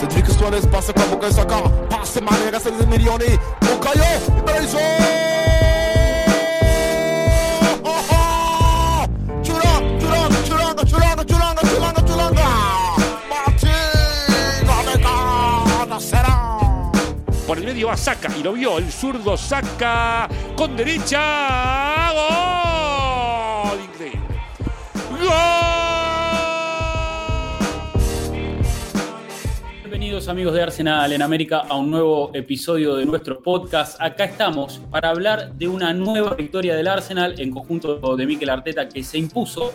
[0.00, 1.62] C'est lui que soit l'espace comme aucun soccer.
[1.90, 3.16] Passe manière à 16 millions.
[3.16, 4.02] Au caillot,
[4.46, 4.78] Belzo!
[9.44, 9.98] Chulanga,
[10.46, 12.48] chulanga, chulanga, chulanga, chulanga, chulanga.
[13.28, 13.68] Martín,
[16.00, 16.34] será.
[17.46, 22.49] Por el medio va Saca y lo vio el zurdo Saca con derecha.
[30.10, 33.96] Bienvenidos amigos de Arsenal en América a un nuevo episodio de nuestro podcast.
[34.00, 38.88] Acá estamos para hablar de una nueva victoria del Arsenal en conjunto de Mikel Arteta
[38.88, 39.72] que se impuso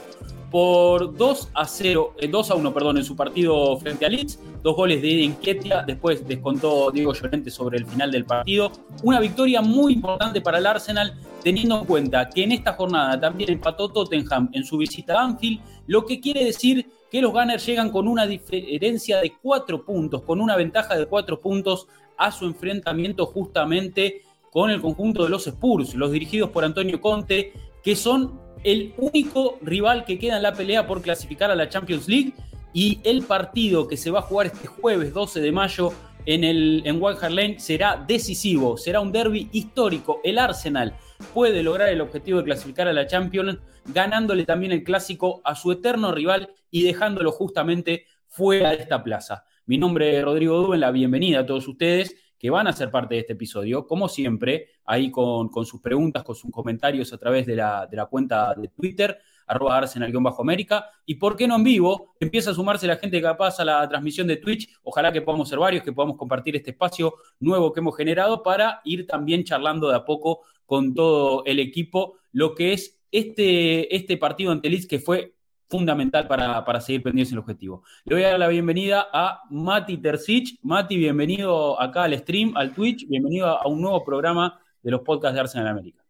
[0.55, 4.39] por 2 a 0, eh, 2 a 1, perdón, en su partido frente a Leeds,
[4.63, 8.71] dos goles de Inquietia, después descontó Diego Llorente sobre el final del partido.
[9.03, 13.51] Una victoria muy importante para el Arsenal, teniendo en cuenta que en esta jornada también
[13.51, 17.89] empató Tottenham en su visita a Anfield, lo que quiere decir que los Gunners llegan
[17.89, 23.25] con una diferencia de 4 puntos, con una ventaja de 4 puntos a su enfrentamiento
[23.25, 24.21] justamente
[24.53, 27.51] con el conjunto de los Spurs, los dirigidos por Antonio Conte,
[27.83, 32.07] que son el único rival que queda en la pelea por clasificar a la Champions
[32.09, 32.33] League
[32.73, 35.93] y el partido que se va a jugar este jueves 12 de mayo
[36.25, 40.19] en, el, en White Lane será decisivo, será un derby histórico.
[40.23, 40.95] El Arsenal
[41.31, 45.71] puede lograr el objetivo de clasificar a la Champions ganándole también el clásico a su
[45.71, 49.45] eterno rival y dejándolo justamente fuera de esta plaza.
[49.67, 53.15] Mi nombre es Rodrigo Duben, la bienvenida a todos ustedes que van a ser parte
[53.15, 57.47] de este episodio, como siempre, ahí con, con sus preguntas, con sus comentarios a través
[57.47, 62.13] de la, de la cuenta de Twitter, arroba arsenal-américa, y por qué no en vivo,
[62.19, 65.57] empieza a sumarse la gente capaz a la transmisión de Twitch, ojalá que podamos ser
[65.57, 69.95] varios, que podamos compartir este espacio nuevo que hemos generado para ir también charlando de
[69.95, 74.99] a poco con todo el equipo, lo que es este, este partido ante Leeds que
[74.99, 75.34] fue
[75.67, 77.83] fundamental para, para, seguir pendientes el objetivo.
[78.05, 80.59] Le voy a dar la bienvenida a Mati Tercich.
[80.61, 85.33] Mati, bienvenido acá al stream, al Twitch, bienvenido a un nuevo programa de los podcasts
[85.33, 86.05] de Arsenal América.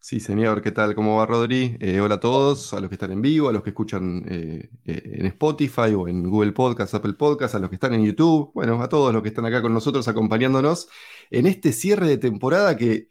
[0.00, 0.94] Sí, señor, ¿qué tal?
[0.94, 1.76] ¿Cómo va Rodri?
[1.80, 4.70] Eh, hola a todos, a los que están en vivo, a los que escuchan eh,
[4.84, 8.52] eh, en Spotify o en Google Podcast, Apple Podcast, a los que están en YouTube,
[8.54, 10.88] bueno, a todos los que están acá con nosotros acompañándonos
[11.30, 13.08] en este cierre de temporada que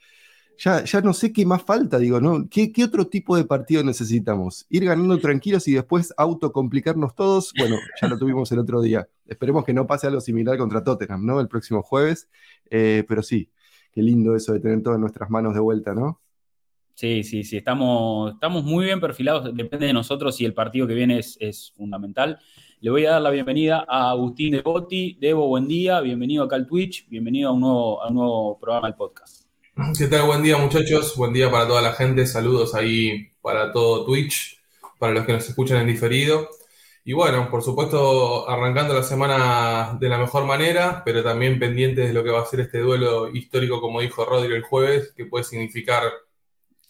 [0.57, 2.47] ya, ya no sé qué más falta, digo, ¿no?
[2.50, 4.66] ¿Qué, ¿Qué, otro tipo de partido necesitamos?
[4.69, 7.53] ¿Ir ganando tranquilos y después autocomplicarnos todos?
[7.57, 9.07] Bueno, ya lo tuvimos el otro día.
[9.28, 11.40] Esperemos que no pase algo similar contra Tottenham, ¿no?
[11.40, 12.29] El próximo jueves.
[12.69, 13.50] Eh, pero sí,
[13.91, 16.22] qué lindo eso de tener todo en nuestras manos de vuelta, ¿no?
[16.96, 20.96] Sí, sí, sí, estamos, estamos muy bien perfilados, depende de nosotros y el partido que
[20.96, 22.40] viene es, es fundamental.
[22.79, 25.16] Le voy a dar la bienvenida a Agustín de Botti.
[25.22, 28.88] Debo, buen día, bienvenido acá al Twitch, bienvenido a un nuevo, a un nuevo programa
[28.88, 29.37] del podcast.
[29.96, 30.24] ¿Qué tal?
[30.26, 34.60] Buen día muchachos, buen día para toda la gente, saludos ahí para todo Twitch,
[34.98, 36.50] para los que nos escuchan en diferido.
[37.06, 42.14] Y bueno, por supuesto, arrancando la semana de la mejor manera, pero también pendientes de
[42.14, 45.44] lo que va a ser este duelo histórico, como dijo Rodrigo el jueves, que puede
[45.44, 46.12] significar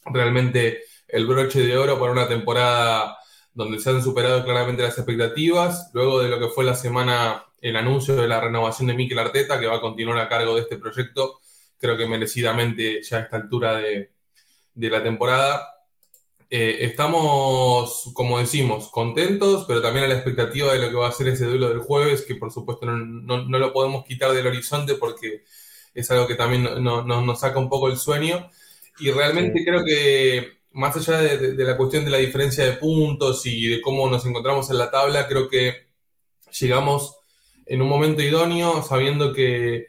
[0.05, 3.17] realmente el broche de oro para una temporada
[3.53, 7.75] donde se han superado claramente las expectativas, luego de lo que fue la semana, el
[7.75, 10.77] anuncio de la renovación de Mikel Arteta, que va a continuar a cargo de este
[10.77, 11.41] proyecto
[11.79, 14.11] creo que merecidamente ya a esta altura de,
[14.73, 15.73] de la temporada.
[16.49, 21.11] Eh, estamos, como decimos, contentos, pero también a la expectativa de lo que va a
[21.11, 24.47] ser ese duelo del jueves, que por supuesto no, no, no lo podemos quitar del
[24.47, 25.43] horizonte porque
[25.93, 28.49] es algo que también no, nos saca un poco el sueño.
[28.99, 29.65] Y realmente sí.
[29.65, 33.67] creo que, más allá de, de, de, la cuestión de la diferencia de puntos y
[33.67, 35.87] de cómo nos encontramos en la tabla, creo que
[36.59, 37.17] llegamos
[37.65, 39.87] en un momento idóneo, sabiendo que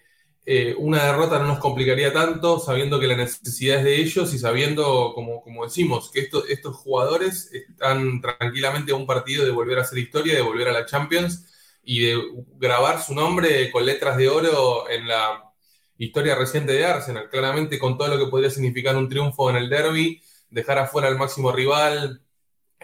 [0.51, 4.39] eh, una derrota no nos complicaría tanto, sabiendo que la necesidad es de ellos y
[4.39, 9.77] sabiendo, como, como decimos, que esto, estos jugadores están tranquilamente a un partido de volver
[9.77, 11.45] a hacer historia, de volver a la Champions
[11.83, 12.23] y de
[12.57, 15.53] grabar su nombre con letras de oro en la
[15.99, 17.29] historia reciente de Arsenal.
[17.29, 21.19] Claramente con todo lo que podría significar un triunfo en el derby, dejar afuera al
[21.19, 22.23] máximo rival,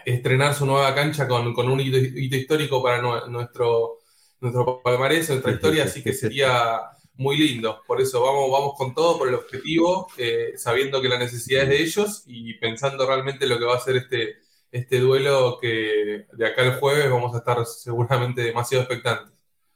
[0.05, 4.01] estrenar su nueva cancha con, con un hito, hito, histórico para nuestro,
[4.39, 7.81] nuestro palmarés, nuestra historia, así que sería muy lindo.
[7.87, 11.69] Por eso vamos, vamos con todo por el objetivo, eh, sabiendo que la necesidad es
[11.69, 14.35] de ellos y pensando realmente lo que va a ser este,
[14.71, 19.33] este duelo que de acá el jueves vamos a estar seguramente demasiado expectantes.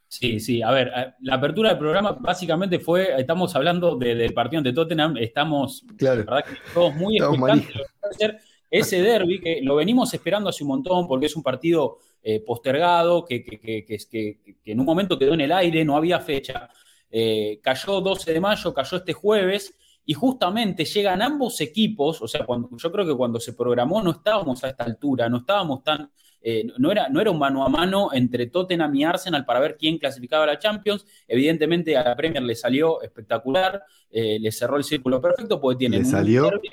[0.08, 4.34] Sí, sí, a ver, eh, la apertura del programa básicamente fue, estamos hablando de, del
[4.34, 6.24] partido ante Tottenham, estamos, claro.
[6.24, 11.08] la verdad que todos muy expectantes ese derby que lo venimos esperando hace un montón
[11.08, 15.42] porque es un partido eh, postergado, que, que, que, que, en un momento quedó en
[15.42, 16.70] el aire, no había fecha.
[17.12, 19.76] Eh, cayó 12 de mayo, cayó este jueves,
[20.06, 24.12] y justamente llegan ambos equipos, o sea, cuando, yo creo que cuando se programó no
[24.12, 26.10] estábamos a esta altura, no estábamos tan
[26.42, 29.76] eh, no, era, no era un mano a mano entre Tottenham y Arsenal para ver
[29.78, 31.06] quién clasificaba a la Champions.
[31.28, 36.04] Evidentemente a la Premier le salió espectacular, eh, le cerró el círculo perfecto porque tienen,
[36.04, 36.46] ¿Le salió?
[36.46, 36.70] Un derbi,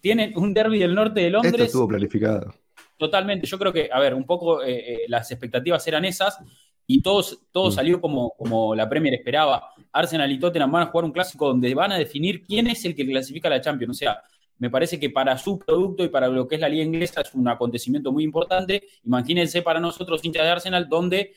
[0.00, 1.54] tienen un derby del norte de Londres.
[1.54, 2.54] Esto estuvo planificado.
[2.96, 6.38] Totalmente, yo creo que, a ver, un poco eh, las expectativas eran esas
[6.86, 7.72] y todos, todo mm.
[7.72, 9.70] salió como, como la Premier esperaba.
[9.92, 12.94] Arsenal y Tottenham van a jugar un clásico donde van a definir quién es el
[12.94, 13.96] que clasifica a la Champions.
[13.96, 14.22] O sea,
[14.58, 17.34] me parece que para su producto y para lo que es la liga inglesa es
[17.34, 18.82] un acontecimiento muy importante.
[19.04, 21.34] Imagínense para nosotros, hinchas de Arsenal, donde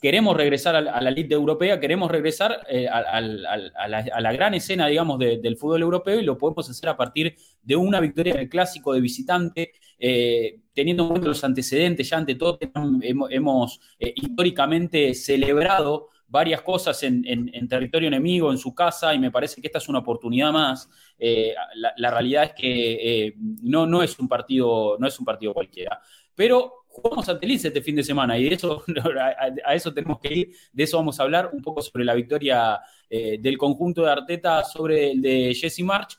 [0.00, 3.70] queremos regresar a, la Liga Europea, queremos regresar eh, a, a, la,
[4.12, 7.36] a, la, gran escena, digamos, de, del fútbol europeo y lo podemos hacer a partir
[7.62, 12.16] de una victoria en el clásico de visitante, eh, teniendo en cuenta los antecedentes, ya
[12.16, 12.58] ante todo
[13.02, 19.60] hemos, eh, históricamente celebrado varias cosas en, territorio enemigo, en su casa, y me parece
[19.60, 20.88] que esta es una oportunidad más.
[21.18, 25.52] Eh, la, realidad es que eh, no, no, es un partido, no es un partido
[25.52, 26.00] cualquiera.
[26.34, 28.82] Pero jugamos ante Leeds este fin de semana y eso,
[29.66, 30.52] a, eso tenemos que ir.
[30.72, 32.80] De eso vamos a hablar un poco sobre la victoria
[33.10, 36.16] del conjunto de Arteta sobre el de Jesse March.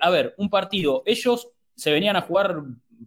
[0.00, 1.02] A ver, un partido.
[1.04, 2.62] Ellos se venían a jugar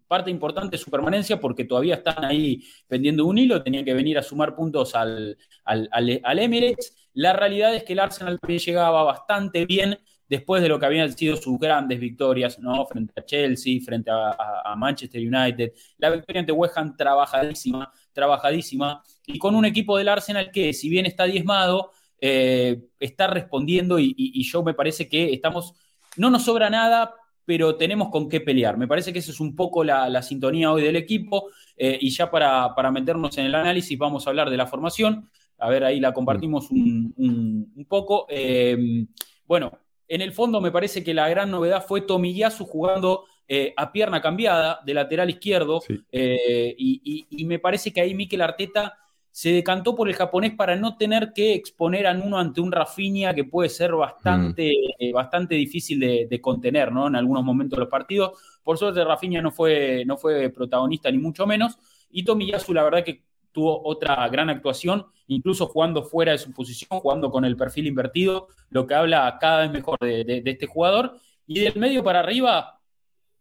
[0.07, 4.17] parte importante de su permanencia porque todavía están ahí pendiendo un hilo, tenían que venir
[4.17, 5.89] a sumar puntos al, al,
[6.23, 6.95] al, Emirates.
[7.13, 11.35] La realidad es que el Arsenal llegaba bastante bien después de lo que habían sido
[11.35, 12.85] sus grandes victorias, ¿no?
[12.85, 15.73] Frente a Chelsea, frente a, Manchester United.
[15.97, 20.87] La victoria ante West Ham trabajadísima, trabajadísima, y con un equipo del Arsenal que, si
[20.87, 21.91] bien está diezmado,
[22.21, 25.73] eh, está respondiendo y, y, yo me parece que estamos,
[26.15, 27.13] no nos sobra nada,
[27.45, 28.77] pero tenemos con qué pelear.
[28.77, 32.09] Me parece que esa es un poco la, la sintonía hoy del equipo, eh, y
[32.09, 35.29] ya para, para, meternos en el análisis vamos a hablar de la formación.
[35.57, 38.25] A ver, ahí la compartimos un, un, un poco.
[38.29, 39.05] Eh,
[39.45, 39.71] bueno,
[40.07, 44.21] en el fondo me parece que la gran novedad fue Tomiyasu jugando eh, a pierna
[44.21, 46.01] cambiada de lateral izquierdo sí.
[46.11, 48.97] eh, y, y, y, me parece que ahí Mikel Arteta
[49.31, 53.33] se decantó por el japonés para no tener que exponer a uno ante un Rafinha
[53.33, 55.03] que puede ser bastante, mm.
[55.03, 57.07] eh, bastante difícil de, de, contener ¿no?
[57.07, 58.39] en algunos momentos de los partidos.
[58.61, 61.77] Por suerte Rafinha no fue, no fue protagonista ni mucho menos
[62.11, 63.23] y Tomiyasu la verdad que
[63.53, 68.47] tuvo otra gran actuación, incluso jugando fuera de su posición, jugando con el perfil invertido,
[68.69, 71.17] lo que habla cada vez mejor de, de, de este jugador.
[71.47, 72.79] Y del medio para arriba,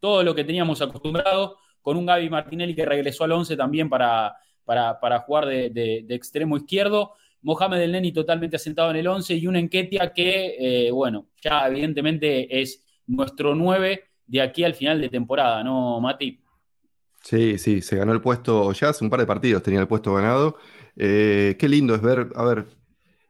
[0.00, 4.36] todo lo que teníamos acostumbrado, con un Gaby Martinelli que regresó al 11 también para,
[4.70, 7.14] para, para jugar de, extremo izquierdo.
[7.42, 11.66] Mohamed El Neni totalmente asentado en el 11 y un Enquetia que, eh, bueno, ya
[11.66, 16.40] evidentemente es nuestro 9 de aquí al final de temporada, ¿no, Mati?
[17.20, 20.14] Sí, sí, se ganó el puesto ya hace un par de partidos, tenía el puesto
[20.14, 20.56] ganado.
[20.94, 22.66] Eh, qué lindo es ver, a ver,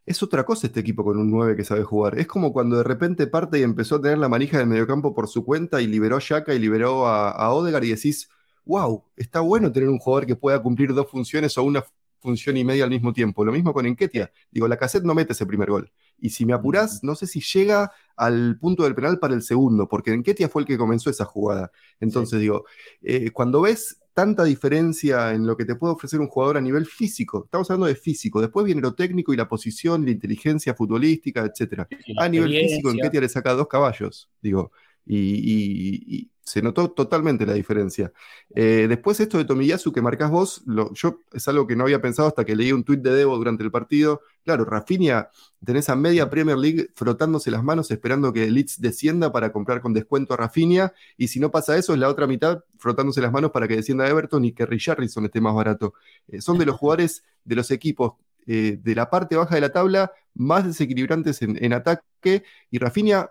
[0.05, 2.19] es otra cosa este equipo con un 9 que sabe jugar.
[2.19, 5.27] Es como cuando de repente parte y empezó a tener la manija del mediocampo por
[5.27, 8.29] su cuenta y liberó a Yaka y liberó a, a Odegar y decís,
[8.65, 11.85] wow, está bueno tener un jugador que pueda cumplir dos funciones o una
[12.21, 13.45] función y media al mismo tiempo.
[13.45, 14.31] Lo mismo con Enquetia.
[14.51, 15.91] Digo, la cassette no mete ese primer gol.
[16.19, 19.89] Y si me apurás, no sé si llega al punto del penal para el segundo,
[19.89, 21.73] porque Enquetia fue el que comenzó esa jugada.
[21.99, 22.43] Entonces, sí.
[22.43, 22.65] digo,
[23.03, 26.85] eh, cuando ves tanta diferencia en lo que te puede ofrecer un jugador a nivel
[26.85, 31.47] físico, estamos hablando de físico, después viene lo técnico y la posición, la inteligencia futbolística,
[31.47, 31.87] etc.
[32.19, 34.73] A nivel físico, Enquetia le saca dos caballos, digo,
[35.07, 38.13] y, y, y se notó totalmente la diferencia.
[38.53, 42.03] Eh, después esto de Tomiyasu que marcás vos, lo, yo es algo que no había
[42.03, 44.23] pensado hasta que leí un tuit de Debo durante el partido.
[44.45, 45.29] Claro, Rafinha,
[45.65, 49.93] tenés a media Premier League frotándose las manos esperando que Leeds descienda para comprar con
[49.93, 53.53] descuento a Rafinha, y si no pasa eso, es la otra mitad frotándose las manos
[53.53, 55.95] para que descienda Everton y que Richarlison esté más barato.
[56.27, 58.15] Eh, son de los jugadores de los equipos
[58.47, 62.43] eh, de la parte baja de la tabla más desequilibrantes en, en ataque,
[62.73, 63.31] y Rafinha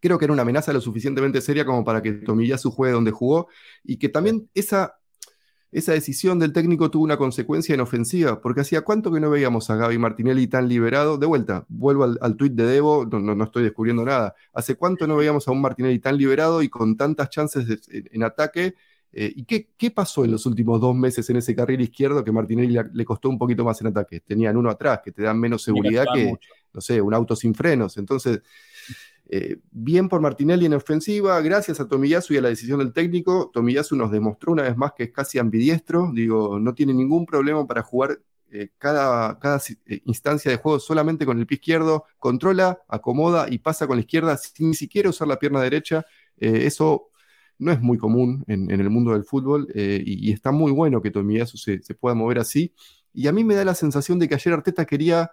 [0.00, 3.48] creo que era una amenaza lo suficientemente seria como para que Tomiyasu juegue donde jugó
[3.84, 4.98] y que también esa,
[5.70, 9.68] esa decisión del técnico tuvo una consecuencia en ofensiva, porque hacía cuánto que no veíamos
[9.70, 11.18] a Gaby Martinelli tan liberado.
[11.18, 14.34] De vuelta, vuelvo al, al tuit de Debo, no, no, no, estoy descubriendo nada.
[14.54, 18.08] ¿Hace cuánto no veíamos a un Martinelli tan liberado y con tantas chances de, en,
[18.12, 18.74] en, ataque?
[19.12, 22.32] Eh, ¿Y qué, qué, pasó en los últimos dos meses en ese carril izquierdo que
[22.32, 24.20] Martinelli le, le costó un poquito más en ataque?
[24.20, 26.50] Tenían uno atrás que te dan menos seguridad que, mucho.
[26.72, 27.98] no sé, un auto sin frenos.
[27.98, 28.40] Entonces,
[29.30, 33.50] eh, bien por Martinelli en ofensiva, gracias a Tomiyasu y a la decisión del técnico.
[33.52, 37.66] Tomiyasu nos demostró una vez más que es casi ambidiestro, digo, no tiene ningún problema
[37.66, 38.20] para jugar
[38.50, 43.58] eh, cada, cada eh, instancia de juego solamente con el pie izquierdo, controla, acomoda y
[43.58, 46.06] pasa con la izquierda sin ni siquiera usar la pierna derecha.
[46.38, 47.10] Eso
[47.58, 51.58] no es muy común en, el mundo del fútbol y, está muy bueno que Tomiyasu
[51.58, 52.72] se pueda mover así.
[53.12, 55.32] Y a mí me da la sensación de que ayer Arteta quería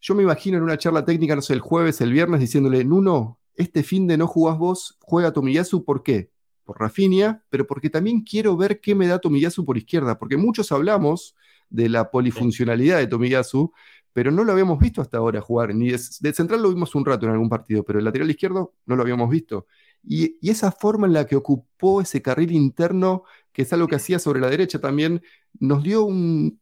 [0.00, 3.38] yo me imagino en una charla técnica, no sé, el jueves, el viernes, diciéndole, Nuno,
[3.54, 6.30] este fin de no jugás vos, juega Tomiyasu, ¿por qué?
[6.66, 10.72] por Rafinha, pero porque también quiero ver qué me da Tomiyasu por izquierda, porque muchos
[10.72, 11.34] hablamos
[11.70, 13.72] de la polifuncionalidad de Tomiyasu,
[14.12, 17.24] pero no lo habíamos visto hasta ahora jugar, ni de, central lo vimos un rato
[17.26, 19.66] en algún partido, pero el lateral izquierdo no lo habíamos visto.
[20.02, 23.96] Y, y, esa forma en la que ocupó ese carril interno, que es algo que
[23.96, 25.22] hacía sobre la derecha también,
[25.58, 26.60] nos dio un,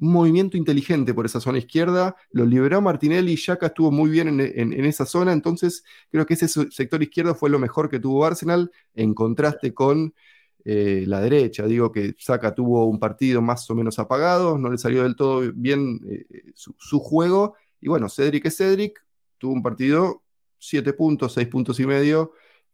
[0.00, 4.84] un movimiento inteligente por esa zona izquierda, lo liberó Martinelli, Yaka estuvo muy bien en,
[4.84, 9.14] esa zona, entonces creo que ese sector izquierdo fue lo mejor que tuvo Arsenal en
[9.14, 10.14] contraste con
[10.64, 11.66] eh, la derecha.
[11.66, 15.52] Digo que Saka tuvo un partido más o menos apagado, no le salió del todo
[15.54, 19.04] bien eh, su, su, juego, y bueno, Cedric es Cedric,
[19.38, 20.22] tuvo un partido
[20.58, 22.32] 7 puntos, 6 puntos y medio,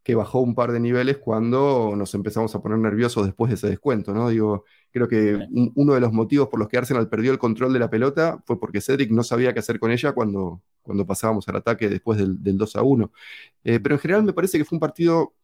[0.09, 3.69] que bajó un par de niveles cuando nos empezamos a poner nerviosos después de ese
[3.69, 4.31] descuento, ¿no?
[4.31, 5.38] Digo, creo que
[5.75, 8.59] uno de los motivos por los que Arsenal perdió el control de la pelota fue
[8.59, 12.38] porque Cedric no sabía qué hacer con ella cuando, cuando pasábamos al ataque después del,
[12.41, 13.12] 2 a 1.
[13.65, 15.35] Eh, pero en general me parece que fue un partido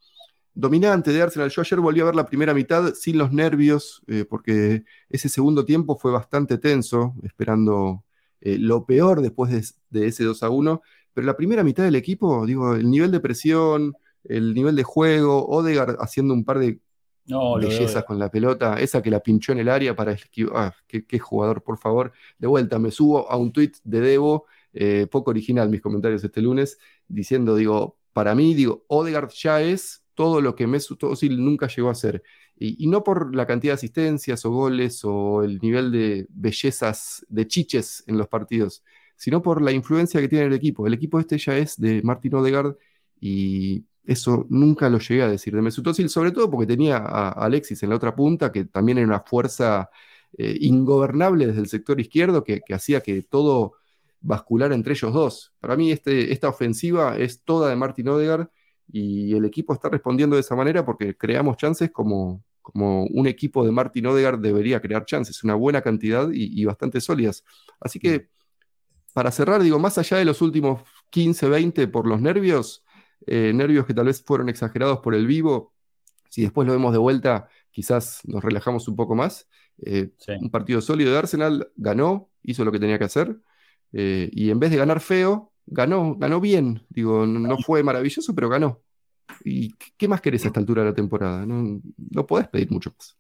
[0.55, 1.51] dominante de Arsenal.
[1.51, 5.67] Yo ayer volví a ver la primera mitad sin los nervios, eh, porque ese segundo
[5.67, 8.03] tiempo fue bastante tenso, esperando
[8.41, 10.81] eh, lo peor después de, de, ese 2 a 1.
[11.13, 13.95] Pero la primera mitad del equipo, digo, el nivel de presión,
[14.25, 16.81] el nivel de juego, Odegaard haciendo un par de
[17.27, 20.53] bellezas con la pelota, esa que la pinchó en el área para esquivar.
[20.57, 22.13] Ah, qué, jugador, por favor.
[22.39, 26.43] De vuelta, me subo a un tweet de Debo, eh, poco original mis comentarios este
[26.43, 26.79] lunes,
[27.09, 31.91] diciendo, digo, para mí, digo, Odegaard ya es todo lo que Mesut Özil nunca llegó
[31.91, 32.23] a ser.
[32.57, 37.27] Y, y, no por la cantidad de asistencias o goles o el nivel de bellezas,
[37.29, 38.85] de chiches en los partidos,
[39.17, 40.87] sino por la influencia que tiene el equipo.
[40.87, 42.77] El equipo este ya es de Martin Odegaard
[43.21, 47.31] y eso nunca lo llegué a decir de Mesut Özil, sobre todo porque tenía a
[47.31, 49.91] Alexis en la otra punta, que también era una fuerza
[50.37, 53.75] eh, ingobernable desde el sector izquierdo, que, hacía que todo
[54.21, 55.55] basculara entre ellos dos.
[55.61, 58.49] Para mí este, esta ofensiva es toda de Martin Odegaard
[58.89, 63.65] y el equipo está respondiendo de esa manera porque creamos chances como, como un equipo
[63.65, 67.45] de Martin Odegaard debería crear chances, una buena cantidad y, y bastante sólidas.
[67.81, 68.29] Así que,
[69.15, 72.84] para cerrar, digo, más allá de los últimos 15, 20 por los nervios,
[73.27, 75.73] eh, nervios que tal vez fueron exagerados por el vivo.
[76.29, 79.49] Si después lo vemos de vuelta, quizás nos relajamos un poco más.
[79.85, 83.37] Eh, un partido sólido de Arsenal, ganó, hizo lo que tenía que hacer,
[83.93, 86.85] eh, y en vez de ganar feo, ganó, ganó bien.
[86.89, 88.81] Digo, no fue maravilloso, pero ganó.
[89.45, 91.47] ¿Y qué más querés a esta altura de la temporada?
[91.47, 93.17] No, no podés pedir mucho más.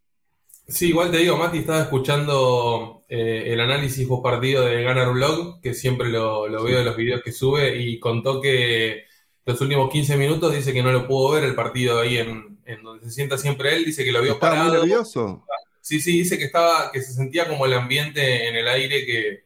[0.67, 5.75] Sí, igual te digo, Mati, estaba escuchando el análisis post partido de Ganar Blog, que
[5.75, 9.05] siempre lo, lo, veo de los videos que sube, y contó que
[9.47, 13.05] los últimos 15 minutos dice que no lo pudo ver el partido ahí en, donde
[13.05, 14.71] se sienta siempre él, dice que lo vio estaba parado.
[14.71, 15.45] Muy nervioso.
[15.81, 19.45] Sí, sí, dice que estaba, que se sentía como el ambiente en el aire, que,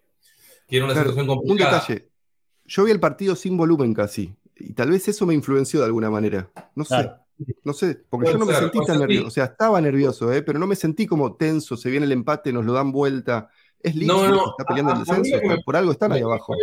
[0.68, 1.70] era una situación complicada.
[1.70, 2.08] Un detalle.
[2.64, 6.10] Yo vi el partido sin volumen casi, y tal vez eso me influenció de alguna
[6.10, 6.48] manera.
[6.74, 7.10] No sé.
[7.62, 9.28] No sé, porque yo no me sentí tan nervioso.
[9.28, 10.42] O sea, estaba nervioso, ¿eh?
[10.42, 11.76] pero no me sentí como tenso.
[11.76, 13.48] Se viene el empate, nos lo dan vuelta.
[13.80, 15.38] Es lindo, no, está peleando el descenso.
[15.64, 16.54] por algo están ahí abajo.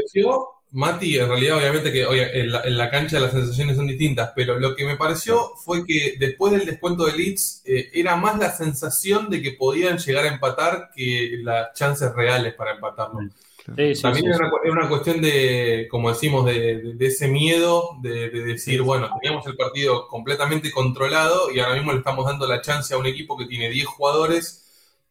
[0.71, 4.83] Mati, en realidad, obviamente que en, la, cancha las sensaciones son distintas, pero lo que
[4.83, 9.41] me pareció fue que después del descuento de Leeds eh, era más la sensación de
[9.41, 13.19] que podían llegar a empatar que las chances reales para empatarlo.
[13.65, 19.55] También era, una, cuestión de, como decimos, de, ese miedo de, decir, bueno, teníamos el
[19.55, 23.47] partido completamente controlado y ahora mismo le estamos dando la chance a un equipo que
[23.47, 24.61] tiene 10 jugadores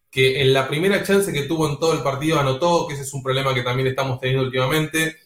[0.08, 3.12] que en la primera chance que tuvo en todo el partido anotó, que ese es
[3.12, 5.16] un problema que también estamos teniendo últimamente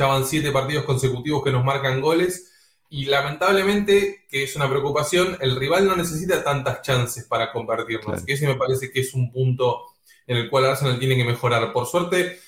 [0.00, 2.50] ya van siete partidos consecutivos que nos marcan goles.
[2.88, 8.24] Y lamentablemente, que es una preocupación, el rival no necesita tantas chances para convertirnos.
[8.24, 9.82] Que ese me parece que es un punto
[10.26, 11.70] en el cual Arsenal tiene que mejorar.
[11.72, 12.38] Por suerte,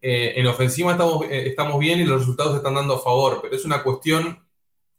[0.00, 3.54] eh, en ofensiva estamos, eh, estamos bien y los resultados están dando a favor, pero
[3.54, 4.42] es una cuestión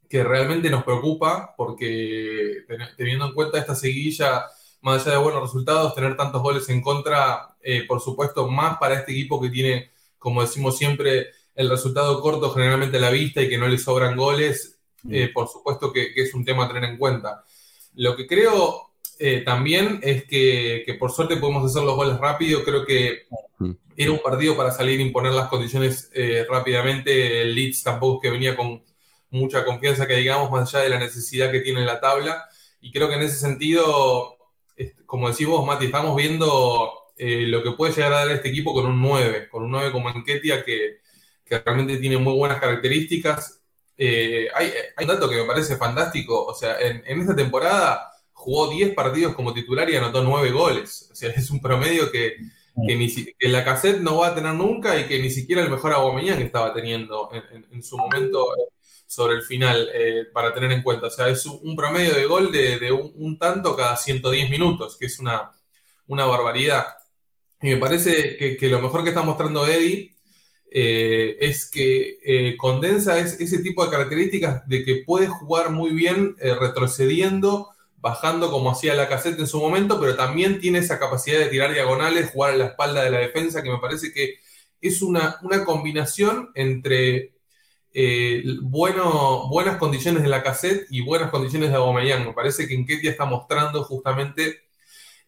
[0.07, 2.59] que realmente nos preocupa porque
[2.95, 4.45] teniendo en cuenta esta seguilla,
[4.81, 8.99] más allá de buenos resultados, tener tantos goles en contra, eh, por supuesto, más para
[8.99, 13.49] este equipo que tiene, como decimos siempre, el resultado corto generalmente a la vista y
[13.49, 14.79] que no le sobran goles,
[15.09, 17.43] eh, por supuesto que, es un tema a tener en cuenta.
[17.95, 22.63] Lo que creo eh, también es que, por suerte podemos hacer los goles rápido.
[22.63, 23.23] Creo que
[23.95, 27.41] era un partido para salir e imponer las condiciones eh, rápidamente.
[27.41, 28.83] El Leeds tampoco es que venía con
[29.29, 32.45] mucha confianza, que digamos, más allá de la necesidad que tiene en la tabla.
[32.81, 34.37] Y creo que en ese sentido,
[35.05, 38.85] como decís vos, Mati, estamos viendo lo que puede llegar a dar este equipo con
[38.85, 41.02] un 9, con un 9 como Enquetia que,
[41.45, 43.61] que realmente tiene muy buenas características.
[43.97, 48.93] Eh, hay, un dato que me parece fantástico, o sea, en, esta temporada jugó 10
[48.93, 51.09] partidos como titular y anotó 9 goles.
[51.11, 52.37] O sea, es un promedio que,
[52.87, 55.69] que, ni, que la cassette no va a tener nunca y que ni siquiera el
[55.69, 57.29] mejor Aguamellán estaba teniendo
[57.71, 58.47] en, su momento.
[59.05, 61.07] sobre el final eh, para tener en cuenta.
[61.07, 65.19] O sea, es un promedio de gol de, un, tanto cada 110 minutos, que es
[65.19, 65.51] una,
[66.07, 66.85] una barbaridad.
[67.61, 70.12] Y me parece que, lo mejor que está mostrando Eddie
[70.75, 76.35] eh, es que eh, condensa ese tipo de características de que puede jugar muy bien
[76.39, 81.45] retrocediendo, bajando como hacía la caseta en su momento, pero también tiene esa capacidad de
[81.45, 84.39] tirar diagonales, jugar a la espalda de la defensa, que me parece que
[84.81, 87.33] es una, una combinación entre
[87.93, 92.25] eh, bueno, buenas condiciones de la cassette y buenas condiciones de Aubameyang.
[92.25, 94.61] Me parece que Enketia está mostrando justamente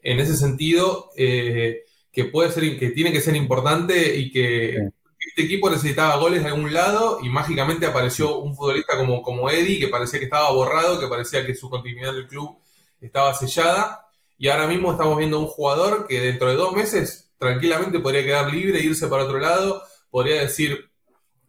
[0.02, 4.90] en ese sentido eh, que puede ser, que tiene que ser importante y que
[5.36, 9.82] este equipo necesitaba goles de algún lado y mágicamente apareció un futbolista como, como Eddie
[9.82, 12.58] que parecía que estaba borrado, que parecía que su continuidad del club
[13.02, 14.08] estaba sellada.
[14.38, 18.50] Y ahora mismo estamos viendo un jugador que dentro de dos meses tranquilamente podría quedar
[18.50, 20.90] libre e irse para otro lado, podría decir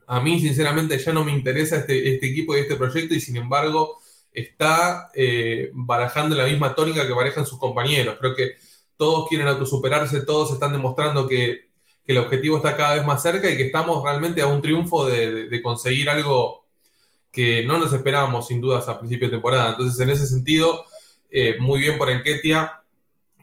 [0.08, 3.36] a mí, sinceramente, ya no me interesa este, este equipo y este proyecto y, sin
[3.36, 4.00] embargo,
[4.32, 8.16] está eh, barajando la misma tónica que manejan sus compañeros.
[8.18, 8.56] Creo que
[8.96, 11.66] todos quieren autosuperarse, todos están demostrando que,
[12.06, 15.60] el objetivo está cada vez más cerca y que estamos realmente a un triunfo de,
[15.62, 16.64] conseguir algo
[17.32, 19.70] que no nos esperábamos, sin dudas, a principio de temporada.
[19.70, 20.84] Entonces, en ese sentido,
[21.30, 22.82] eh, muy bien por Enquetia,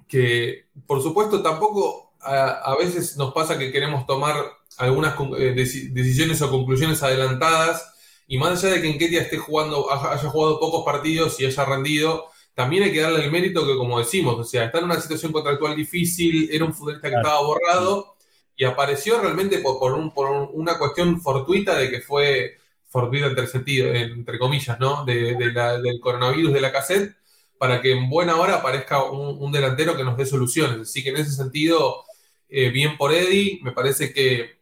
[0.08, 4.36] que por supuesto tampoco a veces nos pasa que queremos tomar
[4.78, 5.54] algunas eh,
[5.92, 7.94] decisiones o conclusiones adelantadas.
[8.28, 12.28] Y más allá de que Enquetia esté jugando, haya jugado pocos partidos y haya rendido,
[12.54, 15.32] también hay que darle el mérito que, como decimos, o sea, está en una situación
[15.32, 18.13] contractual difícil, era un futbolista que estaba borrado
[18.56, 22.58] y apareció realmente por, una cuestión fortuita de que fue
[22.88, 25.04] fortuita entre sentido, entre comillas, ¿no?
[25.06, 27.16] De, del coronavirus de la cassette,
[27.58, 30.80] para que en buena hora aparezca un, delantero que nos dé soluciones.
[30.82, 32.04] Así que en ese sentido,
[32.50, 34.60] eh, bien por Eddie, me parece que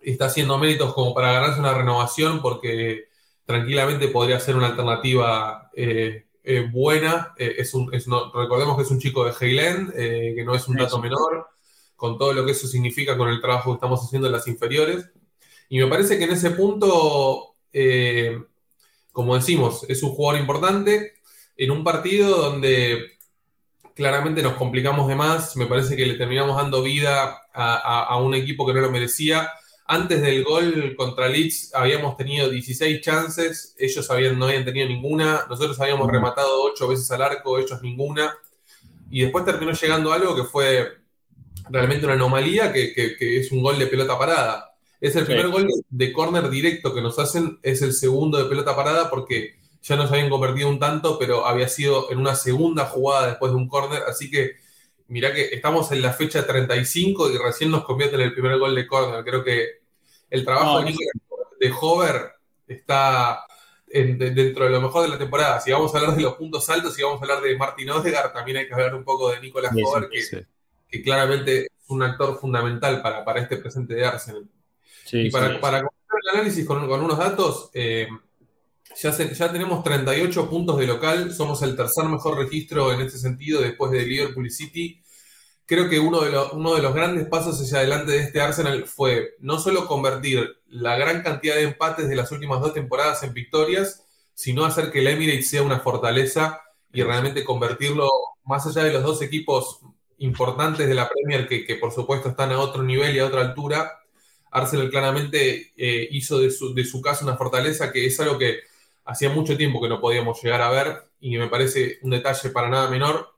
[0.00, 3.08] está haciendo méritos como para ganarse una renovación porque
[3.44, 7.34] tranquilamente podría ser una alternativa eh, eh, buena.
[7.36, 10.98] Eh, es un, recordemos que es un chico de Highland, que no es un dato
[10.98, 11.48] menor,
[11.96, 15.10] con todo lo que eso significa con el trabajo que estamos haciendo en las inferiores.
[15.68, 17.54] Y me parece que en ese punto,
[19.12, 21.14] como decimos, es un jugador importante
[21.56, 23.12] en un partido donde
[23.94, 25.56] claramente nos complicamos de más.
[25.56, 29.50] Me parece que le terminamos dando vida a un equipo que no lo merecía.
[29.86, 35.44] Antes del gol contra Leeds habíamos tenido 16 chances, ellos habían, no habían tenido ninguna,
[35.46, 38.34] nosotros habíamos rematado 8 veces al arco, ellos ninguna,
[39.10, 41.03] y después terminó llegando algo que fue
[41.70, 44.74] realmente una anomalía, que, es un gol de pelota parada.
[45.00, 48.74] Es el primer gol de córner directo que nos hacen, es el segundo de pelota
[48.74, 53.26] parada porque ya nos habían convertido un tanto, pero había sido en una segunda jugada
[53.26, 54.56] después de un córner, así que
[55.08, 58.74] mirá que estamos en la fecha 35 y recién nos convierte en el primer gol
[58.74, 59.22] de córner.
[59.24, 59.82] Creo que
[60.30, 62.32] el trabajo de, Hover
[62.66, 63.44] está
[63.86, 65.60] dentro de lo mejor de la temporada.
[65.60, 68.32] Si vamos a hablar de los puntos altos, si vamos a hablar de Martin Odegaard,
[68.32, 70.46] también hay que hablar un poco de Nicolás Hover, que,
[71.02, 74.48] claramente es un actor fundamental para, para este presente de Arsenal.
[75.12, 78.08] y para, para el análisis con, unos datos, eh,
[79.00, 83.60] ya, ya tenemos 38 puntos de local, somos el tercer mejor registro en este sentido
[83.60, 85.00] después de Liverpool City.
[85.66, 88.84] Creo que uno de, los, uno de los grandes pasos hacia adelante de este Arsenal
[88.84, 93.32] fue no solo convertir la gran cantidad de empates de las últimas dos temporadas en
[93.32, 94.04] victorias,
[94.34, 96.60] sino hacer que el Emirates sea una fortaleza
[96.92, 98.08] y realmente convertirlo,
[98.44, 99.80] más allá de los dos equipos
[100.24, 104.00] importantes de la Premier, que, por supuesto están a otro nivel y a otra altura,
[104.50, 108.60] Arsenal claramente eh, hizo de su, de su casa una fortaleza que es algo que
[109.04, 112.68] hacía mucho tiempo que no podíamos llegar a ver y me parece un detalle para
[112.68, 113.34] nada menor.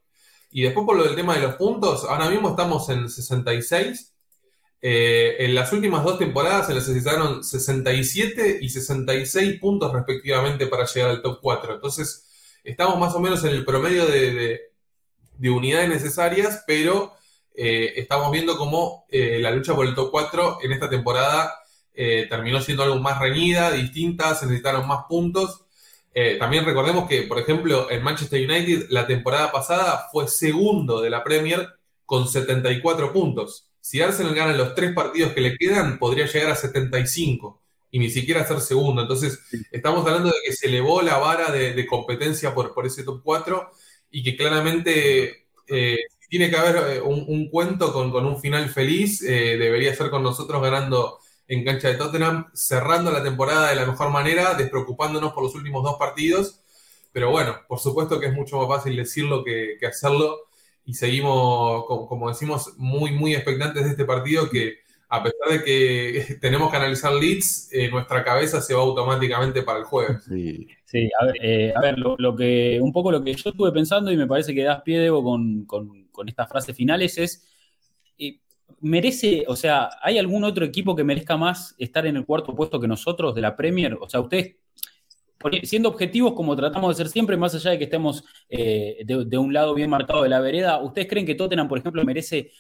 [0.51, 4.13] Y después por lo del tema de los puntos, ahora mismo estamos en 66.
[4.83, 11.11] Eh, en las últimas dos temporadas se necesitaron 67 y 66 puntos respectivamente para llegar
[11.11, 11.75] al top 4.
[11.75, 12.27] Entonces,
[12.63, 14.73] estamos más o menos en el promedio de,
[15.39, 17.17] unidades necesarias, pero
[17.59, 21.55] eh, estamos viendo cómo eh, la lucha por el top 4 en esta temporada
[21.95, 25.63] eh, terminó siendo algo más reñida, distinta, se necesitaron más puntos.
[26.39, 31.23] También recordemos que, por ejemplo, en Manchester United la temporada pasada fue segundo de la
[31.23, 31.69] Premier
[32.07, 33.69] con 74 puntos.
[33.83, 38.09] Si Arsenal gana los tres partidos que le quedan, podría llegar a 75 y ni
[38.09, 39.03] siquiera ser segundo.
[39.03, 43.21] Entonces, estamos hablando de que se elevó la vara de, competencia por, por, ese top
[43.23, 43.71] 4
[44.11, 49.21] y que claramente eh, tiene que haber un, cuento con, con, un final feliz.
[49.21, 54.11] debería ser con nosotros ganando en cancha de Tottenham, cerrando la temporada de la mejor
[54.11, 56.61] manera, despreocupándonos por los últimos dos partidos.
[57.13, 60.49] Pero bueno, por supuesto que es mucho más fácil decirlo que, hacerlo.
[60.85, 66.37] Y seguimos, como, decimos, muy, muy expectantes de este partido que a pesar de que
[66.41, 70.25] tenemos que analizar leads, eh, nuestra cabeza se va automáticamente para el jueves.
[70.25, 73.73] Sí, sí a ver, eh, a ver lo, que, un poco lo que yo estuve
[73.73, 77.47] pensando y me parece que das pie, Debo, con, con, con estas frases finales es,
[78.19, 78.41] eh,
[78.81, 82.81] merece, o sea, ¿hay algún otro equipo que merezca más estar en el cuarto puesto
[82.81, 83.97] que nosotros de la Premier?
[84.01, 84.57] O sea, ustedes
[85.63, 89.53] siendo objetivos como tratamos de ser siempre, más allá de que estemos eh, de, un
[89.53, 92.51] lado bien marcado de la vereda, ¿ustedes creen que Tottenham, por ejemplo, merece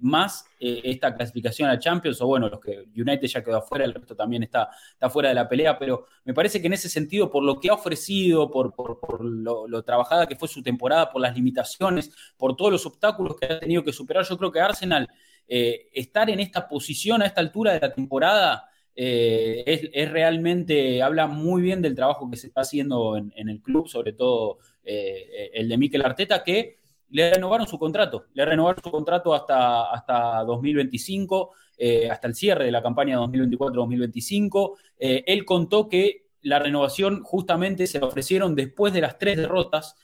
[0.00, 2.20] más eh, esta clasificación a Champions?
[2.20, 5.34] O bueno, los que United ya quedó afuera, el resto también está, está fuera de
[5.34, 8.74] la pelea, pero me parece que en ese sentido, por lo que ha ofrecido, por,
[9.22, 13.60] lo, trabajada que fue su temporada, por las limitaciones, por todos los obstáculos que ha
[13.60, 15.08] tenido que superar, yo creo que Arsenal,
[15.46, 21.26] eh, estar en esta posición a esta altura de la temporada, eh, es, realmente, habla
[21.26, 25.68] muy bien del trabajo que se está haciendo en, el club, sobre todo eh, el
[25.68, 26.78] de Mikel Arteta, que
[27.10, 32.66] le renovaron su contrato, le renovaron su contrato hasta, hasta 2025, eh, hasta el cierre
[32.66, 34.76] de la campaña 2024-2025.
[34.98, 39.94] él contó que la renovación justamente se ofrecieron después de las tres derrotas,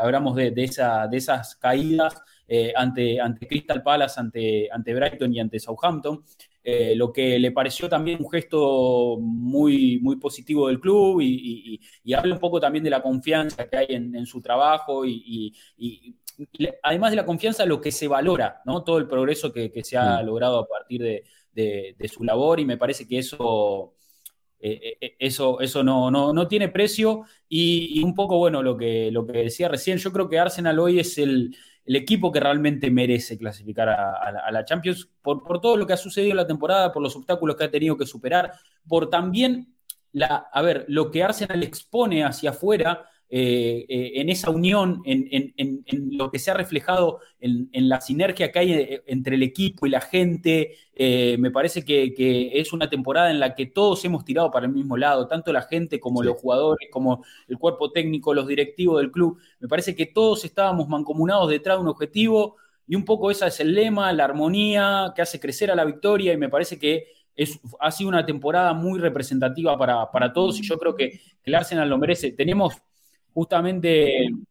[0.00, 2.20] hablamos de, esa, de esas caídas
[2.74, 6.24] ante, ante Crystal Palace, ante, ante Brighton y ante Southampton.
[6.70, 11.80] Eh, lo que le pareció también un gesto muy, muy positivo del club y,
[12.14, 15.54] habla un poco también de la confianza que hay en, su trabajo y,
[16.82, 18.84] además de la confianza, lo que se valora, ¿no?
[18.84, 23.08] todo el progreso que, se ha logrado a partir de, su labor y me parece
[23.08, 23.94] que eso...
[24.60, 29.24] Eh, eh, eso, eso no, no, tiene precio y, un poco, bueno, lo que, lo
[29.24, 31.56] que decía recién, yo creo que Arsenal hoy es el,
[31.88, 36.32] el equipo que realmente merece clasificar a, la, Champions por, todo lo que ha sucedido
[36.32, 38.52] en la temporada, por los obstáculos que ha tenido que superar,
[38.86, 39.74] por también
[40.12, 45.84] la, a ver, lo que Arsenal expone hacia afuera eh, eh, en esa unión, en,
[46.12, 49.90] lo que se ha reflejado en, la sinergia que hay eh, entre el equipo y
[49.90, 50.76] la gente.
[50.96, 54.96] me parece que, es una temporada en la que todos hemos tirado para el mismo
[54.96, 59.38] lado, tanto la gente como los jugadores, como el cuerpo técnico, los directivos del club.
[59.60, 63.60] Me parece que todos estábamos mancomunados detrás de un objetivo y un poco esa es
[63.60, 67.60] el lema, la armonía que hace crecer a la victoria y me parece que es,
[67.78, 71.88] ha sido una temporada muy representativa para, todos y yo creo que, que el Arsenal
[71.88, 72.32] lo merece.
[72.32, 72.74] Tenemos
[73.38, 74.44] justamente en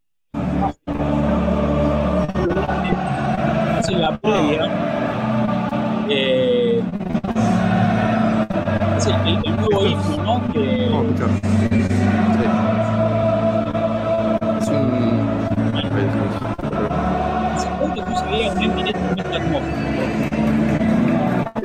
[4.01, 4.63] la previa
[6.09, 6.81] eh,
[9.25, 10.41] el, nuevo himno, ¿no?
[10.53, 11.13] Que, un...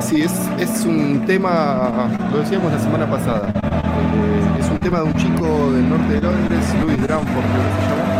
[0.00, 4.52] Sí, es, es un tema, lo decíamos la semana pasada, eh,
[4.83, 8.12] tema de un chico del norte de Londres, Louis Dramford, creo que se llama.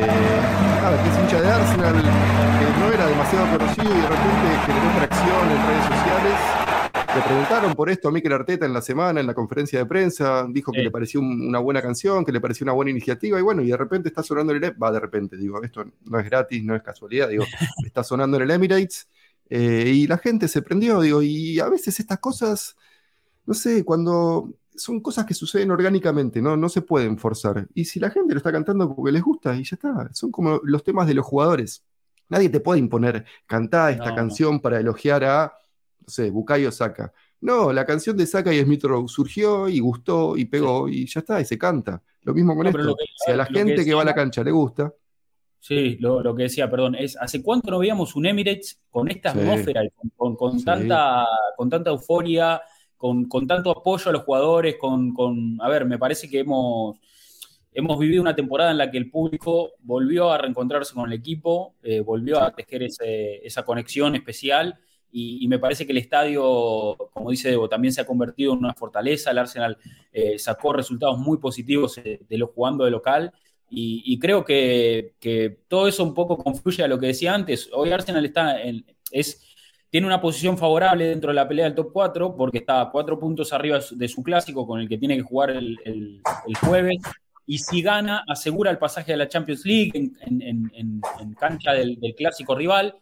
[0.00, 4.96] Eh, que es hincha de Arsenal, que no era demasiado conocido y de repente generó
[4.96, 6.34] tracción en redes sociales.
[7.14, 10.46] Le preguntaron por esto a Mikel Arteta en la semana, en la conferencia de prensa,
[10.48, 13.60] dijo que le pareció una buena canción, que le pareció una buena iniciativa, y bueno,
[13.60, 16.64] y de repente está sonando en el va de repente, digo, esto no es gratis,
[16.64, 17.44] no es casualidad, digo,
[17.84, 19.08] está sonando en el Emirates,
[19.50, 22.76] eh, y la gente se prendió, digo, y a veces estas cosas,
[23.44, 26.56] no sé, cuando son cosas que suceden orgánicamente, ¿no?
[26.56, 27.68] no se pueden forzar.
[27.74, 30.60] Y si la gente lo está cantando porque les gusta, y ya está, son como
[30.62, 31.84] los temas de los jugadores.
[32.28, 35.52] Nadie te puede imponer, cantar esta canción para elogiar a,
[36.00, 37.12] no sé, Bukayo Saka.
[37.40, 41.20] No, la canción de Saka y Smith Rowe surgió y gustó y pegó y ya
[41.20, 42.02] está, y se canta.
[42.22, 42.96] Lo mismo con esto.
[43.24, 44.92] si a la gente que, va a la cancha le gusta.
[45.60, 49.82] Sí, lo, que decía, perdón, es ¿hace cuánto no veíamos un Emirates con esta atmósfera,
[50.16, 52.60] con, tanta, con tanta euforia?
[52.98, 56.98] Con, tanto apoyo a los jugadores, con, a ver, me parece que hemos,
[57.72, 61.76] hemos vivido una temporada en la que el público volvió a reencontrarse con el equipo,
[61.82, 64.78] eh, volvió a tejer esa conexión especial
[65.10, 68.74] y, me parece que el estadio, como dice Debo, también se ha convertido en una
[68.74, 69.30] fortaleza.
[69.30, 69.78] El Arsenal
[70.12, 73.32] eh, sacó resultados muy positivos eh, de lo jugando de local.
[73.70, 77.68] Y, creo que, que, todo eso un poco confluye a lo que decía antes.
[77.72, 79.47] Hoy Arsenal está en, es
[79.90, 83.18] tiene una posición favorable dentro de la pelea del top 4 porque está a cuatro
[83.18, 86.20] puntos arriba de su clásico con el que tiene que jugar el,
[86.60, 86.98] jueves.
[87.46, 91.00] Y si gana, asegura el pasaje a la Champions League en,
[91.38, 92.94] cancha del, clásico rival.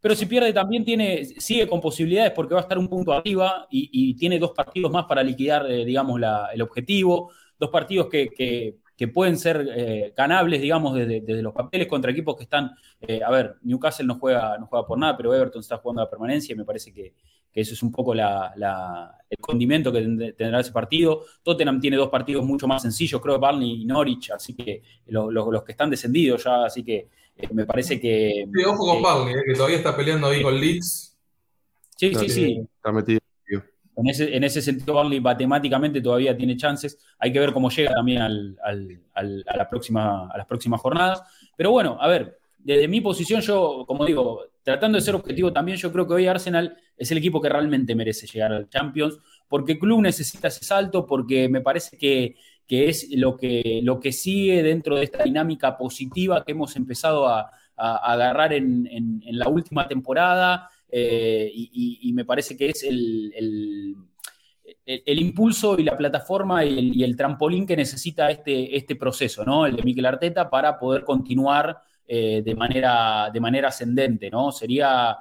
[0.00, 3.66] Pero si pierde también tiene, sigue con posibilidades porque va a estar un punto arriba
[3.70, 6.20] y, tiene dos partidos más para liquidar, eh, digamos,
[6.52, 7.30] el objetivo.
[7.58, 12.72] Dos partidos que pueden ser eh, ganables, digamos, desde, los papeles contra equipos que están,
[13.00, 16.06] eh, a ver, Newcastle no juega, no juega por nada, pero Everton está jugando a
[16.06, 17.14] la permanencia y me parece que,
[17.54, 20.00] eso es un poco el condimento que
[20.36, 21.24] tendrá ese partido.
[21.42, 25.62] Tottenham tiene dos partidos mucho más sencillos, creo que Barney y Norwich, así que los
[25.64, 28.46] que están descendidos ya, así que eh, me parece que...
[28.52, 31.16] Sí, ojo con Barney, que todavía está peleando ahí con Leeds.
[31.96, 32.60] Sí, sí, sí.
[32.76, 33.20] Está metido.
[33.98, 36.96] En ese, en ese sentido, Burnley matemáticamente todavía tiene chances.
[37.18, 41.20] Hay que ver cómo llega también a, las próximas jornadas.
[41.56, 45.78] Pero bueno, a ver, desde mi posición, yo, como digo, tratando de ser objetivo también,
[45.78, 49.72] yo creo que hoy Arsenal es el equipo que realmente merece llegar al Champions, porque
[49.72, 52.36] el club necesita ese salto, porque me parece que,
[52.68, 58.88] es lo que, sigue dentro de esta dinámica positiva que hemos empezado a, agarrar en,
[58.90, 60.68] en, la última temporada.
[60.90, 63.32] Eh, y, me parece que es el,
[64.86, 69.66] el, impulso y la plataforma y el, trampolín que necesita este, este proceso, ¿no?
[69.66, 74.50] El de Mikel Arteta para poder continuar eh, de, manera, de manera ascendente, ¿no?
[74.50, 75.18] Sería,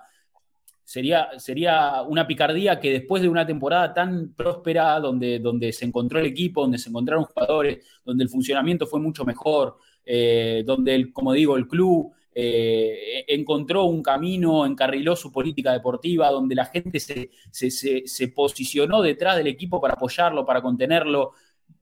[0.86, 6.19] sería, sería una picardía que después de una temporada tan próspera, donde, donde se encontró
[6.19, 11.12] el equipo, donde se encontraron jugadores, donde el funcionamiento fue mucho mejor, eh, donde, el,
[11.12, 17.00] como digo, el club eh, encontró un camino, encarriló su política deportiva, donde la gente
[17.00, 21.32] se, se, posicionó detrás del equipo para apoyarlo, para contenerlo.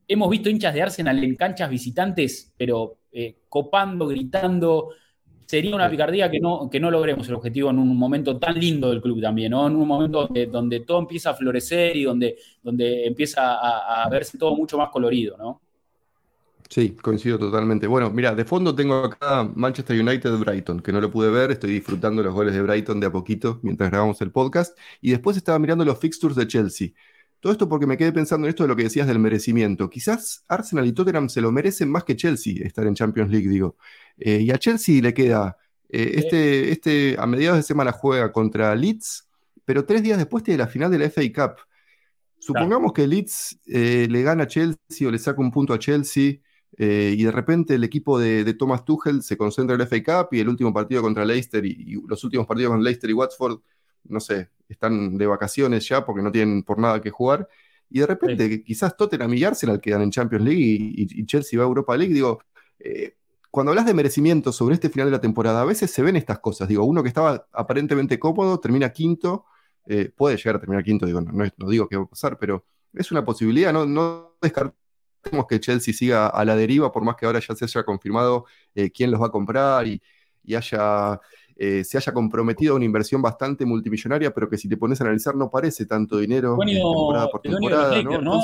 [0.08, 4.94] Hemos visto hinchas de Arsenal en canchas visitantes, pero eh, copando, gritando.
[5.44, 8.88] Sería una picardía que no, que no logremos el objetivo en un momento tan lindo
[8.88, 9.66] del club también, ¿no?
[9.66, 14.08] En un momento donde, donde todo empieza a florecer y donde, donde empieza a, a
[14.08, 15.60] verse todo mucho más colorido, ¿no?
[16.68, 17.86] Sí, coincido totalmente.
[17.86, 21.70] Bueno, mira, de fondo tengo acá Manchester United Brighton, que no lo pude ver, estoy
[21.70, 25.58] disfrutando los goles de Brighton de a poquito mientras grabamos el podcast, y después estaba
[25.58, 26.88] mirando los fixtures de Chelsea.
[27.40, 29.88] Todo esto porque me quedé pensando en esto de lo que decías del merecimiento.
[29.88, 33.76] Quizás Arsenal y Tottenham se lo merecen más que Chelsea estar en Champions League, digo.
[34.18, 35.56] Eh, y a Chelsea le queda,
[35.88, 39.28] eh, este, este, a mediados de semana juega contra Leeds,
[39.64, 41.60] pero tres días después tiene la final de la FA Cup.
[42.38, 42.94] Supongamos claro.
[42.94, 46.40] que Leeds eh, le gana a Chelsea o le saca un punto a Chelsea.
[46.78, 50.02] Eh, y de repente el equipo de, de, Thomas Tuchel se concentra en el FA
[50.02, 53.14] Cup y el último partido contra Leicester y, y, los últimos partidos con Leicester y
[53.14, 53.60] Watford,
[54.04, 57.48] no sé, están de vacaciones ya porque no tienen por nada que jugar.
[57.88, 58.62] Y de repente sí.
[58.62, 62.12] quizás Tottenham y Arsenal quedan en Champions League y, y Chelsea va a Europa League.
[62.12, 62.40] Digo,
[62.78, 63.16] eh,
[63.50, 66.40] cuando hablas de merecimiento sobre este final de la temporada, a veces se ven estas
[66.40, 66.68] cosas.
[66.68, 69.46] Digo, uno que estaba aparentemente cómodo termina quinto,
[69.86, 72.38] eh, puede llegar a terminar quinto, digo, no, no, no digo que va a pasar,
[72.38, 74.74] pero es una posibilidad, no, no descartar
[75.48, 78.90] que Chelsea siga a la deriva, por más que ahora ya se haya confirmado eh,
[78.90, 80.00] quién los va a comprar y,
[80.44, 81.20] y haya,
[81.56, 85.04] eh, se haya comprometido a una inversión bastante multimillonaria, pero que si te pones a
[85.04, 87.96] analizar no parece tanto dinero bueno, temporada por temporada.
[87.96, 88.40] Lakers, ¿no?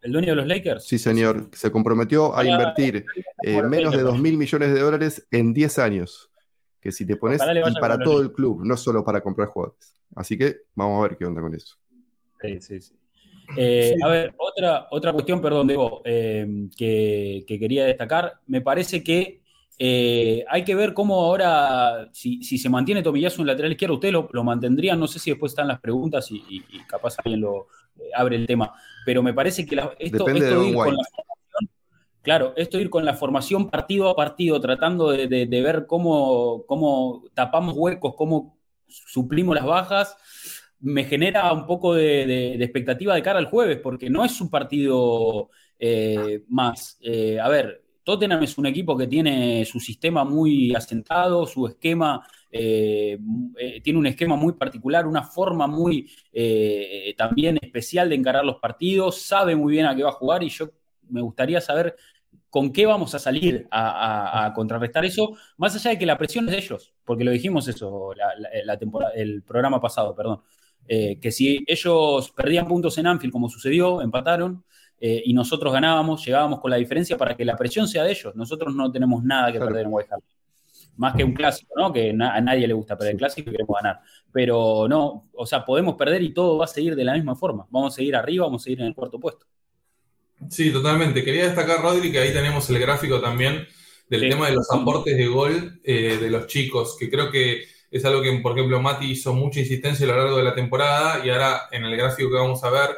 [0.00, 0.84] ¿El dueño de los Lakers?
[0.84, 1.50] Sí, señor.
[1.52, 3.04] Se comprometió a invertir
[3.42, 6.30] eh, menos de 2 mil millones de dólares en 10 años.
[6.80, 9.94] Que si te pones y para todo el club, no solo para comprar jugadores.
[10.14, 11.76] Así que vamos a ver qué onda con eso.
[12.40, 12.97] Sí, sí, sí.
[13.56, 14.02] Eh, sí.
[14.04, 18.40] A ver, otra, otra cuestión, perdón, Debo, eh, que, que, quería destacar.
[18.46, 19.40] Me parece que
[19.78, 24.12] eh, hay que ver cómo ahora, si, si se mantiene Tomillazo en lateral izquierdo, usted
[24.12, 24.96] lo, lo mantendría.
[24.96, 28.36] No sé si después están las preguntas y, y, y capaz alguien lo eh, abre
[28.36, 28.72] el tema.
[29.06, 30.90] Pero me parece que la, esto, Depende esto de ir White.
[30.90, 31.70] con la formación,
[32.22, 36.64] claro, esto ir con la formación partido a partido, tratando de, de, de ver cómo,
[36.66, 38.58] cómo tapamos huecos, cómo
[38.88, 40.16] suplimos las bajas
[40.80, 45.50] me genera un poco de, expectativa de cara al jueves, porque no es un partido
[45.78, 46.98] eh, más.
[47.00, 52.26] Eh, a ver, Tottenham es un equipo que tiene su sistema muy asentado, su esquema,
[52.50, 53.18] eh,
[53.82, 56.10] tiene un esquema muy particular, una forma muy
[57.16, 60.48] también especial de encarar los partidos, sabe muy bien a qué va a jugar y
[60.48, 60.70] yo
[61.10, 61.96] me gustaría saber
[62.50, 66.52] con qué vamos a salir a, contrarrestar eso, más allá de que la presión es
[66.52, 68.12] de ellos, porque lo dijimos eso
[68.64, 70.40] la temporada, el programa pasado, perdón.
[70.88, 74.64] Eh, que si ellos perdían puntos en Anfield, como sucedió, empataron,
[75.00, 78.34] eh, y nosotros ganábamos, llegábamos con la diferencia para que la presión sea de ellos.
[78.34, 79.66] Nosotros no tenemos nada que claro.
[79.66, 80.24] perder en White Hart.
[80.96, 81.92] Más que un clásico, ¿no?
[81.92, 84.00] Que na a nadie le gusta perder el clásico y queremos ganar.
[84.32, 87.66] Pero no, o sea, podemos perder y todo va a seguir de la misma forma.
[87.70, 89.46] Vamos a seguir arriba, vamos a seguir en el cuarto puesto.
[90.48, 91.22] Sí, totalmente.
[91.22, 93.66] Quería destacar, Rodri, que ahí tenemos el gráfico también
[94.08, 94.28] del sí.
[94.28, 98.22] tema de los aportes de gol eh, de los chicos, que creo que es algo
[98.22, 101.68] que, por ejemplo, Mati hizo mucha insistencia a lo largo de la temporada y ahora
[101.70, 102.90] en el gráfico que vamos a ver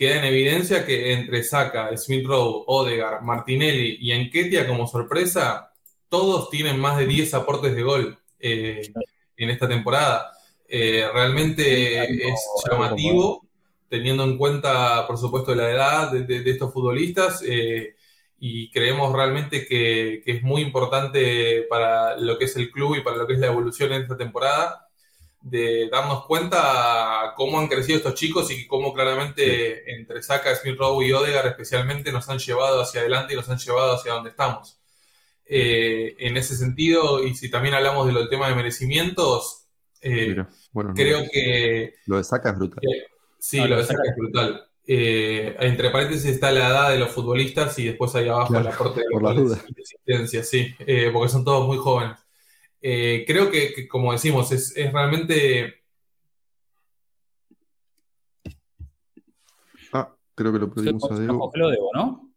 [0.00, 5.74] queda en evidencia que entre Saka, Smith Rowe, Odegar, Martinelli y Enketia como sorpresa,
[6.08, 8.80] todos tienen más de 10 aportes de gol eh,
[9.36, 10.32] en esta temporada.
[10.66, 13.46] Eh, realmente es llamativo,
[13.90, 17.42] teniendo en cuenta, por supuesto, la edad de, de, de estos futbolistas.
[17.46, 17.94] Eh,
[18.40, 23.02] y creemos realmente que, que, es muy importante para lo que es el club y
[23.02, 24.88] para lo que es la evolución en esta temporada,
[25.42, 31.04] de darnos cuenta cómo han crecido estos chicos y cómo claramente entre Saka, Smith Rowe
[31.06, 34.80] y Odegar especialmente nos han llevado hacia adelante y nos han llevado hacia donde estamos.
[35.44, 39.66] Eh, en ese sentido, y si también hablamos de lo del tema de merecimientos,
[40.02, 40.34] Eh,
[40.94, 41.96] creo que...
[42.06, 42.80] Lo de Saca es brutal.
[43.38, 44.69] sí, lo de Saca es brutal.
[44.86, 49.00] Eh, entre paréntesis está la edad de los futbolistas y después ahí abajo la parte
[49.00, 52.18] de los de existencia, sí, eh, porque son todos muy jóvenes.
[52.80, 55.82] creo que, como decimos, es, realmente...
[59.92, 61.50] Ah, creo que lo perdimos a Debo.
[61.94, 62.29] ¿no?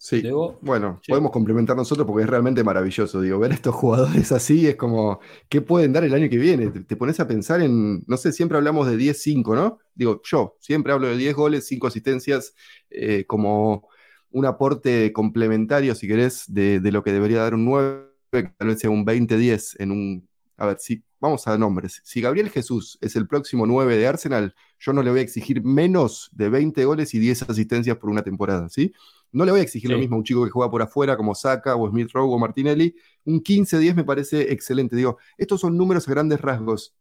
[0.00, 0.22] Sí,
[0.60, 3.20] bueno, podemos complementar nosotros porque es realmente maravilloso.
[3.20, 6.68] Digo, ver a estos jugadores así es como, ¿qué pueden dar el año que viene?
[6.68, 9.78] Te, pones a pensar en, no sé, siempre hablamos de 10-5, ¿no?
[9.96, 12.54] Digo, yo siempre hablo de 10 goles, 5 asistencias,
[12.90, 13.88] eh, como
[14.30, 18.68] un aporte complementario, si querés, de, de, lo que debería dar un 9, que tal
[18.68, 20.28] vez sea un 20-10 en un...
[20.58, 22.00] A ver, si vamos a nombres.
[22.04, 25.64] Si Gabriel Jesús es el próximo 9 de Arsenal, yo no le voy a exigir
[25.64, 28.92] menos de 20 goles y 10 asistencias por una temporada, ¿sí?
[29.32, 31.34] No le voy a exigir lo mismo a un chico que juega por afuera como
[31.34, 32.94] Saka o Smith Rowe o Martinelli.
[33.24, 34.96] Un 15-10 me parece excelente.
[34.96, 36.94] Digo, estos son números a grandes rasgos.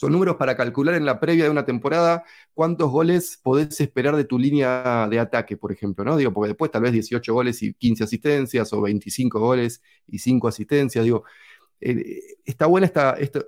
[0.00, 4.24] Son números para calcular en la previa de una temporada cuántos goles podés esperar de
[4.24, 6.16] tu línea de ataque, por ejemplo, ¿no?
[6.16, 10.48] Digo, porque después tal vez 18 goles y 15 asistencias o 25 goles y 5
[10.48, 11.04] asistencias.
[11.04, 11.24] Digo,
[11.80, 12.90] eh, está buena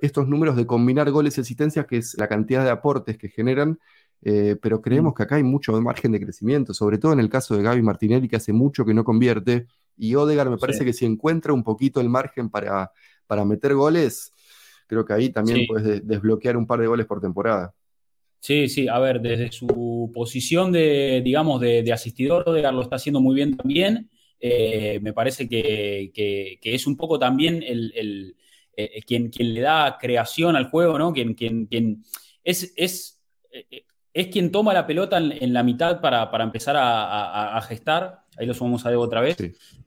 [0.01, 3.79] estos números de combinar goles y asistencias, que es la cantidad de aportes que generan
[4.25, 5.17] eh, pero creemos mm.
[5.17, 8.29] que acá hay mucho margen de crecimiento, sobre todo en el caso de Gaby Martinelli,
[8.29, 9.67] que hace mucho que no convierte,
[9.97, 12.93] y Odegar me parece que si encuentra un poquito el margen para,
[13.27, 14.33] para meter goles,
[14.87, 17.75] creo que ahí también puedes desbloquear un par de goles por temporada.
[18.39, 23.21] Sí, sí, a ver, desde su posición de, digamos, de, asistidor, Odegar lo está haciendo
[23.21, 24.09] muy bien también.
[24.45, 26.11] Eh, me parece que,
[26.61, 28.35] es un poco también el,
[28.77, 31.13] eh, quien, quien le da creación al juego, ¿no?
[31.13, 32.03] Quien, quien, quien
[32.43, 33.23] es, es
[34.15, 38.25] es quien toma la pelota en, la mitad para, empezar a, gestar.
[38.37, 39.37] Ahí lo sumamos a Debo otra vez.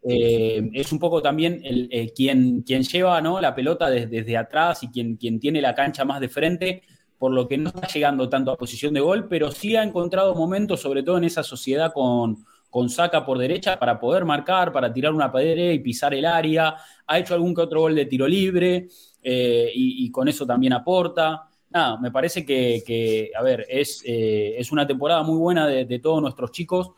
[0.04, 3.40] Eh, es un poco también el, eh, quien, quien, lleva ¿no?
[3.40, 6.84] la pelota desde, atrás y quien, quien tiene la cancha más de frente,
[7.18, 10.34] por lo que no está llegando tanto a posición de gol, pero sí ha encontrado
[10.34, 14.92] momentos, sobre todo en esa sociedad con, con Saca por derecha, para poder marcar, para
[14.92, 16.76] tirar una pared y pisar el área.
[17.08, 18.90] Ha hecho algún que otro gol de tiro libre
[19.24, 24.72] eh, y con eso también aporta nada, me parece que, a ver, es, eh, es,
[24.72, 26.92] una temporada muy buena de, todos nuestros chicos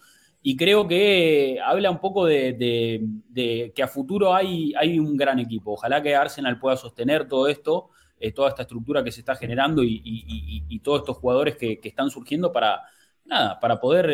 [0.43, 5.73] y creo que habla un poco de, que a futuro hay, hay, un gran equipo.
[5.73, 9.83] Ojalá que Arsenal pueda sostener todo esto, eh, toda esta estructura que se está generando
[9.83, 12.83] y, todos estos jugadores que, están surgiendo para,
[13.25, 14.11] nada, para poder,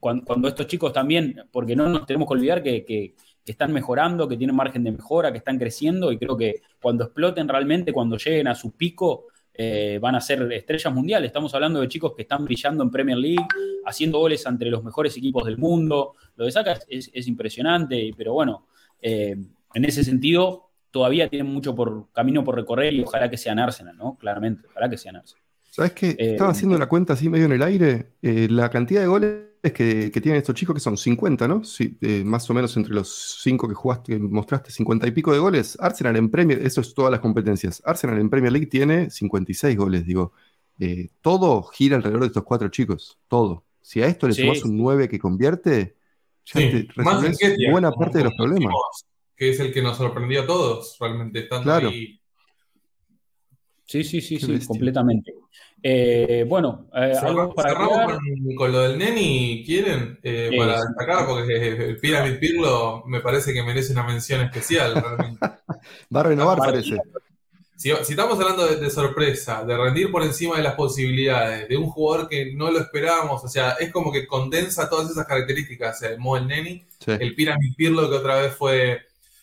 [0.00, 4.36] cuando, estos chicos también, porque no nos tenemos que olvidar que que están mejorando, que
[4.36, 8.48] tienen margen de mejora, que están creciendo y creo que cuando exploten realmente, cuando lleguen
[8.48, 11.28] a su pico, eh, van a ser estrellas mundiales.
[11.28, 13.46] Estamos hablando de chicos que están brillando en Premier League,
[13.84, 16.14] haciendo goles entre los mejores equipos del mundo.
[16.36, 18.66] Lo de Saka es, impresionante, pero bueno,
[19.00, 19.36] eh,
[19.74, 23.96] en ese sentido todavía tienen mucho por, camino por recorrer y ojalá que sean Arsenal,
[23.96, 24.16] ¿no?
[24.18, 25.44] Claramente, ojalá que sean Arsenal.
[25.70, 26.10] ¿Sabes qué?
[26.10, 28.12] Eh, Estaba haciendo la cuenta así medio en el aire.
[28.22, 31.62] la cantidad de goles que, tienen estos chicos, que son 50, ¿no?
[31.64, 35.38] Sí, eh, más o menos entre los 5 que jugaste, mostraste 50 y pico de
[35.38, 35.76] goles.
[35.80, 37.82] Arsenal en Premier, eso es todas las competencias.
[37.84, 40.32] Arsenal en Premier League tiene 56 goles, digo.
[40.78, 43.66] Eh, todo gira alrededor de estos cuatro chicos, todo.
[43.82, 45.96] Si a esto le sumas un 9 que convierte,
[46.46, 47.38] ya te resuelves
[47.70, 48.74] buena parte de los problemas.
[49.36, 51.88] Que es el que nos sorprendió a todos, realmente, estando claro.
[51.90, 52.18] ahí.
[53.84, 55.34] Sí, sí, sí, sí, completamente.
[55.82, 57.54] Eh, bueno, eh, cerramos
[58.56, 60.18] con, lo del Neni, ¿quieren?
[60.22, 64.94] Eh, para destacar, porque el Pyramid Pirlo me parece que merece una mención especial.
[64.94, 65.38] Realmente.
[66.14, 66.98] Va a renovar, parece.
[67.76, 72.28] Si, estamos hablando de, sorpresa, de rendir por encima de las posibilidades, de un jugador
[72.28, 76.36] que no lo esperábamos, o sea, es como que condensa todas esas características, el Mo
[76.36, 79.00] el Neni, el Pyramid Pirlo que otra vez fue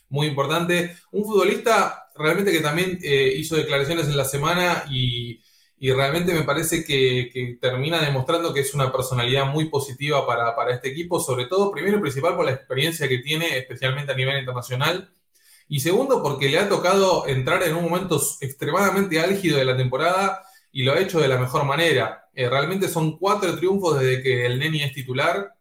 [0.10, 5.42] muy importante, un futbolista realmente que también hizo declaraciones en la semana y
[5.80, 10.90] y realmente me parece que, termina demostrando que es una personalidad muy positiva para, este
[10.90, 15.10] equipo, sobre todo, primero y principal, por la experiencia que tiene, especialmente a nivel internacional,
[15.70, 20.42] y segundo, porque le ha tocado entrar en un momento extremadamente álgido de la temporada
[20.72, 22.30] y lo ha hecho de la mejor manera.
[22.34, 25.54] Eh, realmente son cuatro triunfos desde que el Neni es titular.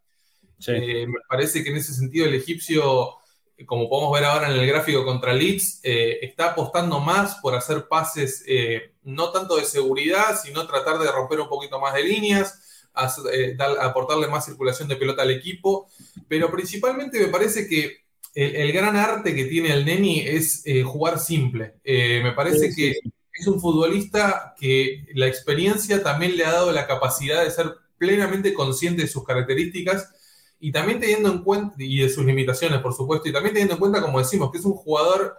[0.68, 3.18] Eh, me parece que en ese sentido el egipcio
[3.64, 7.88] como podemos ver ahora en el gráfico contra Leeds, eh, está apostando más por hacer
[7.88, 12.90] pases eh, no tanto de seguridad, sino tratar de romper un poquito más de líneas,
[13.32, 15.88] eh, aportarle más circulación de pelota al equipo,
[16.28, 18.04] pero principalmente me parece que
[18.34, 21.76] el, gran arte que tiene el Neni es jugar simple.
[21.84, 22.92] me parece que
[23.32, 28.54] es un futbolista que la experiencia también le ha dado la capacidad de ser plenamente
[28.54, 30.10] consciente de sus características
[30.58, 33.80] y también teniendo en cuenta, y de sus limitaciones, por supuesto, y también teniendo en
[33.80, 35.36] cuenta, como decimos, que es un jugador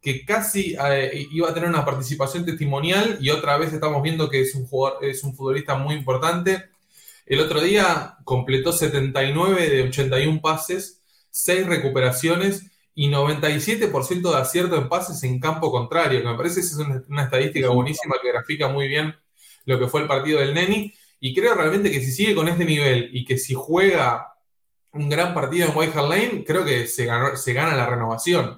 [0.00, 4.42] que casi eh, iba a tener una participación testimonial y otra vez estamos viendo que
[4.42, 6.66] es un, jugador, es un futbolista muy importante.
[7.24, 14.88] El otro día completó 79 de 81 pases, 6 recuperaciones y 97% de acierto en
[14.88, 16.76] pases en campo contrario, que me parece que es
[17.08, 19.14] una, estadística buenísima que grafica muy bien
[19.64, 20.94] lo que fue el partido del Neni.
[21.18, 24.34] Y creo realmente que si sigue con este nivel y que si juega
[24.92, 28.56] un gran partido en White Hart Lane, creo que se, se gana la renovación.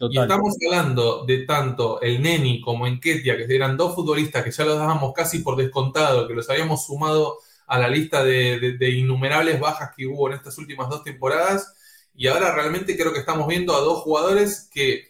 [0.00, 4.64] Y estamos hablando de tanto el Neni como Enketia, que eran dos futbolistas que ya
[4.64, 9.90] los dábamos casi por descontado, que los habíamos sumado a la lista de, innumerables bajas
[9.96, 11.74] que hubo en estas últimas dos temporadas.
[12.14, 15.08] Y ahora realmente creo que estamos viendo a dos jugadores que,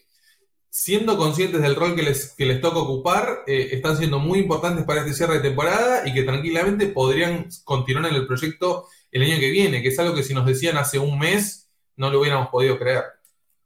[0.70, 4.86] siendo conscientes del rol que les, que les toca ocupar, eh, están siendo muy importantes
[4.86, 9.38] para este cierre de temporada y que tranquilamente podrían continuar en el proyecto el año
[9.38, 12.48] que viene, que es algo que si nos decían hace un mes no lo hubiéramos
[12.48, 13.17] podido creer.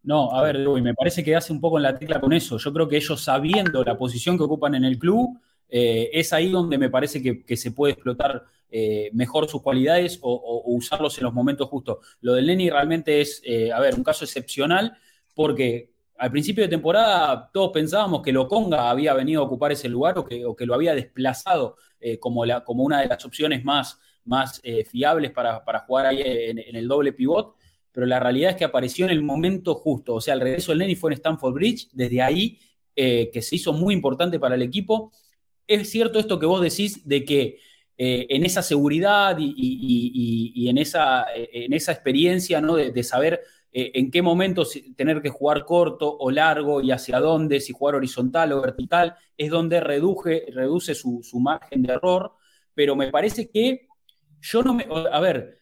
[0.04, 2.58] No, a ver, y me parece que hace un poco en la tecla con eso.
[2.58, 5.38] Yo creo que ellos sabiendo la posición que ocupan en el club,
[5.68, 10.62] eh, es ahí donde me parece que, se puede explotar eh, mejor sus cualidades o,
[10.66, 11.98] usarlos en los momentos justos.
[12.20, 14.98] Lo del Lenny realmente es, eh, a ver, un caso excepcional
[15.34, 20.18] porque al principio de temporada todos pensábamos que Loconga había venido a ocupar ese lugar
[20.18, 21.76] o que, que lo había desplazado
[22.20, 26.76] como, la, como una de las opciones más, más fiables para, jugar ahí en, en
[26.76, 27.56] el doble pivot
[27.92, 30.14] pero la realidad es que apareció en el momento justo.
[30.14, 32.58] O sea, el regreso del Lenny fue en Stanford Bridge, desde ahí,
[32.96, 35.12] eh, que se hizo muy importante para el equipo.
[35.66, 37.58] Es cierto esto que vos decís de que
[37.98, 42.76] eh, en esa seguridad y, en, esa, en, esa, experiencia ¿no?
[42.76, 44.66] de, saber eh, en qué momento
[44.96, 49.50] tener que jugar corto o largo y hacia dónde, si jugar horizontal o vertical, es
[49.50, 52.32] donde reduce, reduce su, su margen de error.
[52.74, 53.88] Pero me parece que
[54.40, 54.86] yo no me.
[55.12, 55.61] A ver,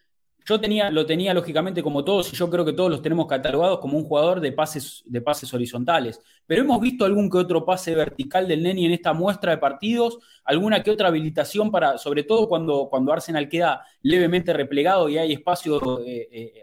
[0.51, 3.79] yo tenía, lo tenía lógicamente como todos, y yo creo que todos los tenemos catalogados
[3.79, 6.21] como un jugador de pases, de pases horizontales.
[6.45, 10.19] Pero hemos visto algún que otro pase vertical del Neni en esta muestra de partidos,
[10.45, 15.33] alguna que otra habilitación para, sobre todo cuando, cuando Arsenal queda levemente replegado y hay
[15.33, 16.63] espacio eh, eh,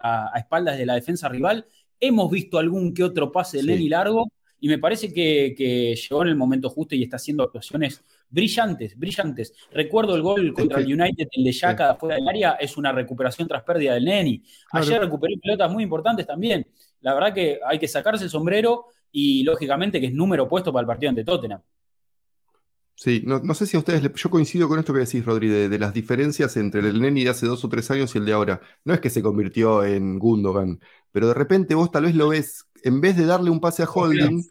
[0.00, 1.66] a, espaldas de la defensa rival.
[2.00, 6.22] Hemos visto algún que otro pase del Neni largo y me parece que, que, llegó
[6.22, 9.52] en el momento justo y está haciendo actuaciones brillantes, brillantes.
[9.72, 13.48] Recuerdo el gol contra el United, el de Yaka fuera del área, es una recuperación
[13.48, 14.42] tras pérdida del Neni.
[14.72, 16.66] Ayer recuperó pelotas muy importantes también.
[17.00, 20.82] La verdad que hay que sacarse el sombrero y lógicamente que es número puesto para
[20.82, 21.60] el partido ante Tottenham.
[22.98, 25.92] Sí, no, sé si a ustedes, yo coincido con esto que decís, Rodri, de, las
[25.92, 28.62] diferencias entre el Neni de hace dos o tres años y el de ahora.
[28.84, 30.80] No es que se convirtió en Gundogan,
[31.12, 33.86] pero de repente vos tal vez lo ves, en vez de darle un pase a
[33.86, 34.42] Holding,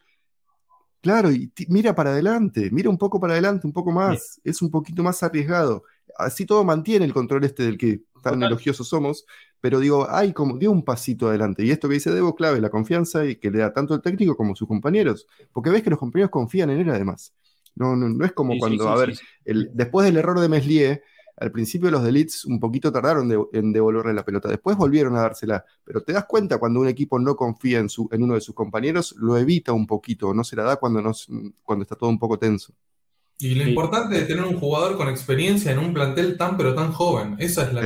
[1.05, 4.71] Claro, y mira para adelante, mira un poco para adelante, un poco más, es un
[4.71, 5.83] poquito más arriesgado.
[6.17, 9.23] Así todo mantiene el control este del que tan elogiosos somos,
[9.61, 11.63] pero digo, hay como, dio un pasito adelante.
[11.63, 14.35] Y esto que dice Debo, clave, la confianza y que le da tanto el técnico
[14.35, 17.35] como sus compañeros, porque ves que los compañeros confían en él además.
[17.75, 21.03] No, no, es como cuando, a ver, el, después del error de Meslier,
[21.37, 25.65] al principio los Delites un poquito tardaron en devolverle la pelota, después volvieron a dársela,
[25.83, 28.55] pero te das cuenta cuando un equipo no confía en, su, en uno de sus
[28.55, 31.11] compañeros, lo evita un poquito, no se la da cuando, no,
[31.63, 32.73] cuando está todo un poco tenso.
[33.37, 36.93] Y lo importante de tener un jugador con experiencia en un plantel tan pero tan
[36.93, 37.81] joven, esa es la,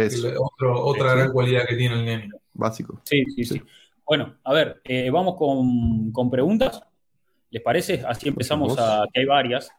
[0.59, 2.29] otra gran cualidad que tiene el Nene.
[2.53, 3.01] Básico.
[3.03, 3.61] Sí, sí, sí.
[4.05, 6.83] Bueno, a ver, eh, vamos con, con, preguntas.
[7.49, 8.03] ¿Les parece?
[8.07, 9.71] Así empezamos a, que hay varias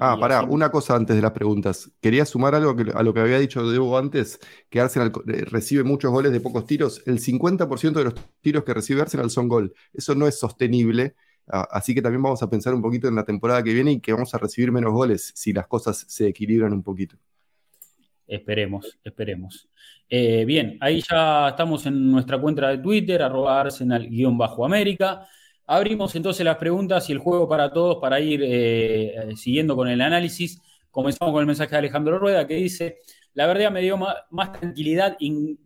[0.00, 1.90] ah, pará, una cosa antes de las preguntas.
[2.00, 6.10] Quería sumar algo a lo que había dicho Debo antes, que Arsenal eh, recibe muchos
[6.10, 7.02] goles de pocos tiros.
[7.06, 9.74] El 50% de los tiros que recibe Arsenal son gol.
[9.92, 11.14] Eso no es sostenible.
[11.46, 14.12] así que también vamos a pensar un poquito en la temporada que viene y que
[14.12, 17.16] vamos a recibir menos goles si las cosas se equilibran un poquito.
[18.26, 19.68] Esperemos, esperemos.
[20.08, 25.26] Eh, bien, ahí ya estamos en nuestra cuenta de Twitter, arroba Arsenal-América.
[25.66, 29.88] Abrimos entonces las preguntas y el juego para todos para ir eh, eh, siguiendo con
[29.88, 30.60] el análisis.
[30.90, 32.98] Comenzamos con el mensaje de Alejandro Rueda que dice,
[33.34, 35.16] la verdad me dio más, tranquilidad,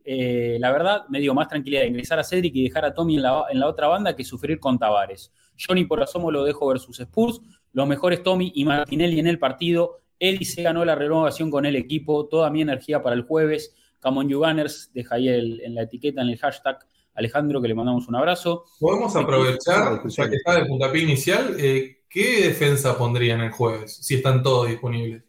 [0.04, 3.22] eh, la verdad me dio más tranquilidad ingresar a Cedric y dejar a Tommy en
[3.22, 5.32] la, otra banda que sufrir con Tavares.
[5.58, 7.40] Johnny por asomo lo dejo ver sus Spurs,
[7.72, 10.02] los mejores Tommy y Martinelli en el partido.
[10.20, 13.74] Eddie se ganó la renovación con el equipo, toda mi energía para el jueves.
[13.98, 16.86] Camon Gunners, deja ahí en la etiqueta, en el hashtag
[17.16, 18.64] Alejandro, que le mandamos un abrazo.
[18.78, 24.16] Podemos aprovechar, ya que está de puntapié inicial, eh, ¿qué defensa pondrían el jueves, si
[24.16, 25.22] están todos disponibles?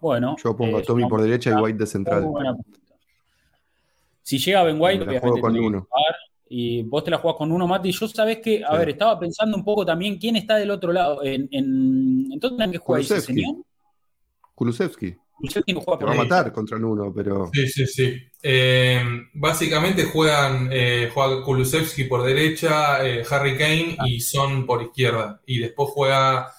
[0.00, 0.36] Bueno.
[0.42, 2.24] Yo pongo a eh, Tommy por derecha y White de central.
[4.22, 5.88] Si llega Ben White, obviamente con uno.
[6.48, 7.90] y vos te la jugás con uno, Mati.
[7.90, 11.22] Yo sabés que, a ver, estaba pensando un poco también quién está del otro lado.
[11.22, 13.56] En, en, ¿Entonces en qué juega ese señor?
[14.54, 15.16] Kulusevski.
[15.36, 17.50] Kulusevski no juega Te por va a matar contra el uno, pero.
[17.52, 18.16] Sí, sí, sí.
[18.42, 19.02] Eh,
[19.34, 25.40] básicamente juegan eh, juega Kulusevski por derecha, eh, Harry Kane y Son por izquierda.
[25.46, 26.52] Y después juega,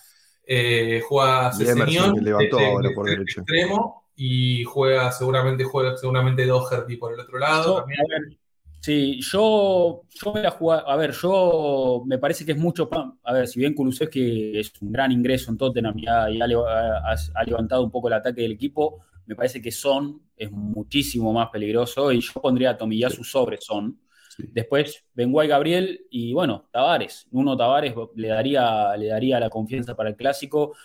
[0.45, 3.41] eh, juega Y Emerson, Sessegnon que levantó de- ahora de- por de derecha.
[3.41, 7.75] extremo y juega seguramente juega seguramente Doherty por el otro lado.
[7.75, 7.99] Yo, también.
[8.01, 8.37] a ver,
[8.85, 10.83] sí, yo, yo voy a jugar.
[10.87, 12.89] A ver, yo me parece que es mucho.
[13.23, 16.47] A ver, si bien Kulusevski es un gran ingreso en Tottenham y ha, y ha
[16.47, 20.51] lev- ha- ha levantado un poco el ataque del equipo, me parece que Son es
[20.51, 23.99] muchísimo más peligroso y yo pondría a Tomiyasu sobre Son.
[24.29, 24.43] Sí.
[24.51, 27.27] Después, Benguay Gabriel y bueno, Tavares.
[27.31, 30.75] Uno Tavares le daría, le daría la confianza para el clásico.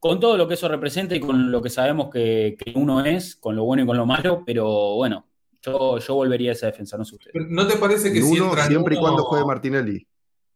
[0.00, 3.36] Con todo lo que eso representa y con lo que sabemos que, que uno es,
[3.36, 5.27] con lo bueno y con lo malo, pero bueno,
[5.62, 7.30] yo, yo volvería a esa defensa, no sé usted.
[7.34, 10.06] ¿No te parece que si Nuno, entra siempre y Nuno- cuando juegue Martinelli.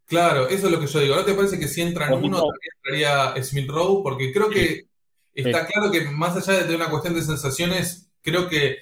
[0.07, 1.17] Claro, eso es lo que yo digo.
[1.17, 4.03] ¿No te parece que si entra en O uno también entraría Smith Rowe?
[4.03, 4.87] Porque creo que
[5.35, 8.79] está claro que más allá de tener una cuestión de sensaciones, creo que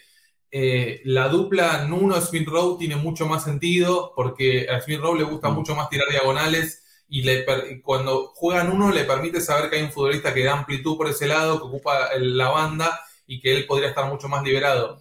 [0.51, 5.25] eh, la dupla Nuno Smith Rowe tiene mucho más sentido porque a Smith Rowe le
[5.25, 5.55] gusta Mm.
[5.55, 9.77] mucho más tirar diagonales y le per- y cuando juegan uno le permite saber que
[9.77, 13.57] hay un futbolista que da amplitud por ese lado, que ocupa la banda y que
[13.57, 15.01] él podría estar mucho más liberado.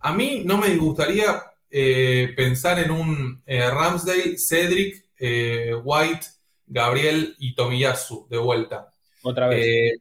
[0.00, 6.26] A mí no me disgustaría eh, pensar en un eh, Ramsdale, Cedric, eh, White,
[6.66, 8.92] Gabriel y Tomiyasu de vuelta.
[9.22, 9.64] Otra vez.
[9.66, 9.92] Eh,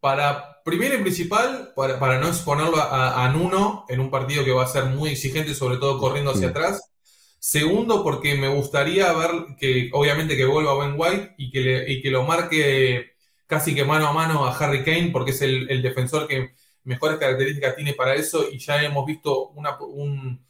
[0.00, 4.52] para, primero y principal, para, para no exponerlo a, a Nuno en un partido que
[4.52, 6.50] va a ser muy exigente, sobre todo corriendo hacia Sí.
[6.50, 6.90] atrás.
[7.38, 12.02] Segundo, porque me gustaría ver que, obviamente, que vuelva Ben White y que, le- y
[12.02, 13.12] que lo marque
[13.46, 16.54] casi que mano a mano a Harry Kane, porque es el, el defensor que
[16.84, 18.46] mejores características tiene para eso.
[18.50, 20.44] Y ya hemos visto una- un,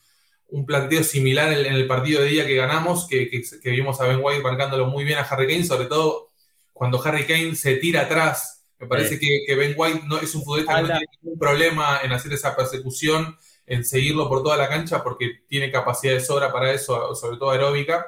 [0.48, 4.00] un planteo similar en, en el partido de día que ganamos, que, que- que vimos
[4.00, 6.30] a Ben White marcándolo muy bien a Harry Kane, sobre todo
[6.72, 8.64] cuando Harry Kane se tira atrás.
[8.78, 12.00] Me parece que, que Ben White no, es un futbolista que no tiene ningún problema
[12.02, 16.50] en hacer esa persecución, en seguirlo por toda la cancha, porque tiene capacidad de sobra
[16.50, 18.06] para eso, sobre todo aeróbica.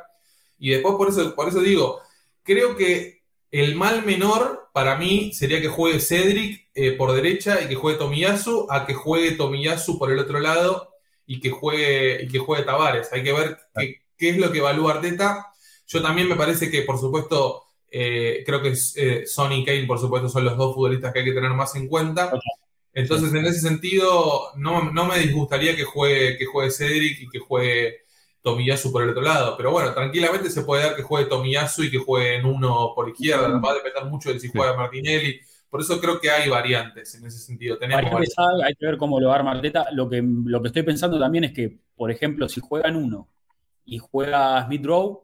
[0.59, 2.01] Y después, por eso, por eso digo,
[2.43, 3.22] creo que
[3.53, 7.99] el mal menor para mí sería que juegue Cedric eh, por derecha y que juegue
[7.99, 10.91] Tomiyasu, a que juegue Tomiyasu por el otro lado
[11.27, 13.13] y que juegue, y que juegue Tavares.
[13.13, 15.53] Hay que ver qué, qué es lo que evalúa Arteta.
[15.87, 19.99] Yo también me parece que, por supuesto, eh, creo que eh, Son y Kane, por
[19.99, 22.33] supuesto, son los dos futbolistas que hay que tener más en cuenta.
[22.95, 27.39] Entonces, en ese sentido, no, no me disgustaría que juegue, que juegue Cedric y que
[27.39, 28.02] juegue
[28.43, 29.57] Tomiyasu por el otro lado.
[29.57, 33.09] Pero bueno, tranquilamente se puede dar que juegue Tomiyasu y que juegue en uno por
[33.09, 33.49] izquierda.
[33.59, 35.41] Va a depender mucho de si juega Martinelli.
[35.71, 37.79] Por eso creo que hay variantes en ese sentido.
[37.79, 39.87] Tenemos Variantes hay, hay que ver cómo lo arma Arteta.
[39.93, 43.29] Lo que, lo que estoy pensando también es que, por ejemplo, si juegan uno
[43.85, 45.23] y juega Smith Rowe,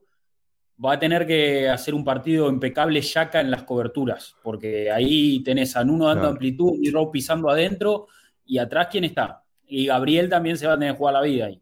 [0.82, 5.76] va a tener que hacer un partido impecable Yaka en las coberturas, porque ahí tenés
[5.76, 6.32] a Nuno dando Claro.
[6.34, 8.06] amplitud, y Rowe pisando adentro,
[8.46, 9.42] y atrás quién está.
[9.66, 11.60] Y Gabriel también se va a tener que jugar la vida ahí.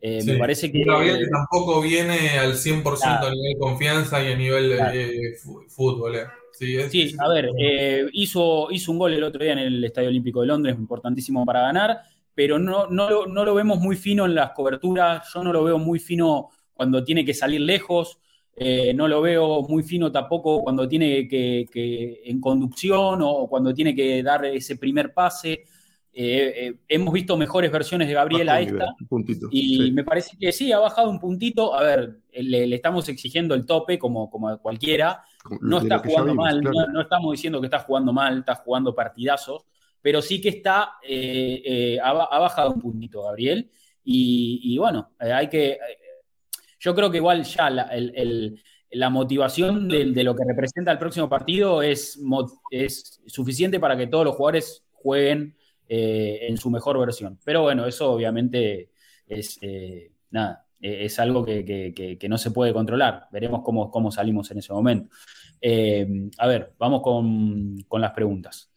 [0.00, 0.30] Eh, Sí.
[0.32, 0.84] Me parece que.
[0.84, 3.26] Tampoco viene al 100% Claro.
[3.28, 4.94] a nivel confianza y a nivel Claro.
[4.98, 5.34] eh,
[5.68, 6.16] fútbol.
[6.16, 6.24] eh.
[6.52, 9.58] Sí, es- Sí, es- a ver, eh, hizo, hizo un gol el otro día en
[9.58, 11.98] el Estadio Olímpico de Londres, importantísimo para ganar,
[12.34, 15.64] pero no, no, lo, no lo vemos muy fino en las coberturas, yo no lo
[15.64, 18.18] veo muy fino cuando tiene que salir lejos,
[18.56, 23.74] eh, no lo veo muy fino tampoco cuando tiene que, que en conducción o cuando
[23.74, 25.64] tiene que dar ese primer pase.
[26.16, 28.94] Eh, eh, hemos visto mejores versiones de Gabriel a esta.
[29.08, 29.48] puntito.
[29.50, 29.90] Y Sí.
[29.92, 31.74] me parece que sí, ha bajado un puntito.
[31.74, 35.24] A ver, le, le estamos exigiendo el tope como, como a cualquiera.
[35.60, 36.86] No está jugando vimos, mal, claro.
[36.86, 39.64] no, no estamos diciendo que está jugando mal, está jugando partidazos,
[40.00, 43.68] pero sí que está, eh, eh, ha, ha bajado un puntito Gabriel.
[44.04, 45.78] Y, y bueno, hay que.
[46.78, 50.92] yo creo que igual ya la, el- el- la motivación de, de lo que representa
[50.92, 52.20] el próximo partido es,
[52.70, 55.56] es suficiente para que todos los jugadores jueguen
[55.88, 57.38] eh, en su mejor versión.
[57.44, 58.90] Pero bueno, eso obviamente
[59.26, 63.28] es eh, nada, eh, es algo que, que- que- que no se puede controlar.
[63.32, 65.14] Veremos cómo, cómo salimos en ese momento.
[65.60, 66.06] Eh,
[66.38, 68.70] a ver, vamos con, con las preguntas.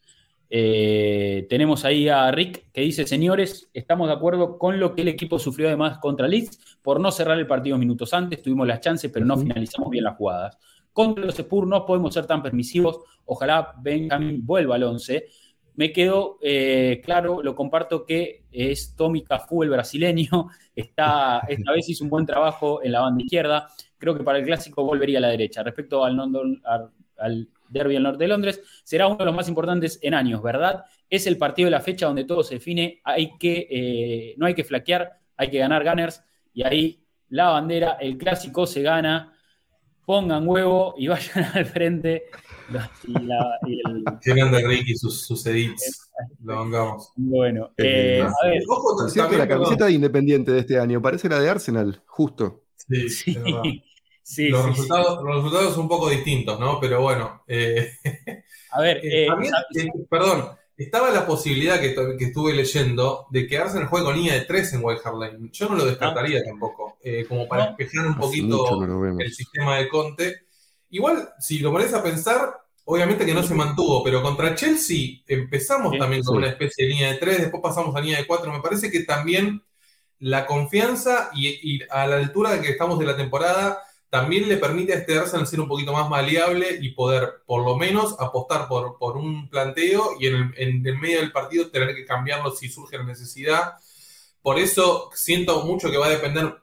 [0.50, 5.08] Eh, tenemos ahí a Rick que dice, señores, estamos de acuerdo con lo que el
[5.08, 9.10] equipo sufrió además contra Leeds por no cerrar el partido minutos antes, tuvimos las chances,
[9.12, 10.56] pero no finalizamos bien las jugadas.
[10.92, 15.26] Contra los Spurs no podemos ser tan permisivos, ojalá Benjamin vuelva al 11.
[15.78, 21.88] Me quedó eh, claro, lo comparto que es Tommy Cafú, el brasileño, está, esta vez
[21.88, 25.20] hizo un buen trabajo en la banda izquierda, creo que para el clásico volvería a
[25.20, 25.62] la derecha.
[25.62, 30.42] Respecto al, Derby del Norte de Londres, será uno de los más importantes en años,
[30.42, 30.84] ¿verdad?
[31.08, 34.54] Es el partido de la fecha donde todo se define, hay que, eh, no hay
[34.54, 39.32] que flaquear, hay que ganar Gunners, y ahí la bandera, el clásico se gana,
[40.08, 42.24] pongan huevo y vayan al frente.
[43.06, 46.10] Y la- y el- Ricky sus, sus edits.
[46.42, 47.12] lo bancamos.
[47.16, 51.02] Bueno, Eh, a ver, Ojo, Por cierto, también, la camiseta de Independiente de este año
[51.02, 52.64] parece la de Arsenal, justo.
[52.76, 53.62] Sí, sí, es verdad.
[54.22, 54.70] sí, los, sí, sí.
[54.70, 56.80] resultados, los resultados son un poco distintos, ¿no?
[56.80, 57.90] Pero bueno, eh,
[58.72, 63.46] A ver, eh, eh, también, eh, perdón, estaba la posibilidad que, que estuve leyendo de
[63.46, 65.50] que Arsenal juegue con línea de 3 en White Hart Lane.
[65.52, 67.76] Yo no lo descartaría tampoco, eh, como para No.
[67.76, 68.66] despejar un Hace poquito
[69.18, 70.42] el sistema de Conte.
[70.90, 72.54] Igual, si lo pones a pensar,
[72.84, 76.38] obviamente que no se mantuvo, pero contra Chelsea empezamos Sí, también con sí.
[76.38, 78.52] una especie de línea de 3, después pasamos a línea de 4.
[78.52, 79.62] Me parece que también
[80.20, 84.56] la confianza y, y a la altura de que estamos de la temporada también le
[84.56, 88.66] permite a este Arsenal ser un poquito más maleable y poder, por lo menos, apostar
[88.66, 92.50] por, por un planteo y en el, en el medio del partido tener que cambiarlo
[92.50, 93.74] si surge la necesidad.
[94.40, 96.56] Por eso siento mucho que va a depender.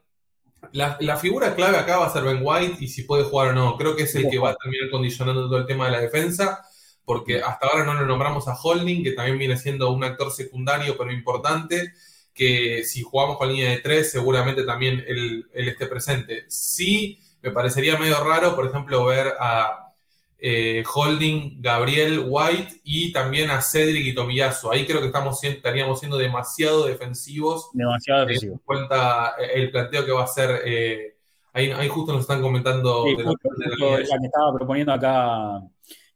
[0.72, 3.52] La, la figura clave acá va a ser Ben White y si puede jugar o
[3.52, 3.76] no.
[3.76, 6.64] Creo que es el que va a terminar condicionando todo el tema de la defensa,
[7.04, 10.96] porque hasta ahora no lo nombramos a Holding, que también viene siendo un actor secundario
[10.98, 11.92] pero importante,
[12.34, 16.44] que si jugamos con línea de tres, seguramente también él, él esté presente.
[16.48, 19.92] Sí, me parecería medio raro, por ejemplo, ver a
[20.38, 24.70] eh, Holding, Gabriel, White y también a Cedric y Tomiyasu.
[24.70, 28.54] Ahí creo que estamos, estaríamos siendo demasiado defensivos demasiado teniendo defensivo.
[28.54, 30.62] en cuenta eh, el planteo que va a hacer.
[30.64, 31.16] eh,
[31.52, 35.62] ahí, ahí justo nos están comentando Sí, de la, de que estaba proponiendo acá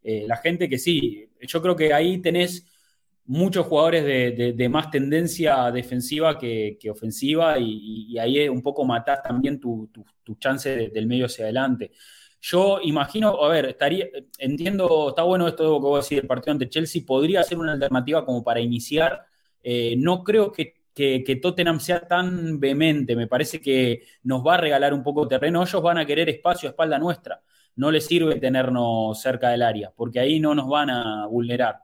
[0.02, 2.66] eh, la gente, que sí, yo creo que ahí tenés
[3.26, 9.90] muchos jugadores de, más tendencia defensiva que, ofensiva y, ahí un poco matás también tu,
[9.92, 11.92] tu, chance de- del medio hacia adelante.
[12.40, 14.06] Yo imagino, a ver, estaría,
[14.38, 17.72] entiendo, está bueno esto que voy a decir, el partido ante Chelsea podría ser una
[17.72, 19.26] alternativa como para iniciar.
[19.62, 24.54] Eh, no creo que, que- que Tottenham sea tan vehemente, me parece que nos va
[24.54, 25.62] a regalar un poco de terreno.
[25.62, 27.42] Ellos van a querer espacio a espalda nuestra.
[27.76, 31.76] No les sirve tenernos cerca del área, porque ahí no nos van a vulnerar.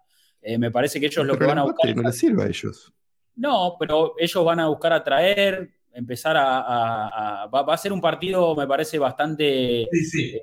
[0.48, 1.96] Eh, me parece que ellos lo que van a buscar.
[1.96, 2.92] no les sirve a ellos.
[3.34, 6.58] No, pero ellos van a buscar atraer, empezar a.
[6.60, 10.40] a- a- va, va a ser un partido, me parece, bastante Sí, sí.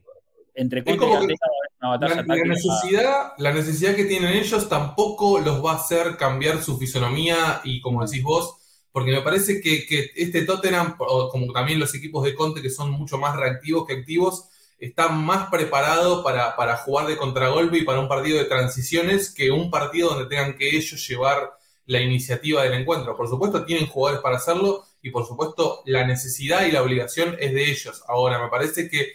[0.55, 1.35] entre Es contra y
[1.81, 6.17] una batalla La, la necesidad, la necesidad que tienen ellos tampoco los va a hacer
[6.17, 8.57] cambiar su fisonomía y como decís vos,
[8.91, 12.69] porque me parece que, que este Tottenham, o como también los equipos de Conte que
[12.69, 14.49] son mucho más reactivos que activos,
[14.83, 19.49] están más preparados para, para jugar de contragolpe y para un partido de transiciones que
[19.49, 21.53] un partido donde tengan que ellos llevar
[21.85, 23.15] la iniciativa del encuentro.
[23.15, 27.53] Por supuesto, tienen jugadores para hacerlo y por supuesto la necesidad y la obligación es
[27.53, 28.03] de ellos.
[28.07, 29.13] Ahora, me parece que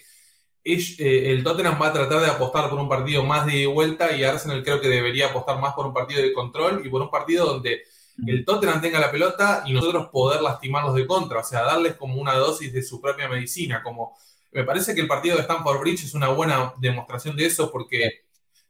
[0.64, 4.24] eh, el Tottenham va a tratar de apostar por un partido más de vuelta y
[4.24, 7.46] Arsenal creo que debería apostar más por un partido de control y por un partido
[7.46, 7.82] donde
[8.26, 12.20] el Tottenham tenga la pelota y nosotros poder lastimarlos de contra, o sea, darles como
[12.20, 14.16] una dosis de su propia medicina, como
[14.52, 18.22] me parece que el partido de Stamford Bridge es una buena demostración de eso porque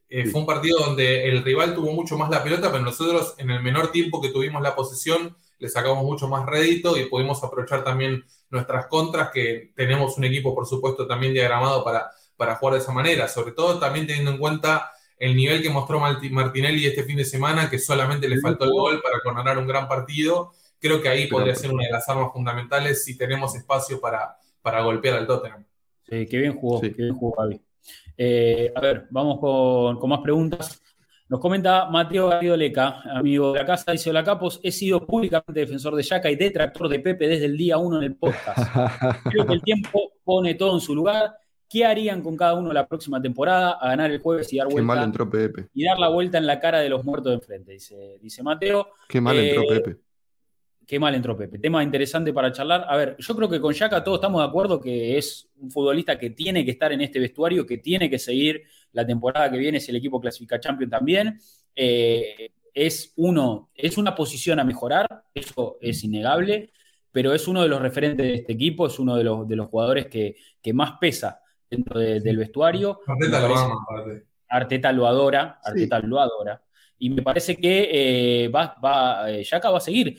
[0.08, 3.50] eh, fue un partido donde el rival tuvo mucho más la pelota, pero nosotros en
[3.50, 7.84] el menor tiempo que tuvimos la posesión le sacamos mucho más rédito y pudimos aprovechar
[7.84, 12.80] también nuestras contras, que tenemos un equipo, por supuesto, también diagramado para, para jugar de
[12.80, 17.02] esa manera, sobre todo también teniendo en cuenta el nivel que mostró Marti- Martinelli este
[17.04, 20.52] fin de semana, que solamente le faltó el gol para coronar un gran partido.
[20.80, 24.80] Creo que ahí podría ser una de las armas fundamentales si tenemos espacio para, para
[24.82, 25.64] golpear al Tottenham.
[26.08, 26.92] Sí, qué bien jugó, Sí.
[26.92, 27.60] qué bien jugó Gaby.
[28.16, 30.82] Eh, a ver, vamos con, con más preguntas.
[31.28, 35.60] Nos comenta Mateo Garrido Leca, amigo de la casa, dice: Hola Capos, he sido públicamente
[35.60, 38.58] defensor de Yaka y detractor de Pepe desde el día uno en el podcast.
[39.30, 41.34] Creo que el tiempo pone todo en su lugar.
[41.68, 43.72] ¿Qué harían con cada uno la próxima temporada?
[43.72, 45.66] A ganar el jueves y dar Qué mal vuelta entró Pepe.
[45.74, 48.88] y dar la vuelta en la cara de los muertos de enfrente, dice, dice Mateo.
[49.06, 49.96] Qué mal Eh, entró Pepe.
[50.88, 51.58] Qué mal entró Pepe.
[51.58, 52.86] Tema interesante para charlar.
[52.88, 56.18] A ver, yo creo que con Yaka todos estamos de acuerdo que es un futbolista
[56.18, 58.62] que tiene que estar en este vestuario, que tiene que seguir
[58.92, 61.38] la temporada que viene si el equipo clasifica Champions también.
[61.76, 66.72] Eh, es uno, es una posición a mejorar, eso es innegable,
[67.12, 69.68] pero es uno de los referentes de este equipo, es uno de los, de los
[69.68, 73.00] jugadores que, que más pesa dentro de- del vestuario.
[73.06, 73.76] Arteta lo ama.
[74.48, 75.68] Arteta lo adora, Sí.
[75.70, 76.62] Arteta lo adora.
[76.98, 77.90] Y me parece que
[78.44, 80.18] eh, va, va, eh, Yaka va a seguir.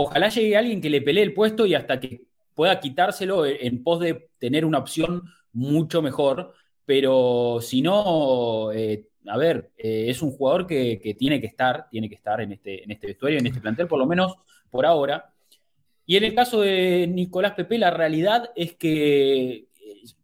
[0.00, 2.22] Ojalá llegue alguien que le pelee el puesto y hasta que
[2.54, 5.22] pueda quitárselo en, pos de tener una opción
[5.52, 6.54] mucho mejor.
[6.84, 11.88] Pero si no, eh, a ver, eh, es un jugador que, que tiene que estar,
[11.90, 14.36] tiene que estar en este, en este vestuario, en este plantel, por lo menos
[14.70, 15.32] por ahora.
[16.06, 19.66] Y en el caso de Nicolás Pepe, la realidad es que eh,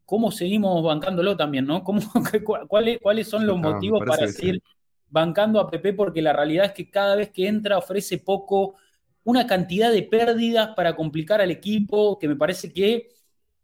[0.04, 1.82] cómo seguimos bancándolo también, ¿no?
[1.84, 2.00] ¿Cómo,
[2.44, 4.32] cu- cuáles, ¿Cuáles son los motivos para sí.
[4.32, 4.62] seguir
[5.10, 5.92] bancando a Pepe?
[5.92, 8.76] Porque la realidad es que cada vez que entra ofrece poco,
[9.24, 13.08] una cantidad de pérdidas para complicar al equipo, que me parece que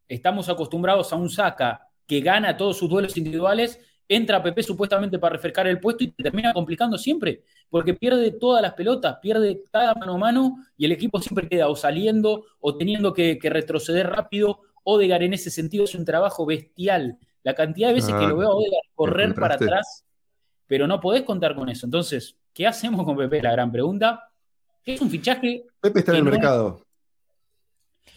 [0.09, 3.79] estamos acostumbrados a un saca que gana todos sus duelos individuales
[4.11, 8.75] entra Pepe supuestamente para refrescar el puesto y termina complicando siempre, porque pierde todas las
[8.75, 13.15] pelotas, pierde cada mano a mano y el equipo siempre queda o saliendo o teniendo
[13.15, 14.63] que, retroceder rápido.
[14.83, 17.19] Odegar en ese sentido es un trabajo bestial.
[17.45, 20.05] La cantidad de veces que lo veo a Odegar correr para atrás,
[20.67, 21.87] pero no podés contar con eso.
[21.87, 23.41] Entonces, ¿qué hacemos con Pepe?
[23.41, 24.30] La gran pregunta.
[24.85, 25.65] Es un fichaje.
[25.81, 26.85] Pepe está en el mercado.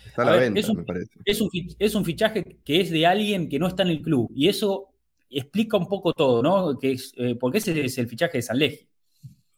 [0.05, 1.11] Está a la venta, me parece.
[1.26, 1.49] Es un,
[1.80, 4.32] es un fichaje que es de alguien que no está en el club.
[4.36, 4.89] Y eso
[5.30, 6.78] explica un poco todo, ¿no?
[6.78, 8.88] Que es, eh, porque ese es el fichaje de San Legi.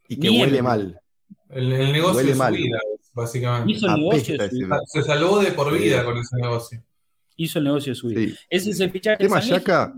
[0.08, 1.00] Y que huele mal.
[1.50, 2.80] El, negocio de su vida,
[3.14, 3.74] básicamente.
[3.74, 4.80] Hizo el negocio de su vida.
[4.86, 6.84] Se salvó de por vida con ese negocio.
[7.38, 8.38] Hizo el negocio de su vida.
[8.50, 9.96] Ese es el fichaje tema de Yaca...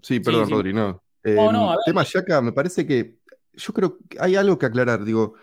[0.00, 1.02] Sí, perdón, Rodri, no.
[1.24, 3.17] no, no tema Yaca, me parece que.
[3.58, 5.04] Yo creo que hay algo que aclarar.
[5.04, 5.34] Digo,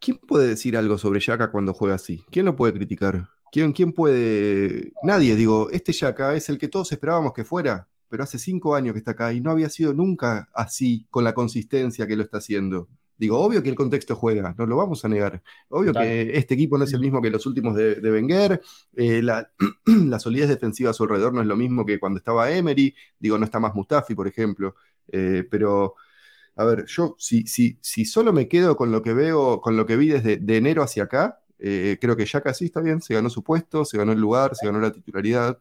[0.00, 2.24] ¿quién puede decir algo sobre Yaca cuando juega así?
[2.30, 3.28] ¿Quién lo puede criticar?
[3.52, 4.92] ¿Quién, ¿Quién puede.?
[5.02, 8.94] Nadie, digo, este Yaka es el que todos esperábamos que fuera, pero hace cinco años
[8.94, 12.38] que está acá y no había sido nunca así, con la consistencia que lo está
[12.38, 12.88] haciendo.
[13.20, 15.42] Digo, obvio que el contexto juega, no lo vamos a negar.
[15.68, 18.62] Obvio que este equipo no es el mismo que los últimos de, de Wenger,
[18.96, 22.94] eh, la, solidez defensiva a su alrededor no es lo mismo que cuando estaba Emery,
[23.18, 24.74] digo, no está más Mustafi, por ejemplo,
[25.08, 25.96] eh, pero
[26.60, 29.86] a ver, yo si, si, si solo me quedo con lo que veo, con lo
[29.86, 33.14] que vi desde de enero hacia acá, eh, creo que ya casi está bien, se
[33.14, 35.58] ganó su puesto, se ganó el lugar, se ganó la titularidad.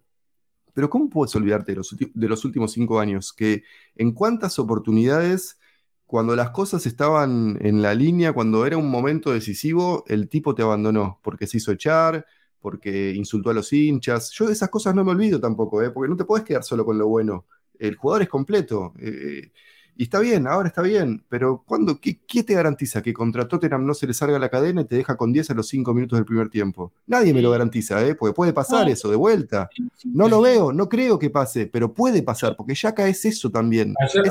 [0.74, 3.32] Pero ¿cómo puedes olvidarte de los, de los últimos cinco años?
[3.32, 3.64] Que
[3.96, 5.58] en cuántas oportunidades,
[6.06, 10.64] cuando las cosas estaban en la línea, cuando era un momento decisivo, el tipo te
[10.64, 12.26] abandonó porque se hizo echar,
[12.60, 14.32] porque insultó a los hinchas.
[14.32, 15.92] Yo de esas cosas no me olvido tampoco, ¿eh?
[15.92, 17.46] porque no te puedes quedar solo con lo bueno.
[17.78, 18.94] El jugador es completo.
[19.00, 19.52] Eh,
[20.00, 23.94] y está bien, ahora está bien, pero ¿cuándo, qué, te garantiza que contra Tottenham no
[23.94, 26.24] se le salga la cadena y te deja con 10 a los 5 minutos del
[26.24, 26.94] primer tiempo?
[27.06, 28.16] Nadie me lo garantiza, ¿eh?
[28.16, 29.70] porque puede pasar eso de vuelta.
[30.06, 33.94] No lo veo, no creo que pase, pero puede pasar, porque Yaka es eso también.
[34.00, 34.24] Ayer,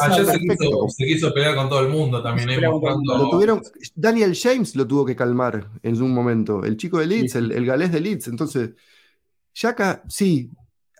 [0.89, 2.49] se, quiso, pelear con todo el mundo también.
[2.49, 2.61] ¿eh?
[2.63, 3.61] Lo tuvieron,
[3.95, 7.67] Daniel James lo tuvo que calmar en un momento, el chico de Leeds, el, el
[7.67, 8.29] galés de Leeds.
[8.29, 8.71] Entonces,
[9.53, 10.51] Yaka, sí,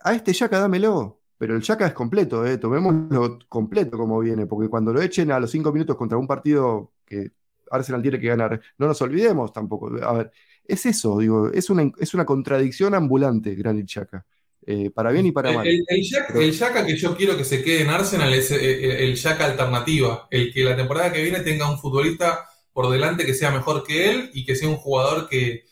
[0.03, 2.57] a este Yaka dámelo pero el Yaka es completo, ¿eh?
[2.57, 6.91] tomémoslo completo como viene, porque cuando lo echen a los cinco minutos contra un partido
[7.05, 7.31] que
[7.71, 9.89] Arsenal tiene que ganar, no nos olvidemos tampoco.
[10.03, 10.31] A ver,
[10.65, 14.25] es eso, digo, es una, es una contradicción ambulante, Granit Xhaka.
[14.67, 15.65] Eh, para bien y para mal.
[15.65, 20.27] El, el, que yo quiero que se quede en Arsenal es eh, el Xhaka alternativa,
[20.29, 24.11] el que la temporada que viene tenga un futbolista por delante que sea mejor que
[24.11, 25.63] él y que sea un jugador que,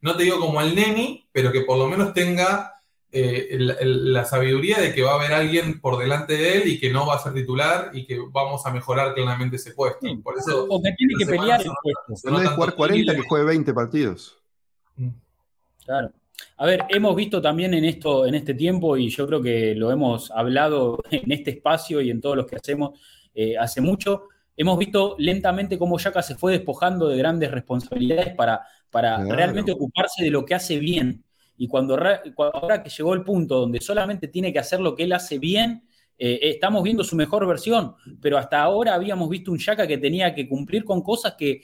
[0.00, 2.81] no te digo como el Neni, pero que por lo menos tenga
[3.14, 6.90] eh, la sabiduría de que va a haber alguien por delante de él y que
[6.90, 10.06] no va a ser titular y que vamos a mejorar claramente ese puesto.
[10.22, 12.28] Por eso, o que tiene que pelear el puesto.
[12.28, 14.38] En vez de jugar 40, que juegue 20 partidos.
[14.96, 15.08] Mm.
[15.84, 16.10] Claro.
[16.56, 19.90] A ver, hemos visto también en esto, en este tiempo, y yo creo que lo
[19.90, 22.98] hemos hablado en este espacio y en todos los que hacemos
[23.34, 28.62] eh, hace mucho, hemos visto lentamente cómo Yaka se fue despojando de grandes responsabilidades para,
[28.90, 31.24] para realmente ocuparse de lo que hace bien.
[31.62, 35.12] Y cuando, ahora que llegó el punto donde solamente tiene que hacer lo que él
[35.12, 35.84] hace bien,
[36.18, 40.34] eh, estamos viendo su mejor versión, pero hasta ahora habíamos visto un Yaka que tenía
[40.34, 41.62] que cumplir con cosas que,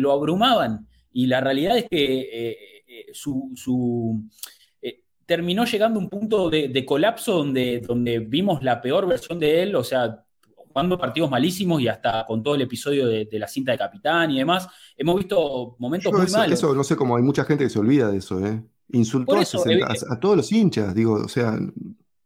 [0.00, 0.88] lo abrumaban.
[1.12, 2.56] Y la realidad es que eh,
[2.88, 4.24] eh, su,
[5.26, 9.76] terminó llegando a un punto de, colapso donde, donde vimos la peor versión de él,
[9.76, 10.24] o sea,
[10.66, 14.38] jugando partidos malísimos y hasta con todo el episodio de, la cinta de capitán y
[14.38, 14.66] demás,
[14.96, 16.58] hemos visto momentos muy malos.
[16.58, 18.62] Eso no sé cómo hay mucha gente que se olvida de eso, ¿eh?
[18.88, 21.58] Insultó a, todos los hinchas, digo, o sea,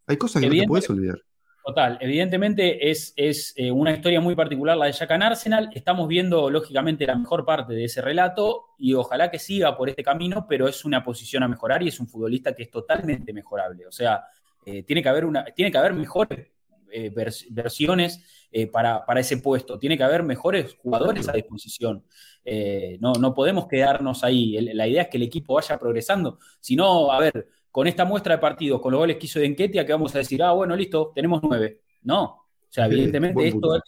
[0.06, 1.18] hay cosas que no te puedes olvidar.
[1.64, 5.70] Total, evidentemente es, es eh, una historia muy particular la de Jack Arsenal.
[5.74, 10.02] Estamos viendo, lógicamente, la mejor parte de ese relato y ojalá que siga por este
[10.02, 13.86] camino, pero es una posición a mejorar y es un futbolista que es totalmente mejorable.
[13.86, 14.24] O sea,
[14.64, 16.48] eh, tiene, que haber una, tiene que haber mejores
[16.90, 17.12] eh,
[17.50, 18.24] versiones
[18.72, 22.04] para, para, ese puesto, tiene que haber mejores jugadores a disposición.
[22.44, 24.58] Eh, no, no podemos quedarnos ahí.
[24.60, 26.38] la idea es que el equipo vaya progresando.
[26.60, 29.46] Si no, a ver, con esta muestra de partidos, con los goles que hizo de
[29.46, 31.82] Enquetia, que vamos a decir, ah, bueno, listo, tenemos nueve.
[32.02, 32.24] No.
[32.24, 33.82] O sea, evidentemente esto es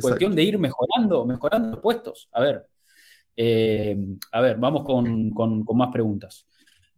[0.00, 2.28] cuestión de ir mejorando, mejorando puestos.
[2.32, 2.66] A ver,
[3.36, 3.96] eh,
[4.32, 6.46] a ver, vamos con, con, más preguntas.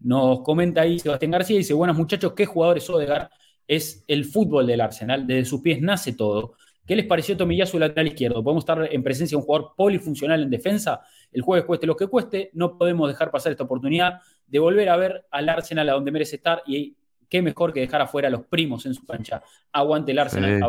[0.00, 3.30] Nos comenta ahí Sebastián García, dice, buenas muchachos, ¿qué jugadores Odegar?
[3.66, 6.54] Es el fútbol del Arsenal, desde sus pies nace todo.
[6.86, 8.42] ¿Qué les pareció Tomillazo lateral izquierdo?
[8.42, 11.00] ¿Podemos estar en presencia de un jugador polifuncional en defensa?
[11.30, 14.96] El jueves cueste lo que cueste, no podemos dejar pasar esta oportunidad de volver a
[14.96, 16.96] ver al Arsenal a donde merece estar y
[17.28, 19.42] qué mejor que dejar afuera a los primos en su cancha.
[19.72, 20.60] Aguante el Arsenal,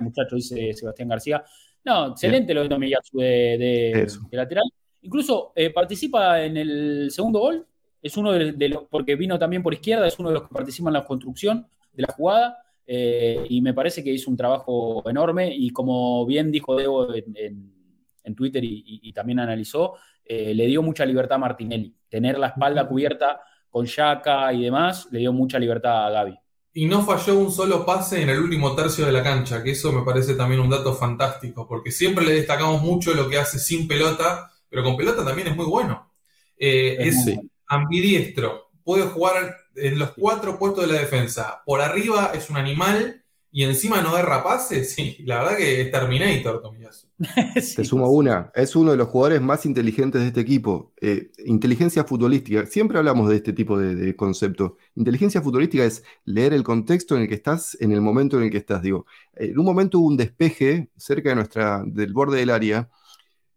[0.00, 1.44] muchacho, dice Sebastián García.
[1.84, 4.64] No, excelente lo de Tomillazo de, lateral.
[5.02, 7.66] Incluso eh, participa en el segundo gol,
[8.00, 10.88] es uno de, los, porque vino también por izquierda, es uno de los que participa
[10.88, 15.54] en la construcción de la jugada eh, y me parece que hizo un trabajo enorme
[15.54, 21.36] y como bien dijo Debo en, Twitter y, también analizó, eh, le dio mucha libertad
[21.36, 21.94] a Martinelli.
[22.08, 26.38] Tener la espalda cubierta con Yaka y demás, le dio mucha libertad a Gaby.
[26.72, 29.92] Y no falló un solo pase en el último tercio de la cancha, que eso
[29.92, 33.86] me parece también un dato fantástico, porque siempre le destacamos mucho lo que hace sin
[33.86, 36.12] pelota, pero con pelota también es muy bueno.
[36.56, 37.30] Eh, es
[37.66, 41.62] ambidiestro, puede jugar en los cuatro puestos de la defensa.
[41.64, 44.92] Por arriba es un animal y encima no derra pases.
[44.94, 47.06] Sí, la verdad que es Terminator, Tomiyasu.
[47.76, 48.50] Te sumo una.
[48.54, 50.92] Es uno de los jugadores más inteligentes de este equipo.
[51.00, 52.66] Eh, inteligencia futbolística.
[52.66, 54.76] Siempre hablamos de este tipo de, concepto.
[54.96, 58.50] Inteligencia futbolística es leer el contexto en el que estás, en el momento en el
[58.50, 58.82] que estás.
[58.82, 62.90] Digo, en un momento hubo un despeje cerca de nuestra, del borde del área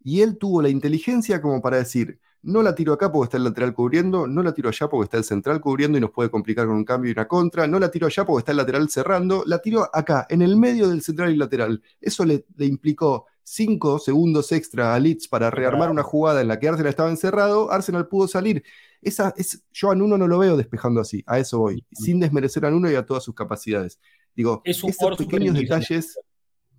[0.04, 3.44] y él tuvo la inteligencia como para decir, no la tiro acá porque está el
[3.44, 6.66] lateral cubriendo, no la tiro allá porque está el central cubriendo y nos puede complicar
[6.66, 9.42] con un cambio y una contra, no la tiro allá porque está el lateral cerrando,
[9.46, 11.82] la tiro acá, en el medio del central y lateral.
[12.00, 16.68] Eso le, implicó cinco segundos extra a Leeds para rearmar una jugada en la que
[16.68, 18.62] Arsenal estaba encerrado, Arsenal pudo salir.
[19.00, 22.64] Esa, es, yo a Nuno no lo veo despejando así, a eso voy, sin desmerecer
[22.66, 23.98] a Nuno y a todas sus capacidades.
[24.34, 26.18] Digo, esos pequeños detalles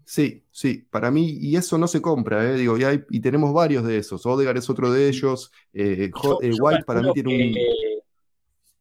[0.09, 2.55] Sí, sí, para mí, y eso no se compra, ¿eh?
[2.55, 4.25] digo, y, hay, y tenemos varios de esos.
[4.25, 6.09] Odegar es otro de ellos, eh,
[6.41, 7.35] eh, White para mí tiene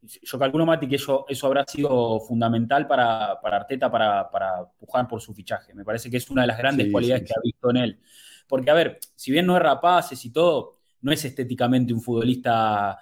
[0.01, 0.11] un.
[0.23, 5.07] Yo calculo, Mati, que eso, eso habrá sido fundamental para, para Arteta para, para, pujar
[5.07, 5.75] por su fichaje.
[5.75, 8.01] Me parece que es una de las grandes cualidades que ha visto en él.
[8.49, 12.99] Porque, a ver, si bien no es rapaces y todo, no es estéticamente un futbolista.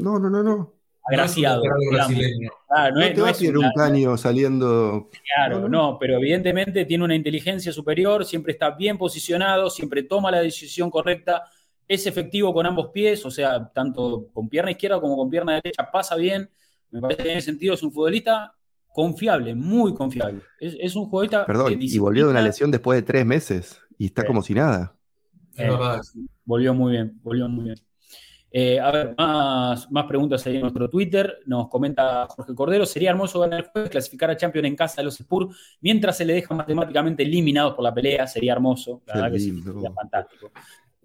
[0.00, 1.62] no, no, no, no agraciado.
[1.62, 5.10] no, te va a un caño saliendo.
[5.34, 10.40] Claro, no, pero evidentemente tiene una inteligencia superior, siempre está bien posicionado, siempre toma la
[10.40, 11.44] decisión correcta,
[11.88, 15.90] es efectivo con ambos pies, o sea, tanto con pierna izquierda como con pierna derecha,
[15.90, 16.48] pasa bien.
[16.90, 18.54] Me parece que en ese sentido es un futbolista
[18.92, 20.42] confiable, muy confiable.
[20.60, 21.46] Es, un futbolista.
[21.46, 24.94] Perdón, y volvió de una lesión después de tres meses y está como si nada.
[26.44, 27.76] volvió muy bien, volvió muy bien.
[28.54, 31.38] Eh, a ver, más, más preguntas ahí en nuestro Twitter.
[31.46, 32.84] Nos comenta Jorge Cordero.
[32.84, 36.26] Sería hermoso ganar el jueves, clasificar a Champions en casa de los Spurs, mientras se
[36.26, 38.26] le deja matemáticamente eliminados por la pelea.
[38.26, 39.02] Sería hermoso.
[39.06, 40.52] La verdad que sería fantástico.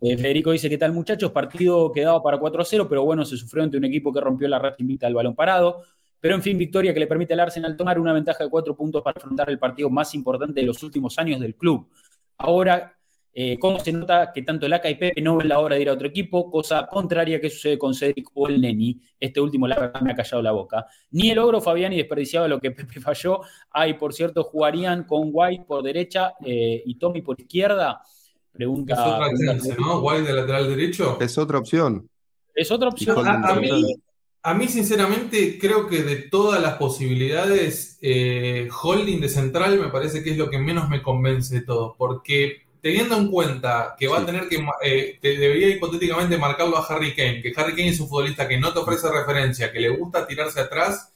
[0.02, 1.32] Eh, Federico dice, ¿qué tal muchachos?
[1.32, 4.74] Partido quedado para 4-0, pero bueno, se sufrió ante un equipo que rompió la red
[4.80, 5.84] invita al balón parado.
[6.20, 9.02] Pero en fin, victoria que le permite al Arsenal tomar una ventaja de cuatro puntos
[9.02, 11.90] para afrontar el partido más importante de los últimos años del club.
[12.38, 12.97] Ahora
[13.40, 15.84] eh, cómo se nota que tanto el AK y Pepe no ven la hora de
[15.84, 19.00] ir a otro equipo, cosa contraria que sucede con Cedric o el Neni.
[19.20, 20.88] Este último, la verdad, me ha callado la boca.
[21.12, 23.42] Ni el ogro Fabiani desperdiciaba lo que Pepe falló.
[23.70, 28.02] Ahí, por cierto, jugarían con White por derecha eh, y Tommy por izquierda.
[28.52, 28.96] Pregunta.
[28.96, 30.00] Es otra chance, ¿no?
[30.00, 31.20] White de lateral derecho.
[31.22, 32.10] Es otra opción.
[32.56, 33.24] Es otra opción.
[34.42, 40.24] A, mí, sinceramente, creo que de todas las posibilidades, eh, Holding de central me parece
[40.24, 41.96] que es lo que menos me convence de todo.
[42.00, 47.14] Porque teniendo en cuenta que va a tener que, eh, debería hipotéticamente marcarlo a Harry
[47.14, 50.26] Kane, que Harry Kane es un futbolista que no te ofrece referencia, que le gusta
[50.26, 51.12] tirarse atrás,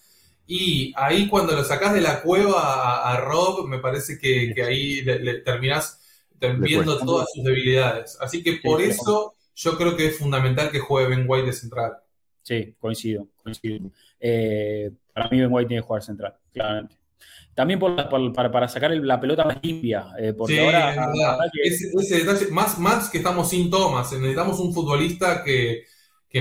[0.45, 5.35] y ahí cuando lo sacás de la cueva a, Rob, me parece que, ahí le,
[5.35, 6.01] terminás
[6.59, 8.17] viendo todas sus debilidades.
[8.19, 11.93] Así que por eso yo creo que es fundamental que juegue Ben White de central.
[12.41, 13.91] Sí, coincido, coincido.
[14.19, 16.97] Eh, para mí Ben White tiene que jugar central, claramente.
[17.53, 20.07] También para, sacar la pelota más limpia.
[20.17, 20.95] Eh, porque ahora.
[21.63, 25.83] ese, detalle, más, más que estamos sin tomas, necesitamos un futbolista que,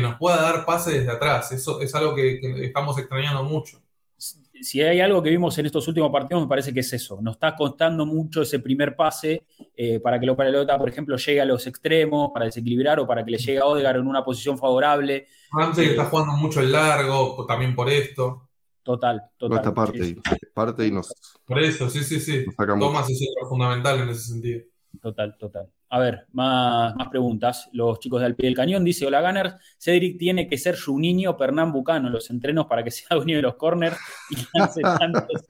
[0.01, 1.51] nos pueda dar pase desde atrás.
[1.51, 3.83] Eso es algo que, estamos extrañando mucho.
[4.17, 7.19] Si hay algo que vimos en estos últimos partidos, me parece que es eso.
[7.23, 9.45] Nos está costando mucho ese primer pase
[9.75, 13.25] eh, para que la pelota, por ejemplo, llegue a los extremos, para desequilibrar o para
[13.25, 15.27] que le llegue a Odegar en una posición favorable.
[15.51, 18.50] Ramsey está jugando mucho el largo, también por esto.
[18.91, 19.51] Total, total.
[19.51, 20.17] Nuestra parte,
[20.53, 21.15] parte y nos.
[21.45, 22.45] Por eso, sí, sí, sí.
[22.57, 24.63] Tomás es fundamental en ese sentido.
[25.01, 25.69] Total, total.
[25.91, 27.69] A ver, más, más preguntas.
[27.73, 29.55] Los chicos de Al Pie del Cañón dice: Hola, Gunners.
[29.79, 33.43] Cedric tiene que ser su niño Pernambucano en los entrenos para que sea dueño de
[33.43, 33.97] los corners
[34.31, 35.41] y lance tantos.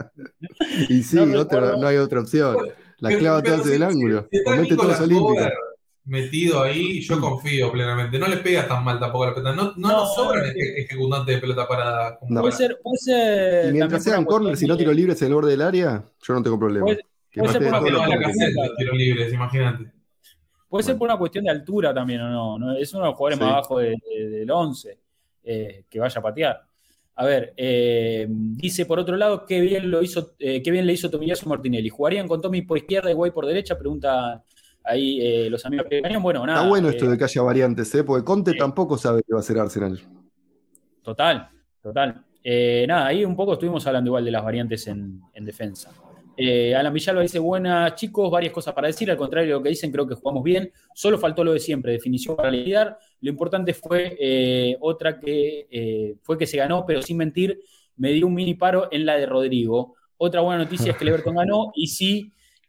[0.90, 2.58] y sí, no, no, hay otra opción.
[2.98, 4.28] La clava te hace del ángulo.
[4.44, 5.48] Comete todos olímpicos
[6.04, 8.18] metido ahí, yo confío plenamente.
[8.18, 9.54] No le pega tan mal tampoco a la pelota.
[9.54, 12.18] No, no, nos sobran ejecutantes de pelota parada.
[12.18, 13.68] Puede ser, puede ser.
[13.68, 16.42] Y mientras sean corners si no tiro libres en el borde del área, yo no
[16.42, 16.86] tengo problema.
[16.86, 19.92] Puede, ser por una cuestión de tiro libres, imagínate.
[20.68, 22.76] Puede ser por una cuestión de altura también, ¿o no?
[22.76, 24.98] Es uno de los jugadores más bajos del 11
[25.42, 26.60] eh, que vaya a patear.
[27.16, 30.92] A ver, eh, dice por otro lado, qué bien, lo hizo, eh, qué bien le
[30.92, 31.88] hizo Tomillazo Martinelli.
[31.88, 33.76] ¿Jugarían con Tommy por izquierda y Guay por derecha?
[33.76, 34.42] Pregunta
[34.84, 36.58] ahí eh, los amigos que bueno, nada.
[36.58, 38.04] Está bueno esto eh, de que haya variantes, ¿eh?
[38.04, 40.00] porque Conte tampoco sabe qué va a hacer Arsenal.
[41.02, 41.48] Total,
[41.82, 42.24] total.
[42.42, 45.90] Eh, nada, ahí un poco estuvimos hablando igual de las variantes en, defensa.
[46.36, 49.68] Eh, Alan Villalba dice, buenas chicos, varias cosas para decir, al contrario de lo que
[49.68, 53.74] dicen, creo que jugamos bien, solo faltó lo de siempre, definición para lidiar, lo importante
[53.74, 57.60] fue eh, otra que fue que se ganó, pero sin mentir,
[57.96, 59.96] me dio un mini paro en la de Rodrigo.
[60.16, 61.88] Otra buena noticia es que el Everton ganó y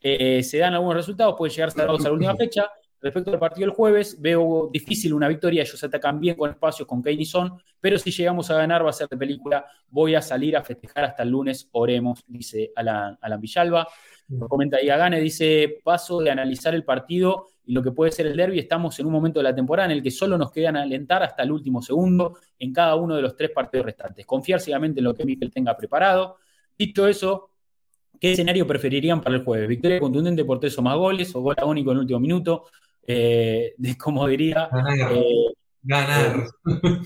[0.02, 2.70] si se dan algunos resultados, puede llegar cerrados a la última fecha,
[3.02, 5.64] Respecto al partido del jueves, veo difícil una victoria.
[5.64, 8.92] Ellos atacan bien con espacios con Kane y Son, pero si llegamos a ganar va
[8.92, 9.66] a ser de película.
[9.90, 11.68] Voy a salir a festejar hasta el lunes.
[11.72, 13.88] Oremos, dice Alan, Villalba.
[14.28, 18.38] Lo comenta Gane, dice, paso de analizar el partido y lo que puede ser el
[18.38, 18.60] derby.
[18.60, 21.42] Estamos en un momento de la temporada en el que solo nos quedan alentar hasta
[21.42, 24.28] el último segundo en cada uno de los tres partidos restantes.
[24.28, 26.38] Confiar ciegamente en lo que Mikel tenga preparado.
[26.78, 27.50] Dicho eso,
[28.22, 29.68] ¿qué escenario preferirían para el jueves?
[29.68, 32.68] ¿Victoria contundente por tres o más goles o gol agónico en el último minuto?
[33.08, 34.70] eh, de como diría.
[34.72, 35.14] Ganar.
[35.14, 35.54] Eh,
[35.84, 36.48] ganar.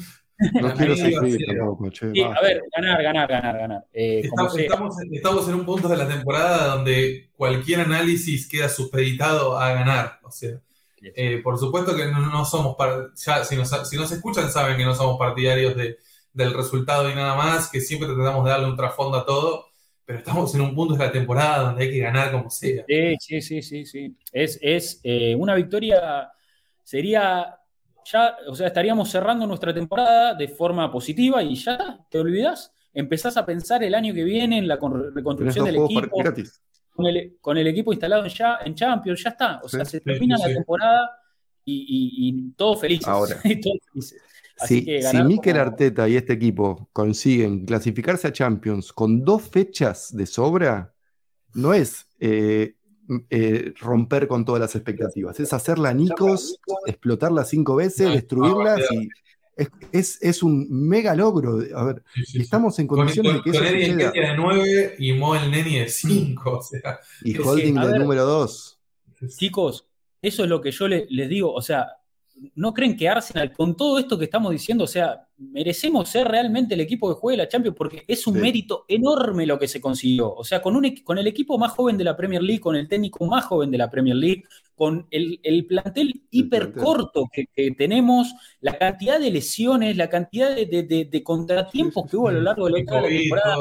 [0.51, 2.11] No quiero sufrir tampoco, che.
[2.11, 3.85] Sí, a ver, ganar, ganar, ganar, ganar.
[3.93, 9.57] Eh, estamos, estamos, estamos, en un punto de la temporada donde cualquier análisis queda supeditado
[9.57, 10.19] a ganar.
[10.23, 10.59] O sea,
[11.01, 12.75] eh, por supuesto que no, no somos,
[13.15, 15.99] ya, si, nos, si nos escuchan saben que no somos partidarios de,
[16.33, 19.64] del resultado y nada más, que siempre tratamos de darle un trasfondo a todo
[20.05, 22.85] pero estamos en un punto de la temporada donde hay que ganar como sea.
[23.19, 24.15] Sí, sí, sí, sí.
[24.31, 26.29] Es, es eh, una victoria,
[26.83, 27.59] sería
[28.05, 32.71] ya, o sea, estaríamos cerrando nuestra temporada de forma positiva y ya, ¿te olvidas?
[32.93, 36.21] Empezás a pensar el año que viene en la reconstrucción del equipo.
[36.93, 39.59] Con el, con el, equipo instalado en, ya, en Champions, ya está.
[39.63, 41.11] O sea, se termina la temporada
[41.65, 43.07] y, y, todos felices.
[43.07, 43.35] Ahora.
[43.61, 44.21] todos felices
[44.57, 44.85] si,
[45.25, 50.93] Mikel Arteta y este equipo consiguen clasificarse a Champions con dos fechas de sobra,
[51.53, 52.75] no es eh,
[53.29, 59.09] eh, romper con todas las expectativas, es hacerla Nicos, explotarla cinco veces, destruirlas y
[59.91, 61.59] es, un mega logro.
[61.75, 62.03] A ver,
[62.33, 64.11] estamos en condiciones de que eso suceda.
[64.11, 66.61] de 9 y Mo el Neni de 5.
[67.23, 68.79] y Holding de número 2.
[69.37, 69.87] Chicos,
[70.21, 71.53] eso es lo que yo les digo.
[71.53, 71.87] O sea,
[72.55, 76.73] ¿no creen que Arsenal, con todo esto que estamos diciendo, o sea, merecemos ser realmente
[76.73, 77.77] el equipo que juegue la Champions?
[77.77, 80.33] Porque es un mérito enorme lo que se consiguió.
[80.33, 82.87] O sea, con, un, con el equipo más joven de la Premier League, con el
[82.87, 84.43] técnico más joven de la Premier League,
[84.75, 92.09] con el, plantel hiper corto que, tenemos, la cantidad de lesiones, la cantidad de, contratiempos
[92.09, 93.57] que hubo a lo largo de la, temporada.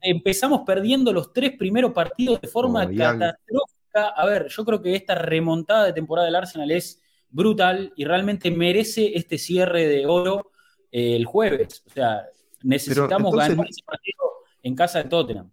[0.00, 4.08] Empezamos perdiendo los tres primeros partidos de forma catastrófica.
[4.16, 7.00] A ver, yo creo que esta remontada de temporada del Arsenal es
[7.34, 10.52] brutal y realmente merece este cierre de oro
[10.92, 11.82] eh, el jueves.
[11.86, 12.22] O sea,
[12.62, 14.24] necesitamos ganar ese partido
[14.62, 15.50] en casa de Tottenham.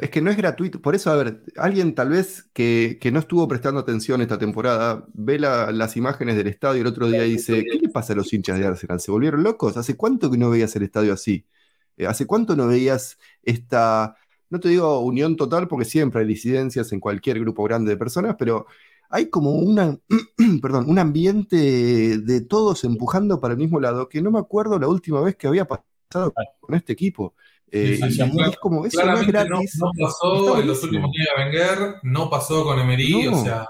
[0.00, 0.80] Es que no es gratuito.
[0.80, 5.38] Por eso, a ver, alguien tal vez que, no estuvo prestando atención esta temporada ve
[5.38, 8.58] las imágenes del estadio el otro día y dice, ¿qué le pasa a los hinchas
[8.58, 9.00] de Arsenal?
[9.00, 9.76] ¿Se volvieron locos?
[9.76, 11.46] ¿Hace cuánto que no veías el estadio así?
[11.96, 14.16] Eh, ¿Hace cuánto no veías esta,
[14.50, 18.34] no te digo unión total porque siempre hay disidencias en cualquier grupo grande de personas,
[18.38, 18.66] pero
[19.12, 19.98] hay como una,
[20.62, 24.88] perdón, un ambiente de todos empujando para el mismo lado que no me acuerdo la
[24.88, 27.34] última vez que había pasado con este equipo.
[27.70, 29.78] Eh, es como, eso no es gratis.
[29.78, 33.68] No, pasó en los últimos días de Wenger, no pasó con Emery, o sea.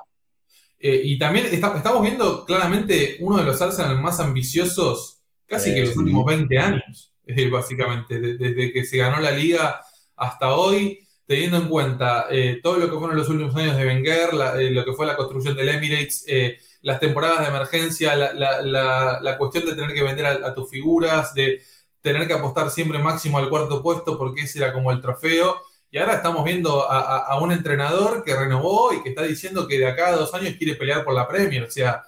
[0.79, 5.87] Eh, y también estamos viendo claramente uno de los Arsenal más ambiciosos casi que en
[5.89, 7.13] los últimos 20 años,
[7.53, 9.81] básicamente, desde que se ganó la liga
[10.17, 14.31] hasta hoy teniendo en cuenta eh, todo lo que fueron los últimos años de Wenger,
[14.59, 19.67] eh, lo que fue la construcción del Emirates, eh, las temporadas de emergencia, la, cuestión
[19.67, 21.63] de tener que vender a, tus figuras, de
[22.01, 25.61] tener que apostar siempre máximo al cuarto puesto porque ese era como el trofeo.
[25.91, 29.87] Y ahora estamos viendo a, un entrenador que renovó y que está diciendo que de
[29.87, 31.63] acá a dos años quiere pelear por la Premier.
[31.65, 32.03] O sea,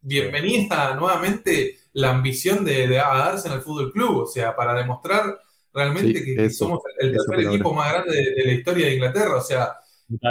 [0.00, 4.24] bienvenida nuevamente la ambición de, de darse en el Fútbol Club.
[4.24, 5.38] O sea, para demostrar
[5.78, 9.36] realmente que, somos el tercer equipo más grande de, la historia de Inglaterra.
[9.36, 9.76] O sea,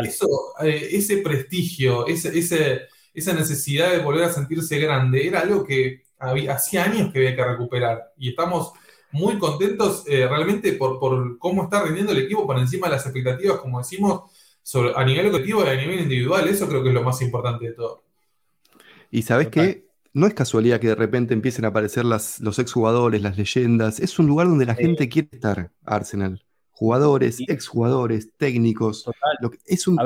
[0.03, 0.27] eso,
[0.61, 6.53] eh, ese prestigio, ese, esa necesidad de volver a sentirse grande, era algo que había,
[6.53, 8.13] hacía años que había que recuperar.
[8.17, 8.73] Y estamos
[9.11, 13.59] muy contentos eh, realmente por, cómo está rindiendo el equipo por encima de las expectativas,
[13.59, 14.29] como decimos,
[14.61, 16.47] sobre, a nivel colectivo y a nivel individual.
[16.47, 18.03] Eso creo que es lo más importante de todo.
[19.09, 19.86] Y sabes qué,
[20.18, 23.99] no es casualidad que de repente empiecen a aparecer las, los exjugadores, las leyendas.
[23.99, 26.43] Es un lugar donde la gente quiere estar, Arsenal.
[26.72, 29.05] Jugadores, exjugadores, técnicos.
[29.39, 29.99] Lo es un,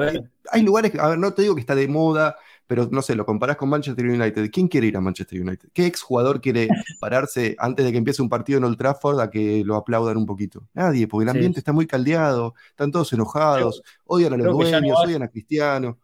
[0.52, 2.36] hay lugares, a ver, no te digo que está de moda,
[2.68, 4.50] pero no sé, lo comparás con Manchester United.
[4.52, 5.70] ¿Quién quiere ir a Manchester United?
[5.74, 6.68] ¿Qué exjugador quiere
[7.00, 10.26] pararse antes de que empiece un partido en Old Trafford a que lo aplaudan un
[10.26, 10.68] poquito?
[10.74, 15.24] Nadie, porque el ambiente está muy caldeado, están todos enojados, odian a los dueños, odian
[15.24, 16.00] a Cristiano.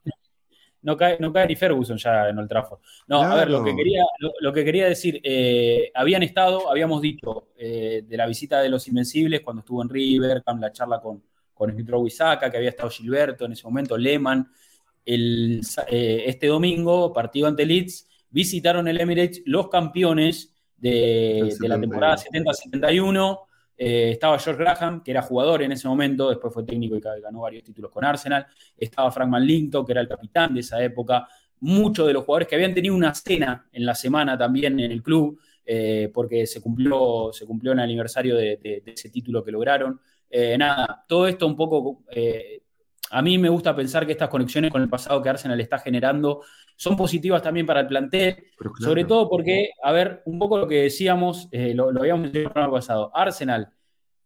[0.82, 2.80] No cae, no cae ni Ferguson ya en el Trafford.
[3.08, 4.04] No, a ver, lo que quería,
[4.40, 8.88] lo, que quería decir, eh, habían estado, habíamos dicho, eh, de la visita de los
[8.88, 11.24] Invencibles cuando estuvo en River, con la charla con,
[11.54, 14.50] con Smith que había estado Gilberto en ese momento, Lehman.
[15.06, 21.80] El, eh, este domingo, partido ante Leeds, visitaron el Emirates los campeones de, de la
[21.80, 23.47] temporada 70-71
[23.78, 27.42] eh, estaba George Graham, que era jugador en ese momento, después fue técnico y ganó
[27.42, 28.48] varios títulos con Arsenal.
[28.76, 31.28] Estaba Frank Linton, que era el capitán de esa época.
[31.60, 35.04] Muchos de los jugadores que habían tenido una cena en la semana también en el
[35.04, 40.00] club, eh, porque se cumplió, se cumplió el aniversario de, ese título que lograron.
[40.30, 42.04] Eh, nada, todo esto un poco
[43.12, 46.42] a mí me gusta pensar que estas conexiones con el pasado que Arsenal está generando
[46.76, 48.44] son positivas también para el plantel,
[48.80, 52.64] sobre todo porque, a ver, un poco lo que decíamos, eh, lo, habíamos mencionado el
[52.64, 53.72] año pasado, Arsenal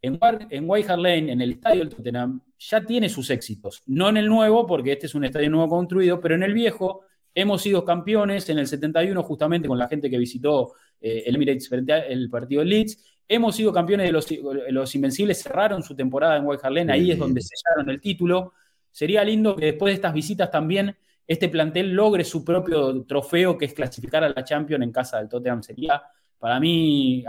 [0.02, 0.20] en,
[0.50, 3.84] en White Hart Lane, en el estadio del Tottenham, ya tiene sus éxitos.
[3.86, 7.02] No en el nuevo, porque este es un estadio nuevo construido, pero en el viejo
[7.34, 11.70] hemos sido campeones en el 71, justamente con la gente que visitó eh, el Emirates
[11.70, 12.98] frente al partido Leeds.
[13.28, 14.28] Hemos sido campeones de los,
[14.70, 18.54] los Invencibles, cerraron su temporada en White Hart Lane, ahí es donde sellaron el título.
[18.92, 20.96] Sería lindo que después de estas visitas también
[21.32, 25.30] este plantel logre su propio trofeo, que es clasificar a la Champions en casa del
[25.30, 25.64] Tottenham.
[25.64, 26.04] Sería,
[26.38, 27.24] para mí,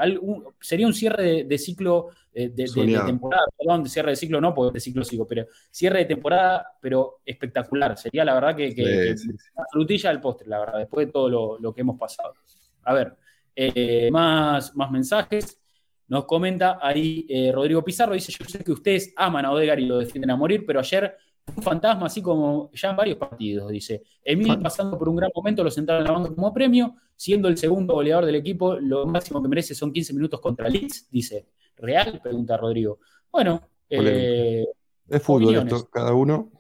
[0.61, 2.65] sería un cierre de, ciclo, eh, de,
[3.07, 6.67] temporada, perdón, de cierre de ciclo no, porque de ciclo sigo, pero cierre de temporada,
[6.81, 7.97] pero espectacular.
[7.97, 9.15] Sería la verdad que,
[9.55, 12.35] la frutilla del postre, la verdad, después de todo lo, que hemos pasado.
[12.83, 13.17] A ver,
[13.55, 15.61] eh, más, más mensajes.
[16.09, 19.87] Nos comenta ahí eh, Rodrigo Pizarro, dice, yo sé que ustedes aman a Odegar y
[19.87, 21.17] lo defienden a morir, pero ayer
[21.57, 24.03] un fantasma, así como ya en varios partidos, dice.
[24.25, 27.57] Emil pasando por un gran momento, lo sentaron en la banca como premio, siendo el
[27.57, 31.47] segundo goleador del equipo, lo máximo que merece son 15 minutos contra Leeds, dice.
[31.77, 32.21] ¿Real?
[32.23, 33.01] Pregunta Rodrigo.
[33.31, 34.67] Bueno, eh,
[35.09, 36.51] es fútbol esto, cada uno.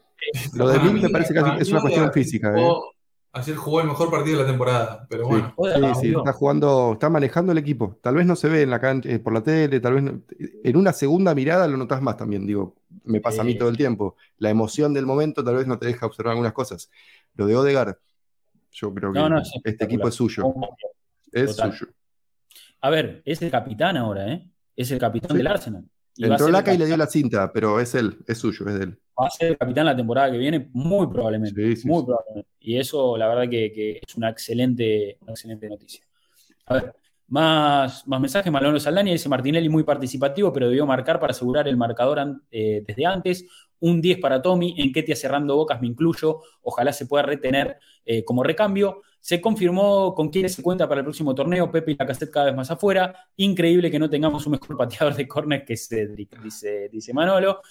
[0.54, 2.52] Lo de Emil me parece que es una cuestión física.
[2.58, 2.68] ¿eh?
[3.34, 5.54] Ayer jugó el mejor partido de la temporada, pero bueno.
[5.56, 7.98] Sí, sí, está jugando, está manejando el equipo.
[8.02, 10.14] Tal vez no se ve en la cancha, eh, por la tele, tal vez
[10.62, 13.76] en una segunda mirada lo notas más también, digo, me pasa a mí todo el
[13.78, 14.16] tiempo.
[14.36, 16.90] La emoción del momento tal vez no te deja observar algunas cosas.
[17.34, 17.98] Lo de Odegar,
[18.70, 19.20] yo creo que
[19.64, 20.54] este equipo es suyo.
[21.32, 21.86] Es suyo.
[22.82, 24.50] A ver, es el capitán ahora, ¿eh?
[24.76, 25.84] Es el capitán del Arsenal.
[26.18, 28.98] Entró Laca y le dio la cinta, pero es él, es suyo, es de él.
[29.20, 31.74] Va a ser capitán la temporada que viene, muy probablemente.
[31.84, 32.48] muy probablemente.
[32.60, 36.04] Y eso, la verdad, que, es una excelente, excelente noticia.
[36.66, 36.94] A ver,
[37.32, 38.52] más, más mensajes.
[38.52, 43.06] Malone Saldani dice Martinelli muy participativo, pero debió marcar para asegurar el marcador eh, desde
[43.06, 43.46] antes.
[43.80, 44.74] Un 10 para Tommy.
[44.78, 46.40] En Ketia cerrando bocas me incluyo.
[46.62, 49.02] Ojalá se pueda retener eh, como recambio.
[49.18, 51.70] Se confirmó con quiénes se cuenta para el próximo torneo.
[51.70, 53.14] Pepe y la cassette cada vez más afuera.
[53.36, 57.62] Increíble que no tengamos un mejor pateador de córner que Cedric, dice, dice Manolo.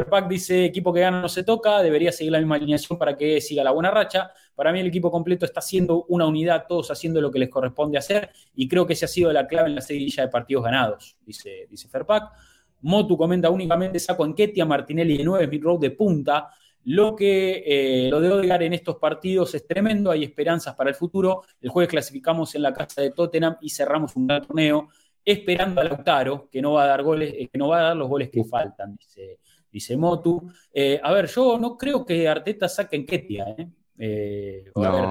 [0.00, 3.38] Ferpac dice, equipo que gana no se toca, debería seguir la misma alineación para que
[3.42, 4.32] siga la buena racha.
[4.54, 7.98] Para mí el equipo completo está haciendo una unidad, todos haciendo lo que les corresponde
[7.98, 11.18] hacer, y creo que ese ha sido la clave en la seguidilla de partidos ganados,
[11.26, 12.32] dice, dice Ferpac.
[12.80, 16.48] Motu comenta únicamente saco en Ketia, Martinelli de 9, Smith Road de punta.
[16.84, 20.96] Lo que eh, lo de Odegaard en estos partidos es tremendo, hay esperanzas para el
[20.96, 21.42] futuro.
[21.60, 24.88] El jueves clasificamos en la casa de Tottenham y cerramos un gran torneo,
[25.22, 27.96] esperando a Lautaro, que no va a dar goles, eh, que no va a dar
[27.96, 29.40] los goles que faltan, dice,
[29.70, 30.50] dice Motu.
[30.72, 33.54] Eh, a ver, yo no creo que Arteta saque en Ketia.
[33.56, 33.68] ¿eh?
[34.02, 34.64] Eh,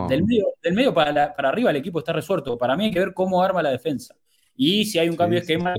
[0.10, 2.58] del medio, para, arriba el equipo está resuelto.
[2.58, 4.16] Para mí hay que ver cómo arma la defensa.
[4.56, 5.74] Y si hay un cambio de esquema,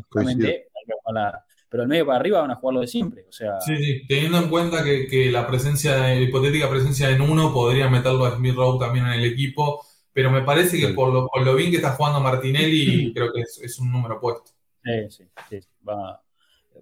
[1.69, 3.27] pero el medio para arriba van a jugar lo de siempre.
[3.29, 7.53] O sea, sí, sí, teniendo en cuenta que, la presencia, la hipotética presencia en uno,
[7.53, 9.85] podría meterlo a Smith Rowe también en el equipo.
[10.13, 13.93] Pero me parece que por lo, bien que está jugando Martinelli, creo que es, un
[13.93, 14.51] número puesto.
[14.85, 15.61] Sí, sí, sí.
[15.89, 16.21] Va,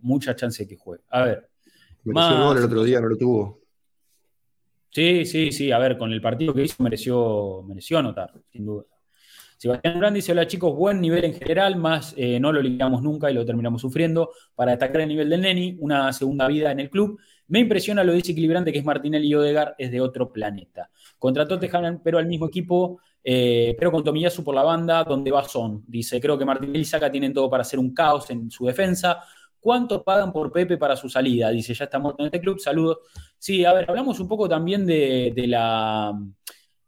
[0.00, 1.04] mucha chance de que juegue.
[1.10, 1.50] A ver,
[2.04, 3.60] Mereció el otro día, no lo tuvo.
[4.90, 5.70] Sí, sí, sí.
[5.70, 8.84] A ver, con el partido que hizo mereció, mereció anotar, sin duda.
[9.58, 13.30] Sebastián Brand dice: Hola chicos, buen nivel en general, más eh, no lo ligamos nunca
[13.30, 14.30] y lo terminamos sufriendo.
[14.54, 17.20] Para destacar el nivel del Neni, una segunda vida en el club.
[17.48, 20.90] Me impresiona lo desequilibrante que es Martinelli y Odegar, es de otro planeta.
[21.18, 25.42] Contrató Tejan, pero al mismo equipo, eh, pero con Tomiyasu por la banda, donde va
[25.42, 25.82] Son.
[25.88, 29.22] Dice: Creo que Martinelli y Saca tienen todo para hacer un caos en su defensa.
[29.68, 31.50] ¿Cuánto pagan por Pepe para su salida?
[31.50, 33.00] Dice, ya está muerto en este club, saludos.
[33.36, 36.18] Sí, a ver, hablamos un poco también de, la...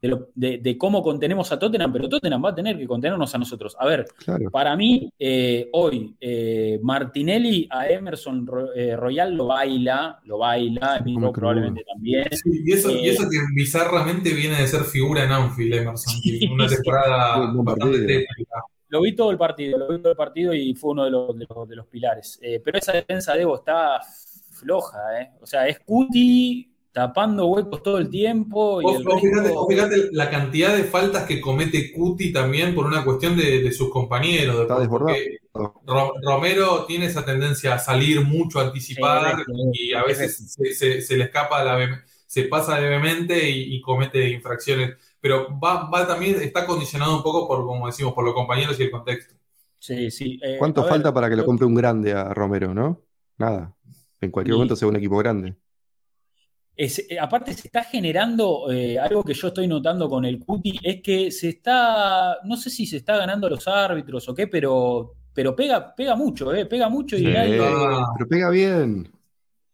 [0.00, 3.76] De, cómo contenemos a Tottenham, pero Tottenham va a tener que contenernos a nosotros.
[3.78, 4.06] A ver,
[4.50, 11.30] para mí, eh, hoy, eh, Martinelli a Emerson eh, Royal lo baila, lo baila, mismo
[11.32, 12.28] probablemente también.
[12.46, 12.88] y, eso,
[13.28, 16.14] que bizarramente viene de ser figura en Anfield, Emerson,
[16.50, 18.64] una temporada bastante técnica.
[18.90, 21.38] Lo vi todo el partido, lo vi todo el partido y fue uno de los,
[21.68, 22.38] de los, pilares.
[22.42, 24.00] Eh, pero esa defensa de Evo está
[24.52, 25.30] floja, ¿eh?
[25.40, 28.82] O sea, es Cuti tapando huecos todo el tiempo.
[28.82, 32.32] Y Vos, el vos fíjate, resto- vos fíjate la cantidad de faltas que comete Cuti
[32.32, 34.56] también por una cuestión de, de sus compañeros.
[34.56, 35.16] de- Está desbordado.
[35.16, 35.38] porque
[35.86, 40.52] Ro- Romero tiene esa tendencia a salir mucho, a anticipar Sí, sí, y a veces
[40.52, 44.96] se, se- se le escapa la se pasa levemente y, y comete infracciones.
[45.20, 48.84] Pero va, va también, está condicionado un poco por, como decimos, por los compañeros y
[48.84, 49.34] el contexto.
[49.78, 50.38] Sí, sí.
[50.42, 53.02] eh, ¿Cuánto ver, falta para que lo compre un grande a Romero, no?
[53.38, 53.74] Nada.
[54.20, 55.54] En cualquier Y- momento sea un equipo grande.
[56.76, 60.78] Es- eh, aparte se está generando eh, algo que yo estoy notando con el Cuti,
[60.82, 64.46] es que se está, no sé si se está ganando a los árbitros o qué,
[64.46, 68.06] pero, pero pega, pega mucho, eh, pega mucho y Sí, nadie, Ah.
[68.16, 69.10] pero pega bien.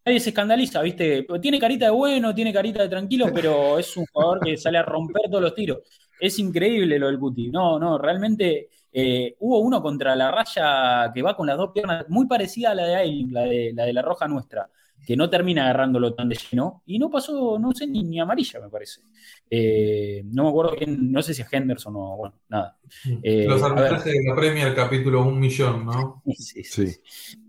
[0.06, 1.26] Nadie se escandaliza, ¿viste?
[1.42, 4.82] Tiene carita de bueno, tiene carita de tranquilo, pero es un jugador que sale a
[4.82, 5.78] romper todos los tiros.
[6.20, 7.50] Es increíble lo del Cuti.
[7.50, 12.06] No, no, realmente eh, hubo uno contra la raya que va con las dos piernas,
[12.08, 14.70] muy parecida a la de Ailing, la de la, de la roja nuestra,
[15.06, 18.60] que no termina agarrándolo tan de lleno, y no pasó, no sé, ni, ni amarilla,
[18.60, 19.02] me parece.
[19.50, 22.78] Eh, no me acuerdo quién, no sé si es Henderson o, bueno, nada.
[23.22, 26.22] Eh, Los arbitrajes de la Premier, capítulo un millón, ¿no?
[26.34, 26.86] Sí, sí, Sí.
[26.86, 27.00] sí.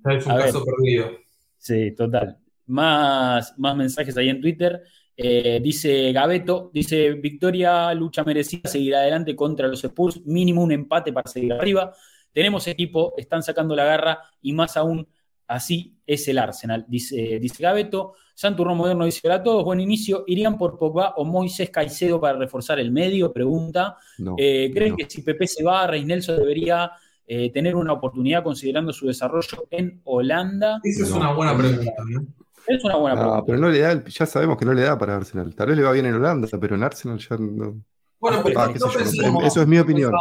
[0.10, 0.46] Es un A ver.
[0.48, 1.12] caso perdido.
[1.58, 2.38] Sí, total.
[2.68, 4.84] Más, más mensajes ahí en Twitter.
[5.16, 11.12] Eh, dice Gabeto, dice Victoria, lucha merecida, seguir adelante contra los Spurs, mínimo un empate
[11.12, 11.94] para seguir arriba.
[12.32, 15.08] Tenemos equipo, están sacando la garra y más aún
[15.48, 18.14] así es el Arsenal, dice, dice Gabeto.
[18.36, 20.24] Santurrón Moderno dice, hola a todos, buen inicio.
[20.28, 23.34] ¿Irían por Pogba o Moisés Caicedo para reforzar el medio?
[23.34, 23.98] Pregunta.
[24.20, 24.36] No.
[24.38, 24.98] Eh, ¿Creen no.
[24.98, 26.92] que si Pepe se va, Reis Nelson debería
[27.26, 30.80] eh, tener una oportunidad considerando su desarrollo en Holanda?
[30.84, 31.18] Esa es No.
[31.18, 32.28] una buena pregunta, ¿no?
[32.68, 33.44] Es una buena No, pregunta.
[33.46, 35.56] pero no le da, ya sabemos que no le da para Arsenal.
[35.56, 37.82] Tal vez le va bien en Holanda, pero en Arsenal ya no.
[38.20, 40.12] Bueno, pero Ah, no qué sé yo, pensemos- eso es mi opinión.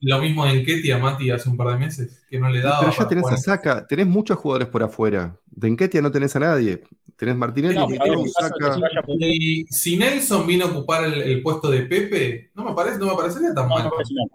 [0.00, 2.80] Lo mismo en Ketty a Mati hace un par de meses, que no le daba.
[2.80, 3.36] Pero ya tenés a.
[3.38, 5.34] Saka, tenés muchos jugadores por afuera.
[5.46, 6.82] De Enquetia no tenés a nadie.
[7.16, 8.48] Tenés Martinelli, No, a ver, Militao, ¿qué pasa?
[8.48, 8.66] Saka.
[8.68, 12.50] Que se vaya por- Y si Nelson vino a ocupar el, el puesto de Pepe,
[12.54, 13.84] no me parece, no me parecería tan No, mal.
[13.84, 14.28] no parece mal.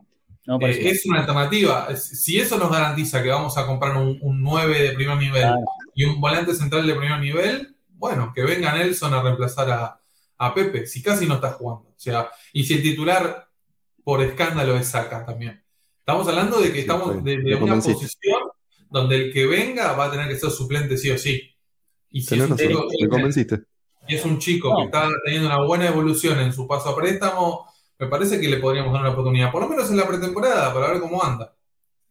[0.47, 1.95] No Eh, es una alternativa.
[1.95, 5.61] Si eso nos garantiza que vamos a comprar un, un 9 de primer nivel Claro.
[5.95, 10.01] Y un volante central de primer nivel, bueno, que venga Nelson a reemplazar a,
[10.37, 11.89] a Pepe, si casi no está jugando.
[11.89, 13.47] O sea, y si el titular
[14.03, 15.63] por escándalo es Saca también.
[15.99, 18.39] Estamos hablando de que Sí, estamos de, una posición
[18.89, 21.41] donde el que venga va a tener que ser suplente sí o sí.
[22.09, 23.59] Y si es un razón, chico, me convenciste.
[24.07, 24.77] y es un chico No.
[24.77, 27.67] que está teniendo una buena evolución en su paso a préstamo,
[27.99, 30.89] me parece que le podríamos dar una oportunidad, por lo menos en la pretemporada, para
[30.91, 31.55] ver cómo anda.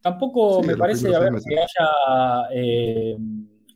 [0.01, 2.47] Tampoco Sí, me parece a ver, que haya.
[2.55, 3.17] eh,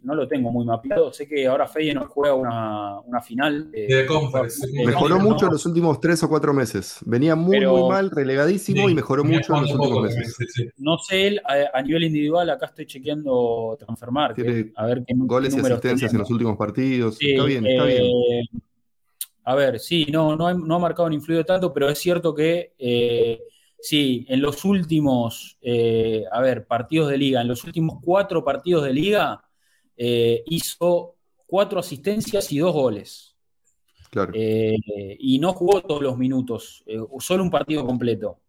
[0.06, 1.12] no lo tengo muy mapeado.
[1.12, 3.70] Sé que ahora Feyenoord juega una, una final.
[3.74, 4.66] eh, De conference.
[4.72, 7.00] Mejoró mucho no, en los últimos tres o cuatro meses.
[7.06, 10.36] Venía muy, Pero- muy mal, relegadísimo Sí, y mejoró mucho en los últimos meses.
[10.38, 10.70] sí, sí.
[10.78, 14.36] no sé él, a, a nivel individual, acá estoy chequeando Transfermarkt.
[14.36, 17.18] Tiene eh, a ver qué, Goles qué y asistencias en los últimos partidos.
[17.18, 18.46] Sí, está bien, está eh, bien.
[19.44, 22.34] A ver, sí, no, no, ha- no ha marcado ni influido tanto, pero es cierto
[22.34, 23.40] que eh,
[23.80, 28.84] sí, en los últimos, eh, a ver, partidos de liga, en los últimos cuatro partidos
[28.86, 29.44] de liga,
[29.98, 31.16] eh, hizo
[31.46, 33.36] cuatro asistencias y dos goles.
[34.10, 34.32] Claro.
[34.34, 34.76] Eh,
[35.20, 38.40] y no jugó todos los minutos, eh, solo un partido completo.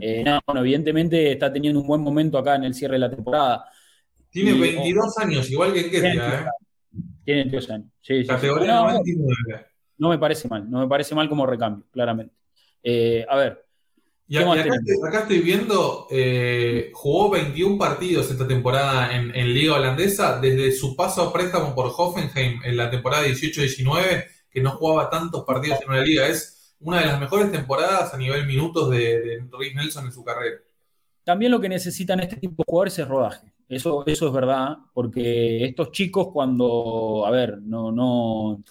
[0.00, 3.10] Eh, no, bueno, evidentemente está teniendo un buen momento acá en el cierre de la
[3.10, 3.64] temporada.
[4.30, 6.98] Tiene Y- 22 años, igual que Ketia, ¿eh?
[7.24, 7.88] Tiene 10 años.
[8.00, 8.28] Sí, sí, sí.
[8.28, 9.66] Categoría No, 99.
[9.98, 12.34] no me parece mal, no me parece mal como recambio, claramente.
[12.82, 13.64] Eh, a ver,
[14.32, 19.14] Y, ¿Qué y más acá, estoy, acá estoy viendo, eh, jugó 21 partidos esta temporada
[19.14, 24.24] en, en Liga Holandesa, desde su paso a préstamo por Hoffenheim en la temporada 18-19,
[24.50, 26.26] que no jugaba tantos partidos en una liga.
[26.26, 30.24] Es una de las mejores temporadas a nivel minutos de, de Rick Nelson en su
[30.24, 30.56] carrera.
[31.24, 33.52] También lo que necesitan este tipo de jugadores es rodaje.
[33.68, 38.64] Eso, eso es verdad, porque estos chicos cuando, a ver, no, no,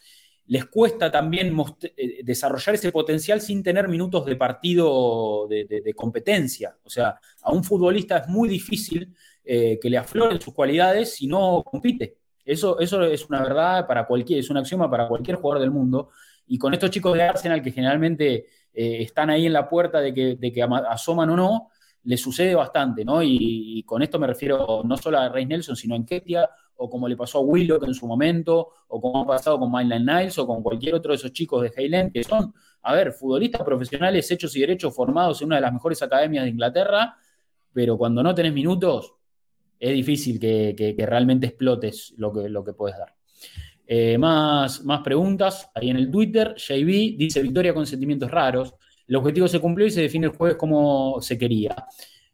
[0.51, 1.55] les cuesta también
[1.95, 6.75] eh, desarrollar ese potencial sin tener minutos de partido de, de- competencia.
[6.83, 9.15] O sea, a un futbolista es muy difícil
[9.45, 12.17] eh, que le afloren sus cualidades si no compite.
[12.43, 16.09] Eso, eso es una verdad para cualquier, es un axioma para cualquier jugador del mundo.
[16.47, 20.13] Y con estos chicos de Arsenal que generalmente eh, están ahí en la puerta de
[20.13, 21.69] que, de que asoman o no,
[22.03, 23.23] le sucede bastante, ¿no?
[23.23, 26.49] Y, y con esto me refiero no solo a Reis Nelson, sino a Enketia,
[26.83, 30.05] o como le pasó a Willock en su momento, o como ha pasado con Mylan
[30.05, 33.61] Niles, o con cualquier otro de esos chicos de Highland, que son, a ver, futbolistas
[33.63, 37.15] profesionales hechos y derechos formados en una de las mejores academias de Inglaterra,
[37.73, 39.13] pero cuando no tenés minutos,
[39.79, 43.13] es difícil que, que- que realmente explotes lo que, lo que puedes dar.
[43.87, 46.55] Eh, más, más preguntas ahí en el Twitter.
[46.55, 48.73] JB dice: Victoria con sentimientos raros.
[49.07, 51.75] El objetivo se cumplió y se define el jueves como se quería.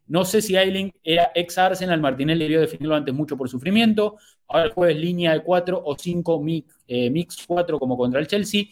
[0.07, 4.17] No sé si Ailing era ex Arsenal, Martinelli debió definirlo antes mucho por sufrimiento.
[4.47, 8.27] Ahora el jueves línea de 4 o 5 mix, eh, mix 4 como contra el
[8.27, 8.65] Chelsea.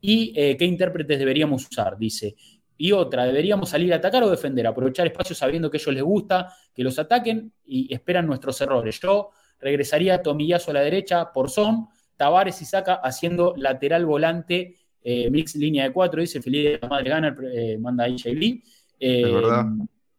[0.00, 1.96] ¿Y eh, qué intérpretes deberíamos usar?
[1.98, 2.36] Dice.
[2.76, 6.02] Y otra, deberíamos salir a atacar o defender, aprovechar espacios sabiendo que a ellos les
[6.02, 9.00] gusta que los ataquen y esperan nuestros errores.
[9.00, 9.30] Yo
[9.60, 11.86] regresaría a Tomillazo a la derecha por Son,
[12.16, 16.88] Tavares y Saca haciendo lateral volante, eh, mix línea de 4, dice Felipe de la
[16.88, 17.36] Madre Gana,
[17.78, 18.62] manda ahí JB.
[18.98, 19.66] es verdad.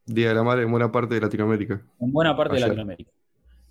[0.06, 1.82] Día de la Madre en buena parte de Latinoamérica.
[2.00, 3.12] En buena parte de Latinoamérica.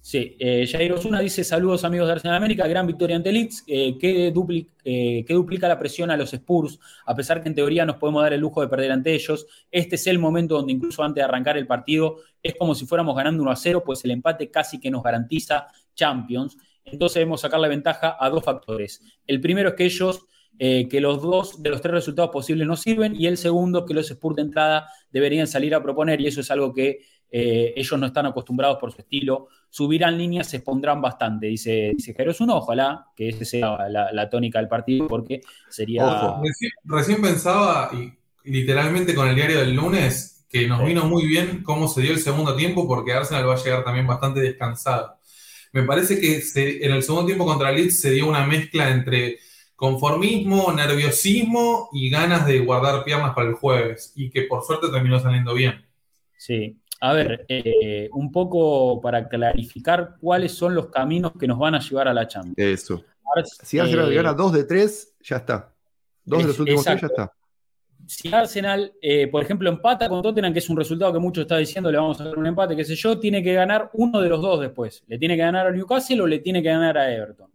[0.07, 3.97] Sí, eh, Jair Osuna dice: Saludos amigos de Arsenal América, gran victoria ante Leeds, eh,
[3.99, 8.23] que, eh, duplica la presión a los Spurs, a pesar que en teoría nos podemos
[8.23, 9.47] dar el lujo de perder ante ellos.
[9.71, 13.17] Este es el momento donde, incluso antes de arrancar el partido, es como si fuéramos
[13.17, 16.59] ganando 1 a 0, pues el empate casi que nos garantiza Champions.
[16.85, 19.01] Entonces debemos sacarle ventaja a dos factores.
[19.27, 20.27] El primero es que ellos
[20.57, 23.93] eh, que los dos de los tres resultados posibles no sirven y el segundo que
[23.93, 27.99] los Spurs de entrada deberían salir a proponer y eso es algo que eh, ellos
[27.99, 29.49] no están acostumbrados por su estilo.
[29.69, 32.15] Subirán líneas, se expondrán bastante, dice, dice.
[32.17, 36.07] Es uno, ojalá que esa sea la, tónica del partido porque sería...
[36.07, 36.43] Ojo.
[36.85, 38.13] Recién, pensaba, y
[38.51, 42.21] literalmente con el diario del lunes, que nos vino muy bien cómo se dio el
[42.21, 45.19] segundo tiempo porque Arsenal va a llegar también bastante descansado.
[45.73, 46.41] Me parece que
[46.85, 49.39] en el segundo tiempo contra Leeds se dio una mezcla entre
[49.75, 54.13] conformismo, nerviosismo y ganas de guardar piernas para el jueves.
[54.15, 55.85] Y que por suerte terminó saliendo bien.
[56.39, 56.79] Sí.
[57.01, 61.81] A ver, eh, un poco para clarificar cuáles son los caminos que nos van a
[61.81, 62.55] llevar a la Champions.
[62.57, 63.05] Eso.
[63.63, 65.73] si Arsenal eh, gana dos de tres, ya está.
[66.25, 67.33] Dos de los últimos tres, ya está.
[68.07, 71.57] Si Arsenal, eh, por ejemplo, empata con Tottenham, que es un resultado que muchos está
[71.57, 74.29] diciendo, le vamos a dar un empate, qué sé yo, tiene que ganar uno de
[74.29, 75.03] los dos después.
[75.07, 77.51] Le tiene que ganar a Newcastle o le tiene que ganar a Everton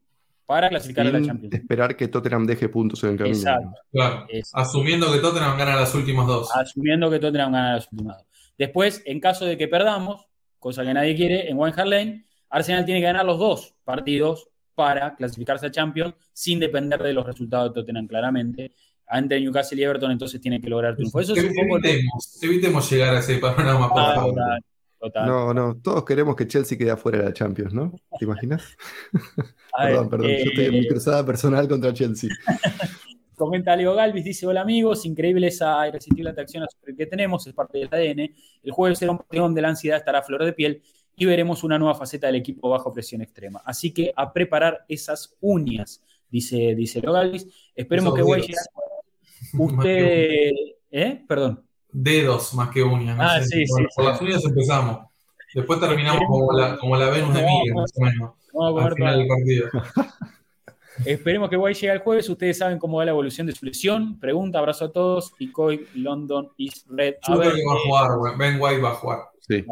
[0.46, 1.54] para clasificar a la Champions.
[1.54, 3.38] Esperar que Tottenham deje puntos en el camino.
[3.38, 3.72] Exacto.
[3.92, 4.26] Claro.
[4.54, 6.50] Asumiendo que Tottenham gana las últimas dos.
[6.56, 8.29] Asumiendo que Tottenham gana las últimas dos.
[8.60, 10.28] Después, en caso de que perdamos,
[10.60, 15.16] cosa que nadie quiere, en Hart Lane, Arsenal tiene que ganar los dos partidos para
[15.16, 18.74] clasificarse a Champions sin depender de los resultados de Tottenham claramente.
[19.08, 21.22] Ante Newcastle y Everton, entonces tiene que lograr triunfo.
[21.22, 21.80] Eso es un poco
[22.42, 24.36] evitemos, llegar a ese panorama, por favor.
[25.26, 27.94] No, no, todos queremos que Chelsea quede afuera de la Champions, ¿no?
[28.20, 28.76] ¿Te imaginas?
[29.78, 32.30] perdón, perdón, yo estoy en mi eh, cruzada personal contra Chelsea.
[33.40, 37.88] Comenta Leo Galvis, dice, hola amigos, increíble esa irresistible atracción que tenemos, es parte del
[37.92, 38.36] ADN.
[38.64, 40.84] El jueves será un partido donde la ansiedad estará a flor de piel
[41.16, 43.62] y veremos una nueva faceta del equipo bajo presión extrema.
[43.66, 47.48] Así que a preparar esas uñas, dice, dice Leo Galvis.
[47.74, 48.44] Esperemos que Guay
[49.58, 50.52] Usted...
[50.92, 51.24] ¿Eh?
[51.28, 53.18] Perdón dedos más que uñas.
[53.20, 55.08] ah, sí, sí, por las uñas empezamos.
[55.54, 58.84] Después terminamos como la, como la Venus de Miguel, más o menos.
[58.84, 59.70] al final del partido.
[61.06, 62.30] Esperemos que Guay llegue el jueves.
[62.30, 64.20] Ustedes saben cómo va la evolución de su lesión.
[64.20, 65.34] Pregunta, abrazo a todos.
[65.40, 67.16] Y Coy, London is red.
[67.28, 69.20] Yo creo que va a jugar, Ben White va a jugar.
[69.40, 69.66] Sí.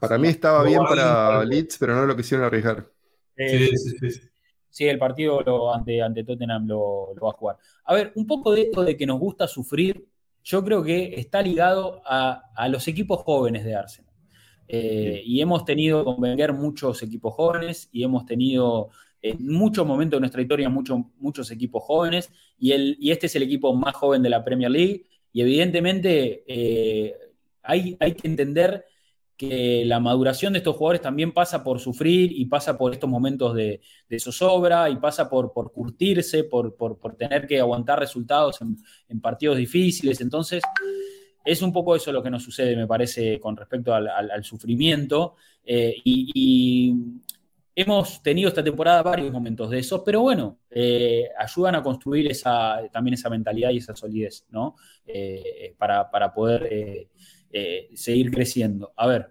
[0.00, 2.86] Para mí estaba bien para Leeds, pero no lo quisieron arriesgar.
[3.36, 4.30] sí, sí, sí,
[4.68, 4.86] sí.
[4.86, 7.56] el partido ante, ante Tottenham lo, lo, va a jugar.
[7.84, 10.06] A ver, un poco de esto de que nos gusta sufrir
[10.44, 14.12] yo creo que está ligado a, los equipos jóvenes de Arsenal.
[14.68, 18.90] Eh, y hemos tenido con Wenger muchos equipos jóvenes y hemos tenido
[19.22, 23.74] en muchos momentos de nuestra historia muchos, equipos jóvenes y, y este es el equipo
[23.74, 27.14] más joven de la Premier League y evidentemente eh,
[27.62, 28.84] hay, hay que entender
[29.36, 33.54] que la maduración de estos jugadores también pasa por sufrir y pasa por estos momentos
[33.54, 33.80] de,
[34.20, 36.76] zozobra y pasa por, por curtirse, por,
[37.18, 38.60] tener que aguantar resultados
[39.08, 40.20] en, partidos difíciles.
[40.20, 40.62] Entonces,
[41.44, 45.34] es un poco eso lo que nos sucede, me parece, con respecto al, sufrimiento.
[45.64, 46.94] Eh, y,
[47.74, 52.30] hemos tenido esta temporada varios momentos de esos, pero bueno, eh, ayudan a construir
[52.92, 54.76] también esa mentalidad y esa solidez, ¿no?
[55.06, 56.68] Eh, para, poder
[57.50, 58.92] eh, seguir creciendo.
[58.96, 59.30] A ver,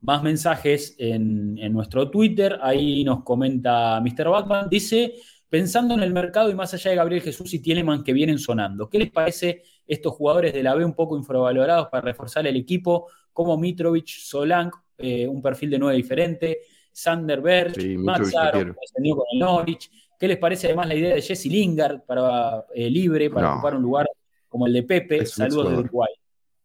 [0.00, 2.58] más mensajes en, nuestro Twitter.
[2.62, 4.28] Ahí nos comenta Mr.
[4.28, 4.68] Batman.
[4.70, 5.14] Dice,
[5.48, 8.88] pensando en el mercado y más allá de Gabriel Jesús y Tieleman que vienen sonando,
[8.88, 13.08] ¿qué les parece estos jugadores de la B un poco infravalorados para reforzar el equipo,
[13.32, 16.60] como Mitrovic, Solank, un perfil de nueve diferente,
[16.94, 19.90] Sander Berg, sí, Mazzaro, con el Norwich?
[20.18, 23.82] ¿Qué les parece además la idea de Jesse Lingard para eh, libre, para ocupar un
[23.82, 24.06] lugar
[24.48, 25.26] como el de Pepe?
[25.26, 26.12] Saludos de Uruguay.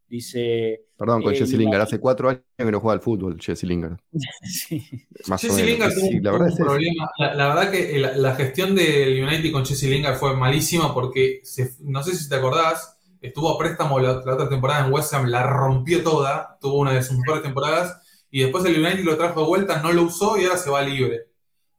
[0.08, 0.86] Dice.
[0.96, 1.82] Perdón, con eh, Jesse Lingard.
[1.82, 3.98] Hace cuatro años que no juega al fútbol, Jesse Lingard.
[4.44, 4.84] sí.
[5.26, 7.12] Jesse Lingard tuvo, la verdad un problema.
[7.18, 11.42] La, verdad que la, gestión del United con Jesse Lingard fue malísima porque,
[11.80, 15.42] no sé si te acordás, estuvo a préstamo la, otra temporada en West Ham, la
[15.42, 18.00] rompió toda, tuvo una de sus mejores temporadas
[18.32, 20.82] y después el United lo trajo de vuelta, no lo usó y ahora se va
[20.82, 21.26] libre.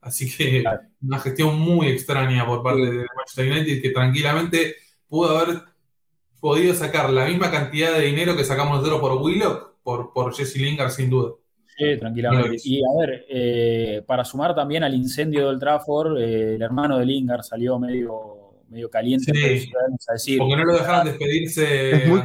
[0.01, 0.63] Así que
[1.01, 4.75] una gestión muy extraña por parte de Manchester United que tranquilamente
[5.07, 5.61] pudo haber
[6.39, 10.57] podido sacar la misma cantidad de dinero que sacamos nosotros por Willock por, por Jesse
[10.57, 11.33] Lingard, sin duda.
[11.77, 12.57] Sí, tranquilamente.
[12.63, 17.05] Y a ver, eh, para sumar también al incendio del Trafford, eh, el hermano de
[17.05, 19.33] Lingard salió medio, medio caliente.
[19.33, 19.71] Sí,
[20.07, 21.91] a decir, porque no lo dejaron despedirse.
[21.91, 22.21] Es muy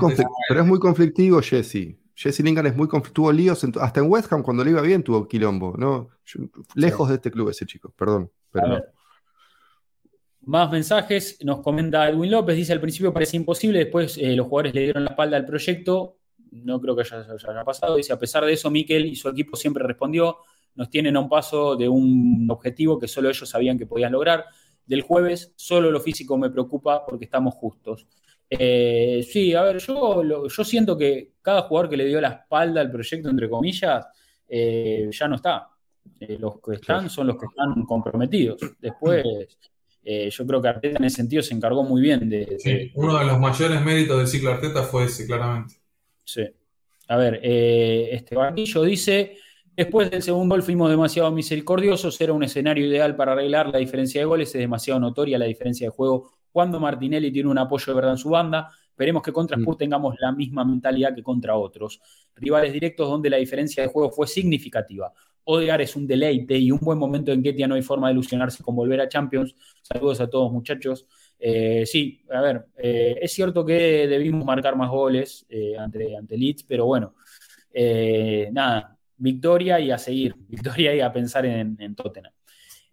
[0.48, 1.96] pero es muy conflictivo Jesse.
[2.16, 5.28] Jesse Lingard es muy tuvo líos, hasta en West Ham cuando le iba bien tuvo
[5.28, 6.08] quilombo, ¿no?
[6.74, 8.30] lejos de este club ese chico, perdón.
[8.50, 8.82] Pero
[10.40, 14.74] Más mensajes, nos comenta Edwin López, dice al principio parece imposible, después eh, los jugadores
[14.74, 16.16] le dieron la espalda al proyecto,
[16.52, 19.54] no creo que haya, haya, pasado, dice a pesar de eso Miquel y su equipo
[19.54, 20.38] siempre respondió,
[20.74, 24.46] nos tienen a un paso de un objetivo que solo ellos sabían que podían lograr.
[24.86, 28.06] Del jueves, solo lo físico me preocupa porque estamos justos.
[28.48, 32.80] Eh, sí, a ver, yo, yo siento que cada jugador que le dio la espalda
[32.80, 34.06] al proyecto, entre comillas,
[34.48, 35.68] eh, ya no está.
[36.20, 38.60] Eh, los que están son los que están comprometidos.
[38.80, 39.24] Después,
[40.04, 43.24] yo creo que Arteta en ese sentido se encargó muy bien de, sí, uno de
[43.24, 45.74] los mayores méritos del ciclo Arteta fue ese, claramente.
[46.24, 46.44] Sí.
[47.08, 49.38] A ver, este Barquillo dice.
[49.76, 54.22] Después del segundo gol fuimos demasiado misericordiosos, era un escenario ideal para arreglar la diferencia
[54.22, 57.94] de goles, es demasiado notoria la diferencia de juego cuando Martinelli tiene un apoyo de
[57.96, 58.70] verdad en su banda.
[58.88, 59.78] Esperemos que contra Spurs mm.
[59.78, 62.00] tengamos la misma mentalidad que contra otros.
[62.34, 65.12] Rivales directos donde la diferencia de juego fue significativa.
[65.44, 68.62] Odegar es un deleite y un buen momento en Ketia no hay forma de ilusionarse
[68.62, 69.54] con volver a Champions.
[69.82, 71.06] Saludos a todos muchachos.
[71.38, 76.38] Eh, sí, a ver, eh, es cierto que debimos marcar más goles eh, ante, ante
[76.38, 77.16] Leeds, pero bueno,
[78.50, 82.32] nada, victoria y a seguir, victoria y a pensar en, en Tottenham.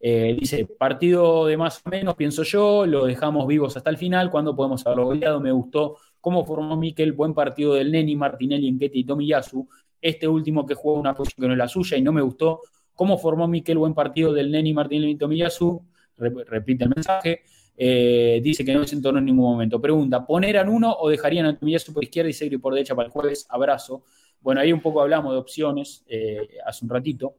[0.05, 4.29] Eh, dice, partido de más o menos, pienso yo, lo dejamos vivos hasta el final,
[4.29, 8.97] cuando podemos haberlo goleado, me gustó cómo formó Mikel, buen partido del Neni, Martinelli, Enquete
[8.97, 9.65] y Tomiyasu,
[10.01, 12.59] este último que jugó una posición que no es la suya y no me gustó,
[12.93, 15.81] cómo formó Mikel, buen partido del Neni, Martinelli y Tomiyasu,
[16.17, 17.43] repite el mensaje,
[17.77, 19.79] eh, dice que no se entornó en ningún momento.
[19.79, 23.11] Pregunta, ¿poneran uno o dejarían a Tomiyasu por izquierda y Segri por derecha para el
[23.13, 23.47] jueves?
[23.49, 24.03] Abrazo.
[24.41, 27.37] Bueno, ahí un poco hablamos de opciones eh, hace un ratito.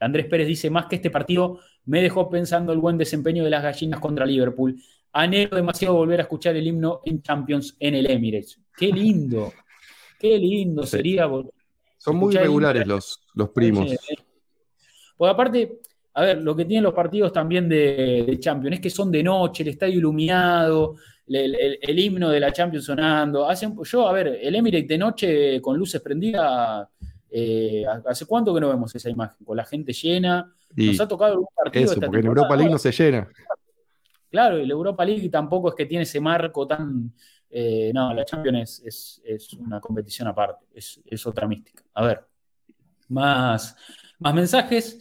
[0.00, 1.58] Andrés Pérez dice, más que este partido,
[1.88, 4.76] me dejó pensando el buen desempeño de las gallinas contra Liverpool.
[5.12, 8.60] Anhelo demasiado volver a escuchar el himno en Champions en el Emirates.
[8.76, 9.52] Qué lindo,
[10.18, 11.26] qué lindo sería.
[11.96, 13.90] Son muy regulares los, los primos.
[15.16, 15.80] Pues aparte,
[16.12, 19.62] a ver, lo que tienen los partidos también de, Champions es que son de noche,
[19.62, 20.96] el estadio iluminado,
[21.26, 23.48] el, himno de la Champions sonando.
[23.48, 26.86] Hacen, yo, a ver, el Emirates de noche con luces prendidas
[27.30, 29.44] eh, ¿Hace cuánto que no vemos esa imagen?
[29.44, 30.54] Con la gente llena.
[30.74, 31.92] Nos ha tocado algún partido.
[31.92, 33.28] Eso, porque en Europa League no se llena.
[34.30, 37.12] Claro, y la Europa League tampoco es que tiene ese marco tan.
[37.50, 41.82] Eh, no, la Champions es, una competición aparte, es, otra mística.
[41.94, 42.24] A ver,
[43.08, 43.76] más,
[44.18, 45.00] más mensajes.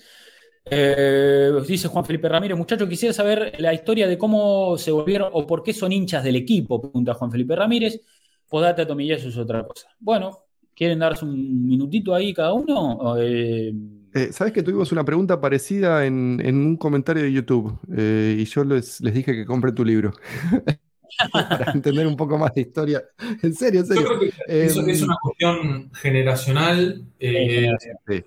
[0.69, 5.48] Eh, dice Juan Felipe Ramírez, muchachos, quisiera saber la historia de cómo se volvieron o
[5.48, 8.02] por qué son hinchas del equipo, pregunta Juan Felipe Ramírez.
[8.49, 9.89] Podata Tomillas es otra cosa.
[9.99, 13.18] Bueno, ¿Quieren darse un minutito ahí cada uno?
[13.18, 13.73] Eh,
[14.18, 18.64] eh, Sabes que tuvimos una pregunta parecida en, un comentario de YouTube eh, y yo
[18.64, 20.14] les, dije que compre tu libro.
[21.31, 23.03] Para entender un poco más de historia.
[23.41, 24.03] En serio, en serio.
[24.03, 27.06] Yo creo que eso es una cuestión generacional.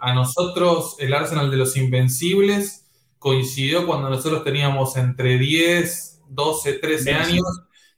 [0.00, 2.86] A nosotros, el Arsenal de los Invencibles
[3.18, 7.44] coincidió cuando nosotros teníamos entre 10, 12, 13 años,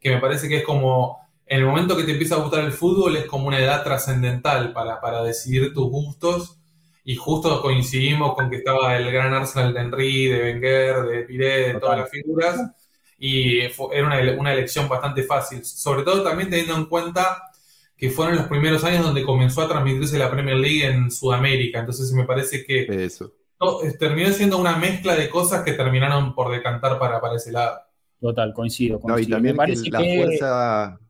[0.00, 2.72] que me parece que es como en el momento que te empieza a gustar el
[2.72, 6.61] fútbol es como una edad trascendental para, decidir tus gustos.
[7.04, 11.72] Y justo coincidimos con que estaba el gran Arsenal de Henry, de Wenger, de Piré,
[11.72, 12.60] de todas las figuras.
[13.18, 15.64] Y era una, elección bastante fácil.
[15.64, 17.42] Sobre todo también teniendo en cuenta
[17.96, 21.80] que fueron los primeros años donde comenzó a transmitirse la Premier League en Sudamérica.
[21.80, 23.32] Entonces me parece que Eso.
[23.98, 27.80] terminó siendo una mezcla de cosas que terminaron por decantar para, para ese lado.
[28.20, 29.00] Total, coincido.
[29.04, 31.00] No, y también que la fuerza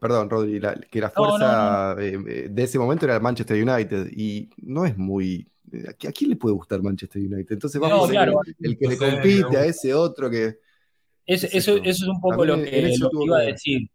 [0.00, 0.60] Perdón, Rodri,
[0.90, 5.46] que la fuerza de ese momento era el Manchester United y no es muy...
[5.70, 7.52] Eh, ¿A quién le puede gustar Manchester United?
[7.52, 10.58] Entonces vamos a ver el, que le compite a ese otro que...
[11.26, 13.90] eso, eso, es un poco lo que, iba a decir.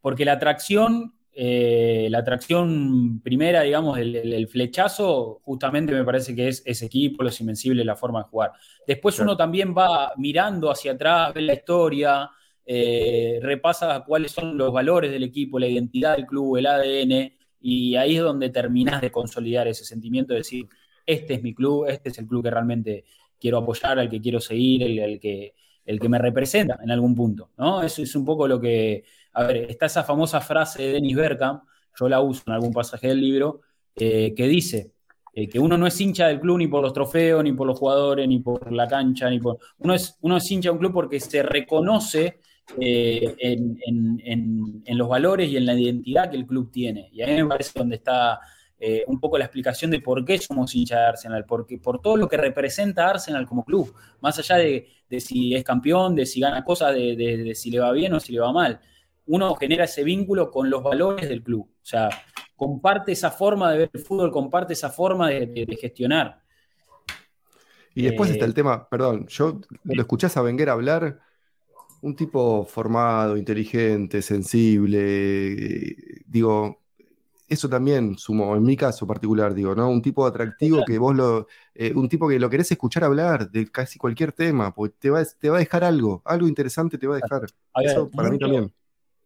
[0.00, 6.60] Porque la atracción, eh, la atracción primera, digamos, el, flechazo, justamente me parece que es
[6.66, 8.52] ese equipo, los invencibles, la forma de jugar.
[8.84, 12.28] Después uno también va mirando hacia atrás, ve la historia,
[12.72, 17.96] eh, repasa cuáles son los valores del equipo, la identidad del club, el ADN, y
[17.96, 20.68] ahí es donde terminas de consolidar ese sentimiento de decir,
[21.04, 23.04] este es mi club, este es el club que realmente
[23.40, 27.50] quiero apoyar, al que quiero seguir, el, que, el que me representa en algún punto,
[27.58, 27.82] ¿no?
[27.82, 29.02] Eso es un poco lo que,
[29.32, 31.64] a ver, está esa famosa frase de Dennis Bergkamp,
[31.98, 33.62] yo la uso en algún pasaje del libro,
[33.96, 34.92] eh, que dice
[35.34, 37.76] eh, que uno no es hincha del club ni por los trofeos, ni por los
[37.76, 39.58] jugadores, ni por la cancha, ni por...
[39.78, 42.38] Uno es, uno es hincha de un club porque se reconoce
[42.78, 47.08] eh, en, los valores y en la identidad que el club tiene.
[47.12, 48.40] Y a mí me parece donde está
[48.78, 52.16] eh, un poco la explicación de por qué somos hinchas de Arsenal, porque, por todo
[52.16, 54.88] lo que representa Arsenal como club, más allá de,
[55.18, 58.40] si es campeón, de si gana cosas, de, si le va bien o si le
[58.40, 58.80] va mal.
[59.26, 61.68] Uno genera ese vínculo con los valores del club.
[61.70, 62.08] O sea,
[62.56, 66.40] comparte esa forma de ver el fútbol, comparte esa forma de, gestionar.
[67.94, 71.20] Y después está el eh, tema, perdón, yo lo escuchás a Wenger hablar,
[72.02, 75.96] un tipo formado, inteligente, sensible,
[76.26, 76.80] digo,
[77.50, 79.90] eso también sumo, en mi caso particular, digo, ¿no?
[79.90, 83.66] Un tipo atractivo que vos lo, eh, un tipo que lo querés escuchar hablar de
[83.66, 87.16] casi cualquier tema, porque te va, te va a dejar algo, algo interesante te va
[87.16, 87.46] a dejar.
[87.82, 88.72] eso para mí también.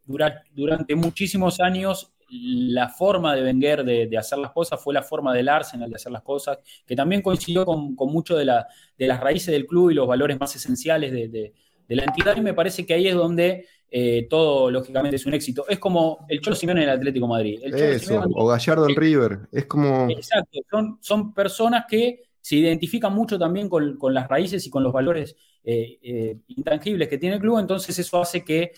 [0.05, 5.47] Durante, muchísimos años, la forma de Wenger de, hacer las cosas fue la forma del
[5.47, 9.19] Arsenal de hacer las cosas, que también coincidió con, con mucho de, la, de las
[9.19, 11.53] raíces del club y los valores más esenciales de,
[11.87, 15.33] de la entidad, y me parece que ahí es donde eh, todo lógicamente es un
[15.33, 15.65] éxito.
[15.69, 17.59] Es como el Cholo Simeone en el Atlético Madrid.
[17.63, 19.39] Eso, o Gallardo en River.
[19.51, 20.09] Es como.
[20.09, 24.93] Exacto, son, son personas que se identifican mucho también con, las raíces y con los
[24.93, 28.71] valores eh, eh, intangibles que tiene el club, entonces eso hace que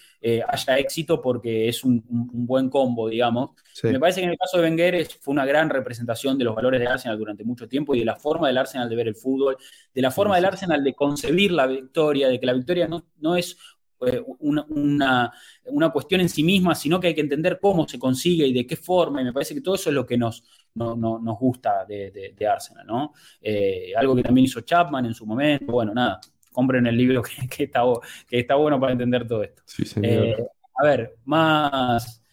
[0.48, 3.50] haya éxito porque es un, buen combo, digamos.
[3.84, 6.80] Me parece que en el caso de Wenger fue una gran representación de los valores
[6.80, 9.58] de Arsenal durante mucho tiempo y de la forma del Arsenal de ver el fútbol,
[9.94, 13.36] de la forma del Arsenal de concebir la victoria, de que la victoria no, no
[13.36, 13.58] es
[14.02, 18.54] eh, una, cuestión en sí misma, sino que hay que entender cómo se consigue y
[18.54, 20.44] de qué forma, y me parece que todo eso es lo que nos,
[20.78, 23.14] nos gusta de, Arsenal, ¿no?
[23.42, 26.20] Eh, algo que también hizo Chapman en su momento, bueno, nada,
[26.52, 27.84] compren el libro que, está,
[28.28, 29.64] que está bueno para entender todo esto.
[30.02, 30.36] Eh,
[30.76, 32.24] a ver, más...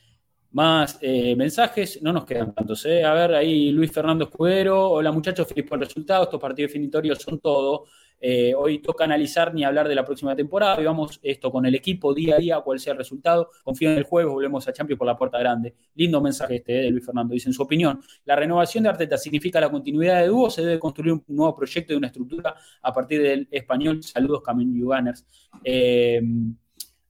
[0.57, 2.87] Más mensajes, no nos quedan tantos.
[2.87, 4.89] A ver, ahí Luis Fernando Escudero.
[4.89, 6.23] Hola muchachos, feliz por el resultado.
[6.23, 7.87] Estos partidos definitorios son todo.
[8.21, 10.81] Eh, hoy toca analizar ni hablar de la próxima temporada.
[10.81, 13.51] Y vamos esto con el equipo día a día, cuál sea el resultado.
[13.63, 15.75] Confío en el juego, volvemos a Champions por la puerta grande.
[15.95, 17.35] Lindo mensaje este eh, de Luis Fernando.
[17.35, 20.49] Dice, en su opinión, ¿la renovación de Arteta significa la continuidad de dúo?
[20.49, 24.03] ¿Se debe construir un nuevo proyecto y una estructura a partir del español?
[24.03, 25.27] Saludos, Camino Gunners.
[25.63, 26.23] Eh,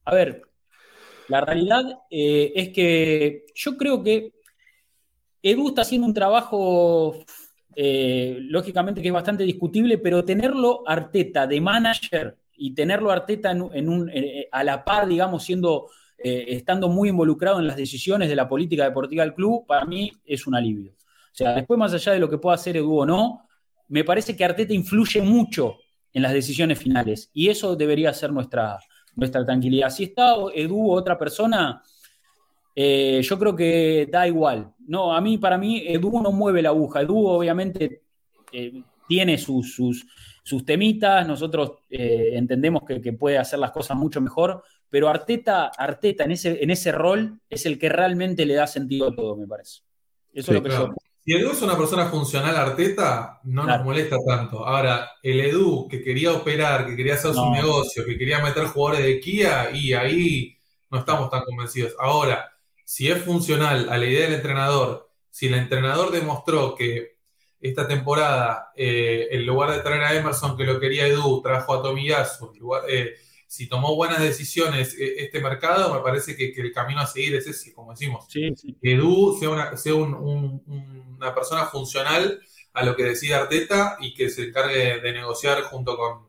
[0.03, 0.41] a ver,
[1.29, 4.33] la realidad es que yo creo que
[5.41, 7.23] Edu está haciendo un trabajo
[7.75, 13.89] eh, lógicamente que es bastante discutible, pero tenerlo Arteta de manager y tenerlo Arteta en,
[13.89, 18.35] un, eh, a la par, digamos, siendo, eh, estando muy involucrado en las decisiones de
[18.35, 20.91] la política deportiva del club, para mí es un alivio.
[20.91, 23.47] O sea, después más allá de lo que pueda hacer Edu o no,
[23.89, 25.77] me parece que Arteta influye mucho
[26.13, 28.79] en las decisiones finales y eso debería ser nuestra,
[29.15, 29.89] nuestra tranquilidad.
[29.89, 31.83] Si está Edu o otra persona,
[32.75, 34.73] eh, yo creo que da igual.
[34.87, 37.01] No, a mí, para mí, Edu no mueve la aguja.
[37.01, 38.03] Edu, obviamente,
[38.51, 41.27] eh, tiene sus, sus, temitas.
[41.27, 44.63] Nosotros eh, entendemos que, puede hacer las cosas mucho mejor.
[44.89, 49.09] Pero Arteta, Arteta en, ese, en ese rol es el que realmente le da sentido
[49.09, 49.81] a todo, me parece.
[50.33, 50.93] Eso es lo que yo.
[51.25, 54.63] Si Edu es una persona funcional Arteta, no nos molesta tanto.
[54.63, 59.03] Ahora, el Edu que quería operar, que quería hacer su negocio, que quería meter jugadores
[59.07, 60.55] de Kia, y ahí
[60.91, 61.95] no estamos tan convencidos.
[61.97, 62.54] Ahora,
[62.85, 67.17] si es funcional a la idea del entrenador, si el entrenador demostró que
[67.59, 71.81] esta temporada, eh, en lugar de traer a Emerson, que lo quería Edu, trajo a
[71.81, 72.51] Tomiyasu,
[72.87, 73.15] eh,
[73.47, 77.47] si tomó buenas decisiones eh, este mercado, me parece que, el camino a seguir es
[77.47, 78.27] ese, como decimos.
[78.81, 82.39] Que Edu sea, una, sea una persona funcional
[82.73, 86.27] a lo que decide Arteta y que se encargue de negociar junto con,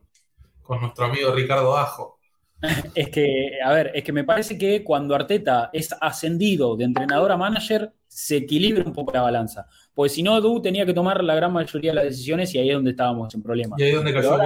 [0.63, 2.16] con nuestro amigo Ricardo Ajo.
[2.95, 7.31] Es que, a ver, es que me parece que cuando Arteta es ascendido de entrenador
[7.31, 9.67] a manager, se equilibra un poco la balanza.
[9.93, 12.69] Porque si no, Du tenía que tomar la gran mayoría de las decisiones y ahí
[12.69, 13.79] es donde estábamos en problemas.
[13.79, 14.37] Y ahí es donde cayó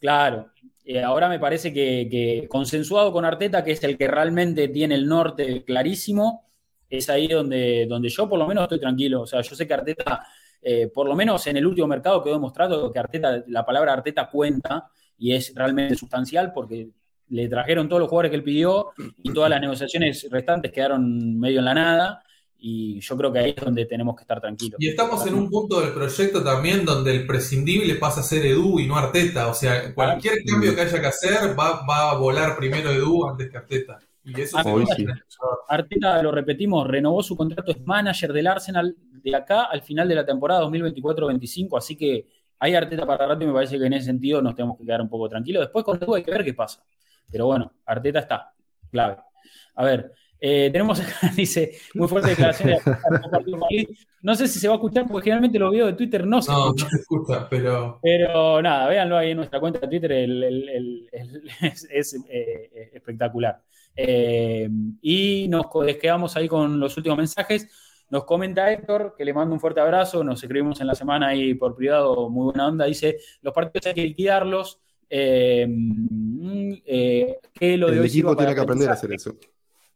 [0.00, 0.50] Claro.
[0.84, 5.06] Eh, ahora me parece que, consensuado con Arteta, que es el que realmente tiene el
[5.06, 6.48] norte clarísimo,
[6.90, 9.22] es ahí donde, donde yo por lo menos estoy tranquilo.
[9.22, 10.26] O sea, yo sé que Arteta,
[10.60, 14.28] eh, por lo menos en el último mercado quedó demostrado que Arteta, la palabra Arteta
[14.28, 16.90] cuenta y es realmente sustancial porque
[17.32, 18.90] le trajeron todos los jugadores que él pidió
[19.22, 22.22] y todas las negociaciones restantes quedaron medio en la nada.
[22.58, 24.78] Y yo creo que ahí es donde tenemos que estar tranquilos.
[24.78, 28.78] Y estamos en un punto del proyecto también donde el prescindible pasa a ser Edu
[28.78, 29.48] y no Arteta.
[29.48, 33.56] O sea, cualquier cambio que haya que hacer va, a volar primero Edu antes que
[33.56, 33.98] Arteta.
[34.24, 35.24] Y eso Arteta,
[35.68, 40.16] Arteta, lo repetimos, renovó su contrato, es manager del Arsenal de acá al final de
[40.16, 41.78] la temporada 2024-25.
[41.78, 42.28] Así que
[42.58, 45.00] hay Arteta para rato y me parece que en ese sentido nos tenemos que quedar
[45.00, 45.62] un poco tranquilos.
[45.62, 46.84] Después con Edu hay que ver qué pasa.
[47.32, 48.52] Pero bueno, Arteta está,
[48.90, 49.16] clave.
[49.74, 50.12] A ver,
[50.44, 53.88] eh, tenemos acá, dice, muy fuerte declaración de
[54.22, 56.50] No sé si se va a escuchar, porque generalmente los videos de Twitter no se
[56.50, 56.88] escuchan.
[56.88, 58.00] No, se escucha, pero.
[58.02, 60.12] Pero nada, véanlo ahí en nuestra cuenta de Twitter,
[61.62, 63.62] es, eh, espectacular.
[63.94, 64.68] Eh,
[65.00, 65.66] y nos
[66.00, 67.68] quedamos ahí con los últimos mensajes.
[68.10, 71.54] Nos comenta Héctor, que le mando un fuerte abrazo, nos escribimos en la semana ahí
[71.54, 74.81] por privado, muy buena onda, dice, los partidos hay que liquidarlos,
[75.14, 79.36] eh, mm, eh, que lo de El equipo tiene que aprender a hacer eso.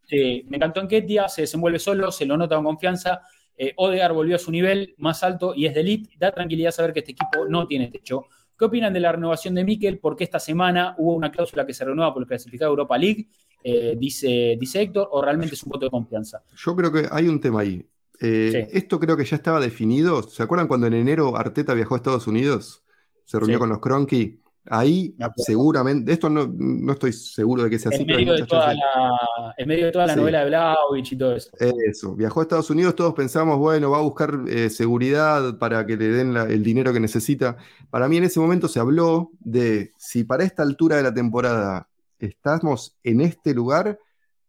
[0.06, 3.22] Sí, me encantó en Ketia, se desenvuelve solo, se lo nota con confianza.
[3.56, 6.10] Eh, Odegaard volvió a su nivel más alto y es de elite.
[6.18, 8.26] Da tranquilidad saber que este equipo no tiene techo.
[8.59, 9.98] ¿Qué opinan de la renovación de Mikel?
[9.98, 13.26] Porque esta semana hubo una cláusula que se renueva por el clasificado Europa League,
[13.64, 16.43] eh, dice, dice Héctor, o realmente es un voto de confianza.
[16.56, 17.82] Yo creo que hay un tema ahí.
[18.20, 18.76] Eh, Sí.
[18.78, 20.22] Esto creo que ya estaba definido.
[20.22, 22.82] ¿Se acuerdan cuando en enero Arteta viajó a Estados Unidos?
[23.24, 23.60] Se reunió Sí.
[23.60, 24.40] con los Cronky.
[24.68, 28.24] Ahí seguramente, de esto no, no estoy seguro de que sea así, En pero hay
[28.24, 28.84] medio, de muchas toda chances.
[28.94, 30.20] la, en medio de toda la Sí.
[30.20, 31.51] novela de Vlaovic y todo eso.
[31.88, 35.97] Eso, viajó a Estados Unidos, todos pensamos, bueno, va a buscar eh, seguridad para que
[35.97, 37.56] le den la- el dinero que necesita.
[37.90, 41.88] Para mí en ese momento se habló de si para esta altura de la temporada
[42.18, 43.98] estamos en este lugar,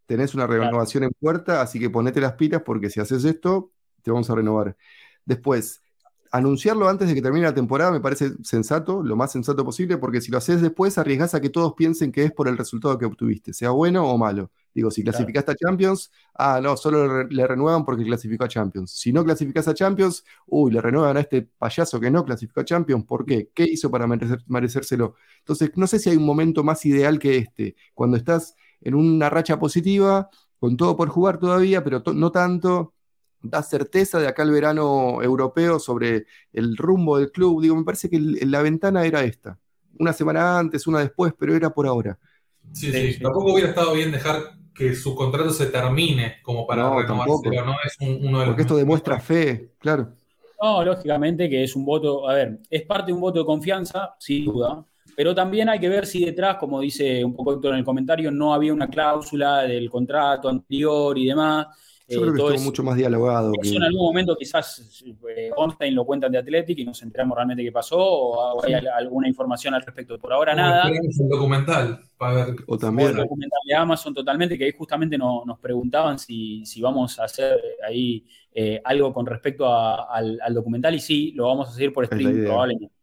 [0.06, 3.72] tenés una renovación en puerta, así que ponete las pilas porque si haces esto,
[4.02, 4.76] te vamos a renovar.
[5.26, 5.82] Después,
[6.32, 10.22] anunciarlo antes de que termine la temporada me parece sensato, lo más sensato posible, porque
[10.22, 13.06] si lo haces después, arriesgás a que todos piensen que es por el resultado que
[13.06, 14.52] obtuviste, sea bueno o malo.
[14.74, 15.08] Digo, si Claro.
[15.12, 18.92] clasificaste a Champions, ah, no, solo le, le renuevan porque clasificó a Champions.
[18.92, 22.66] Si no clasificás a Champions, uy, le renuevan a este payaso que no clasificó a
[22.66, 23.50] Champions, ¿por qué?
[23.54, 25.16] ¿Qué hizo para merecer- merecérselo?
[25.40, 29.30] Entonces, no sé si hay un momento más ideal que este, cuando estás en una
[29.30, 30.30] racha positiva,
[30.60, 32.94] con todo por jugar todavía, pero no tanto,
[33.42, 37.62] da certeza de acá el verano europeo sobre el rumbo del club.
[37.62, 39.58] Digo, me parece que el- la ventana era esta.
[40.00, 42.18] Una semana antes, una después, pero era por ahora.
[42.72, 43.20] Sí, Sí.
[43.22, 47.66] Tampoco hubiera estado bien dejar que su contrato se termine como para No, renovárselo, tampoco.
[47.66, 47.76] ¿no?
[47.84, 50.10] Es un- uno de los Porque esto demuestra fe, claro.
[50.62, 54.16] No, lógicamente que es un voto, a ver, es parte de un voto de confianza,
[54.20, 54.84] sin duda,
[55.16, 58.32] pero también hay que ver si detrás, como dice un poco Héctor en el comentario,
[58.32, 61.68] no había una cláusula del contrato anterior y demás.
[62.10, 63.52] Yo Eh, creo que todo estuvo eso- mucho más dialogado.
[63.62, 67.64] Que- en algún momento quizás eh, Ornstein lo cuentan de Athletic y nos enteramos realmente
[67.64, 70.18] qué pasó o hay al- alguna información al respecto.
[70.18, 70.84] Por ahora nada.
[70.84, 72.56] Tenemos un documental para ver.
[72.66, 76.66] O O el también, documental de Amazon totalmente, que ahí justamente no- nos preguntaban si,
[76.66, 78.26] si vamos a hacer ahí
[78.60, 82.06] eh, algo con respecto a- al, al documental y sí, lo vamos a seguir por
[82.06, 82.96] Es stream probablemente.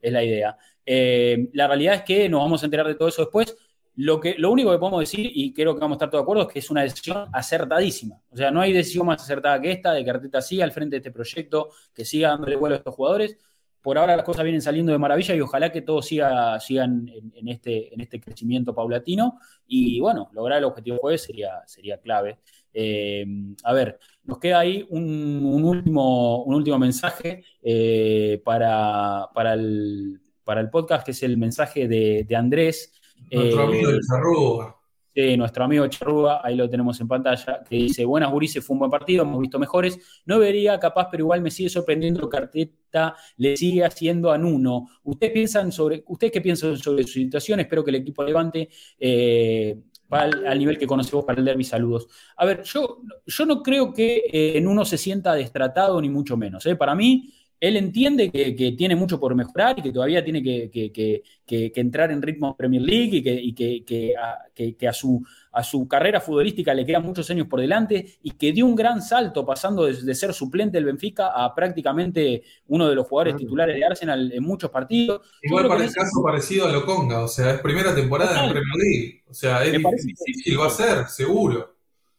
[0.00, 0.56] Es la idea.
[0.84, 3.56] Eh, la realidad es que nos vamos a enterar de todo eso después.
[3.96, 6.24] Lo, que, lo único que podemos decir, y creo que vamos a estar todos de
[6.24, 8.20] acuerdo, es que es una decisión acertadísima.
[8.30, 10.96] O sea, no hay decisión más acertada que esta, de que Arteta siga al frente
[10.96, 13.38] de este proyecto, que siga dándole vuelo a estos jugadores.
[13.80, 17.94] Por ahora las cosas vienen saliendo de maravilla y ojalá que todos siga, en, este,
[17.94, 19.38] en este crecimiento paulatino.
[19.66, 22.38] Y bueno, lograr el objetivo jueves sería, sería clave.
[22.74, 23.24] Eh,
[23.64, 30.60] a ver, nos queda ahí un, último, un último mensaje eh, para, para, el, para
[30.60, 32.92] el podcast, que es el mensaje de Andrés.
[33.30, 34.76] Nuestro eh, amigo de Charrúa.
[35.14, 38.80] de nuestro amigo Charrúa, ahí lo tenemos en pantalla, que dice, buenas gurises, fue un
[38.80, 43.16] buen partido, hemos visto mejores, no vería capaz, pero igual me sigue sorprendiendo que Arteta
[43.38, 44.88] le sigue haciendo a Nuno.
[45.04, 47.60] ¿Ustedes piensan sobre, ustedes qué piensan sobre su situación?
[47.60, 48.68] Espero que el equipo levante
[48.98, 49.80] eh,
[50.10, 52.08] al, al nivel que conocemos para el derby, saludos.
[52.36, 56.64] A ver, yo, yo no creo que eh, Nuno se sienta destratado, ni mucho menos.
[56.66, 56.76] ¿eh?
[56.76, 60.70] Para mí, él entiende que, que, tiene mucho por mejorar y que todavía tiene que,
[60.70, 63.22] que, que entrar en ritmo Premier League y
[63.54, 68.18] que, y a, a, su, a, su, carrera futbolística le quedan muchos años por delante
[68.22, 72.42] y que dio un gran salto pasando de, de ser suplente del Benfica a prácticamente
[72.68, 73.44] uno de los jugadores claro.
[73.44, 75.22] titulares de Arsenal en muchos partidos.
[75.42, 78.46] Igual para el caso parecido a Loconga, o sea, es primera temporada Total.
[78.46, 81.75] en Premier League, o sea, es difícil, va a ser, seguro.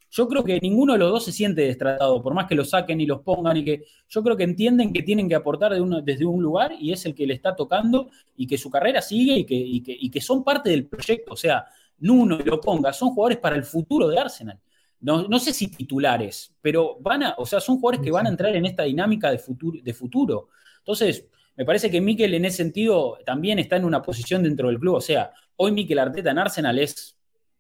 [0.10, 3.02] Yo creo que ninguno de los dos se siente destratado, por más que lo saquen
[3.02, 5.74] y los pongan y que yo creo que entienden que tienen que aportar
[6.04, 9.46] desde un lugar y es el que le está tocando y que su carrera sigue
[9.46, 11.34] y que, que son parte del proyecto.
[11.34, 11.66] O sea,
[12.00, 14.60] Nuno y lo ponga, son jugadores para el futuro de Arsenal.
[15.00, 18.30] No, no, sé si titulares, pero van a, o sea, son jugadores que van a
[18.30, 19.80] entrar en esta dinámica de futuro.
[19.84, 20.50] De futuro.
[20.80, 24.80] Entonces, me parece que Mikel en ese sentido también está en una posición dentro del
[24.80, 24.96] club.
[24.96, 27.17] O sea, hoy Mikel Arteta en Arsenal es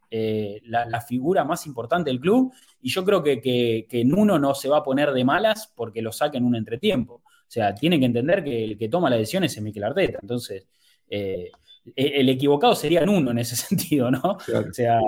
[0.09, 4.39] eh, la, la, figura más importante del club y yo creo que, que, que Nuno
[4.39, 7.15] no se va a poner de malas porque lo saquen un entretiempo.
[7.15, 10.19] O sea, tiene que entender que el que toma las decisiones es Mikel Arteta.
[10.21, 10.67] Entonces,
[11.09, 11.49] eh,
[11.95, 14.37] el equivocado sería Nuno en ese sentido, ¿no?
[14.37, 14.69] Claro.
[14.69, 14.99] O sea,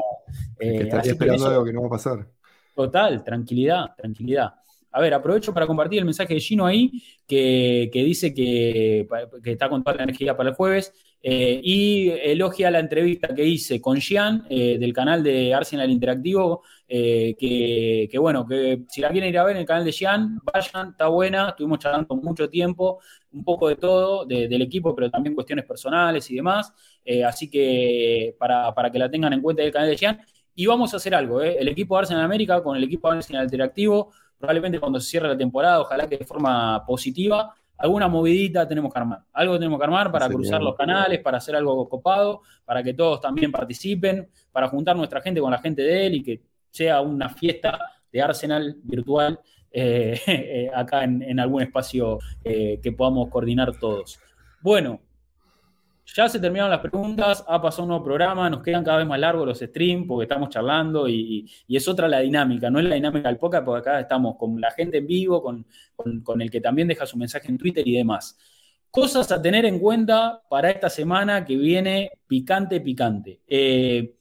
[0.60, 2.28] eh, estaría esperando eso, algo que no va a pasar.
[2.76, 4.54] Total, tranquilidad, tranquilidad.
[4.92, 9.08] A ver, aprovecho para compartir el mensaje de Gino ahí, que, que dice que,
[9.44, 13.44] que, está con toda la energía para el jueves, eh, y elogia la entrevista que
[13.44, 19.10] hice con Gian eh, del canal de Arsenal Interactivo, eh, que, bueno, que si la
[19.10, 22.50] quieren ir a ver en el canal de Gian, vayan, está buena, estuvimos charlando mucho
[22.50, 23.00] tiempo,
[23.34, 26.74] un poco de todo, de, del equipo, pero también cuestiones personales y demás,
[27.04, 30.22] eh, así que para, para, que la tengan en cuenta el canal de Gian.
[30.56, 33.44] Y vamos a hacer algo, el equipo de Arsenal América con el equipo de Arsenal
[33.44, 38.94] Interactivo, probablemente cuando se cierre la temporada, ojalá que de forma positiva, alguna movidita tenemos
[38.94, 39.24] que armar.
[39.34, 43.22] Algo tenemos que armar para cruzar los canales, para hacer algo copado, para que todos
[43.22, 47.30] también participen, para juntar nuestra gente con la gente de él y que sea una
[47.30, 47.80] fiesta
[48.12, 49.40] de Arsenal virtual
[49.72, 54.20] eh, eh, acá en, algún espacio eh, que podamos coordinar todos.
[54.62, 55.00] Bueno,
[56.16, 59.20] ya se terminaron las preguntas, ha pasado un nuevo programa, nos quedan cada vez más
[59.20, 63.30] largos los streams porque estamos charlando y, es otra la dinámica, no es la dinámica
[63.30, 65.66] del podcast porque acá estamos con la gente en vivo, con,
[66.42, 68.38] el que también deja su mensaje en Twitter y demás.
[68.92, 73.42] Cosas a tener en cuenta para esta semana que viene picante, picante.
[73.48, 74.16] Eh,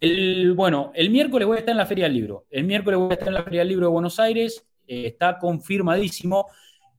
[0.00, 2.46] el, bueno, el miércoles voy a estar en la Feria del Libro.
[2.50, 4.64] El miércoles voy a estar en la Feria del Libro de Buenos Aires.
[4.86, 6.46] Eh, está confirmadísimo.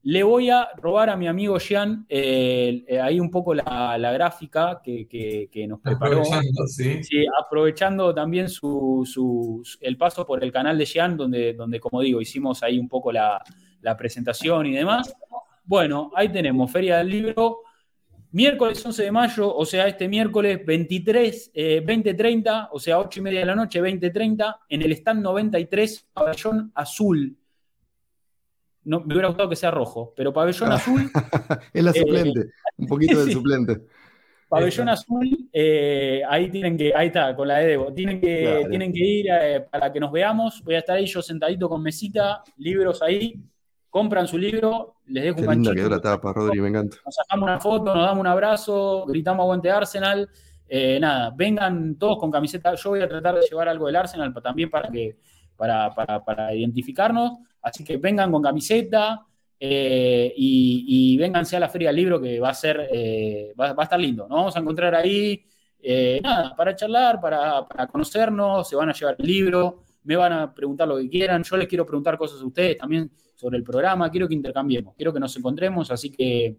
[0.03, 4.81] Le voy a robar a mi amigo Jean eh, eh, ahí un poco la, gráfica
[4.83, 6.21] que, nos preparó.
[6.21, 7.25] Aprovechando, sí.
[7.39, 12.63] aprovechando también su, el paso por el canal de Jean, donde, donde, como digo, hicimos
[12.63, 13.43] ahí un poco la,
[13.95, 15.13] presentación y demás.
[15.63, 17.59] Bueno, ahí tenemos Feria del Libro.
[18.31, 23.41] Miércoles 11 de mayo, o sea, este miércoles 23, 20.30, o sea, 8 y media
[23.41, 27.37] de la noche, 20.30, en el stand 93, pabellón azul
[28.83, 31.09] no, me hubiera gustado que sea rojo, pero pabellón azul.
[31.73, 33.81] es la suplente, un poquito del suplente.
[34.49, 38.91] Pabellón azul, eh, ahí tienen que, ahí está, con la de Debo, tienen que, tienen
[38.91, 40.61] que ir eh, para que nos veamos.
[40.63, 43.41] Voy a estar ahí yo sentadito con mesita, libros ahí,
[43.89, 46.97] compran su libro, les dejo un linda quedó la tapa, Rodri, me encanta.
[47.05, 50.29] Nos sacamos una foto, nos damos un abrazo, gritamos aguante Arsenal.
[50.67, 52.73] Eh, nada, vengan todos con camiseta.
[52.75, 55.17] Yo voy a tratar de llevar algo del Arsenal también para que
[55.61, 57.37] para, para, para identificarnos.
[57.61, 59.23] Así que vengan con camiseta
[59.59, 63.75] eh, y, y, vénganse a la Feria del Libro que va a ser, eh, va,
[63.77, 64.27] a estar lindo.
[64.27, 65.45] Nos vamos a encontrar ahí,
[65.79, 70.51] eh, nada, para charlar, para, conocernos, se van a llevar el libro, me van a
[70.51, 74.09] preguntar lo que quieran, yo les quiero preguntar cosas a ustedes también sobre el programa,
[74.09, 76.57] quiero que intercambiemos, quiero que nos encontremos, así que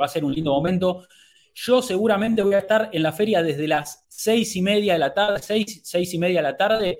[0.00, 1.06] va a ser un lindo momento.
[1.54, 5.12] Yo seguramente voy a estar en la feria desde las seis y media de la
[5.12, 6.98] tarde, seis, seis y media de la tarde,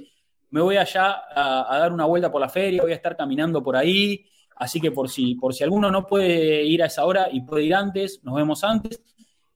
[0.55, 3.74] me voy allá a, dar una vuelta por la feria, voy a estar caminando por
[3.74, 4.24] ahí,
[4.55, 7.64] así que por si, por si alguno no puede ir a esa hora y puede
[7.64, 9.02] ir antes, nos vemos antes.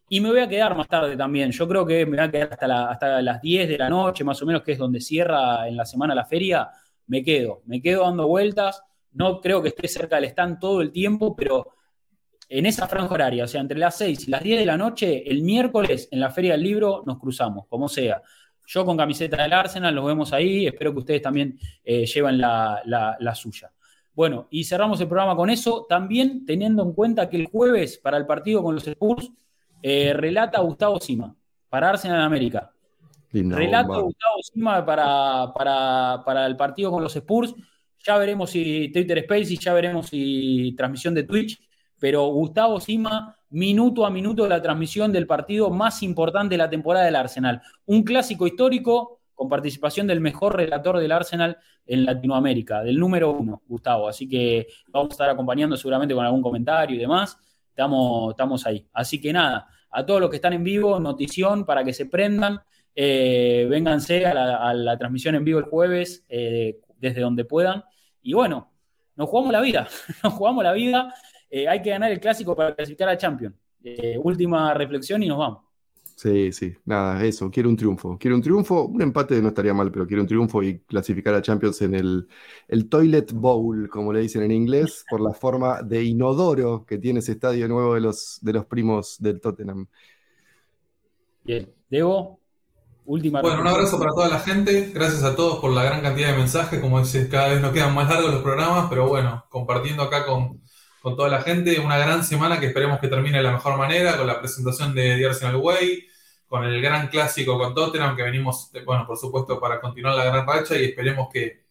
[0.09, 1.53] Y me voy a quedar más tarde también.
[1.53, 4.43] Yo creo que me voy a quedar hasta, hasta las 10 de la noche, más
[4.43, 6.69] o menos, que es donde cierra en la semana la feria.
[7.07, 8.83] Me quedo, me quedo dando vueltas.
[9.13, 11.75] No creo que esté cerca del stand todo el tiempo, pero
[12.49, 15.31] en esa franja horaria, o sea, entre las 6 y las 10 de la noche,
[15.31, 18.21] el miércoles en la Feria del Libro nos cruzamos, como sea.
[18.69, 20.67] Yo con camiseta del Arsenal, los vemos ahí.
[20.67, 23.73] Espero que ustedes también eh, lleven la, suya.
[24.13, 25.87] Bueno, y cerramos el programa con eso.
[25.89, 29.31] También teniendo en cuenta que el jueves, para el partido con los Spurs,
[29.83, 31.35] eh, relata Gustavo Sima
[31.71, 32.71] para Arsenal en América.
[33.33, 35.51] relata Gustavo Sima para,
[36.23, 37.55] para, el partido con los Spurs.
[38.05, 41.59] Ya veremos si Twitter Space y ya veremos si transmisión de Twitch.
[41.99, 47.05] Pero Gustavo Sima minuto a minuto la transmisión del partido más importante de la temporada
[47.05, 47.63] del Arsenal.
[47.87, 53.63] Un clásico histórico con participación del mejor relator del Arsenal en Latinoamérica, del número uno,
[53.69, 54.09] Gustavo.
[54.09, 57.39] Así que vamos a estar acompañando seguramente con algún comentario y demás.
[57.69, 58.85] Estamos, estamos ahí.
[58.93, 62.61] Así que nada, a todos los que están en vivo, notición para que se prendan.
[62.95, 67.85] Eh, vénganse a la, transmisión en vivo el jueves eh, desde donde puedan.
[68.21, 68.73] Y bueno,
[69.15, 69.87] nos jugamos la vida,
[70.25, 71.15] nos jugamos la vida.
[71.51, 73.55] Eh, hay que ganar el clásico para clasificar a Champions.
[73.83, 75.69] Eh, última reflexión y nos vamos.
[76.19, 78.19] Sí, sí, nada, eso, quiero un triunfo.
[78.19, 81.41] Quiero un triunfo, un empate no estaría mal, pero quiero un triunfo y clasificar a
[81.41, 82.27] Champions en el,
[82.67, 87.21] el Toilet Bowl, como le dicen en inglés, por la forma de inodoro que tiene
[87.21, 89.87] ese estadio nuevo de los, de los primos del Tottenham.
[91.45, 92.41] Bien, Debo,
[93.05, 93.41] última.
[93.41, 96.37] Bueno, un abrazo para toda la gente, gracias a todos por la gran cantidad de
[96.37, 100.27] mensajes, como dices, cada vez nos quedan más largos los programas, pero bueno, compartiendo acá
[100.27, 100.61] con
[101.09, 101.81] con toda la gente.
[101.81, 105.17] Una gran semana que esperemos que termine de la mejor manera, con la presentación de
[105.17, 106.07] The Arsenal Way,
[106.47, 110.47] con el gran clásico con Tottenham, que venimos, bueno, por supuesto, para continuar la gran
[110.47, 111.65] racha y esperemos que,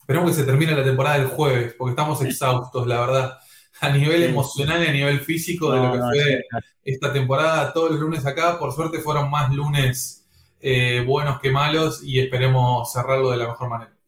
[0.00, 3.38] esperemos que se termine la temporada del jueves, porque estamos exhaustos, la verdad,
[3.80, 6.44] a nivel emocional y a nivel físico de lo que fue
[6.84, 7.72] esta temporada.
[7.72, 10.26] Todos los lunes acá, por suerte, fueron más lunes
[10.60, 14.01] eh, buenos que malos y esperemos cerrarlo de la mejor manera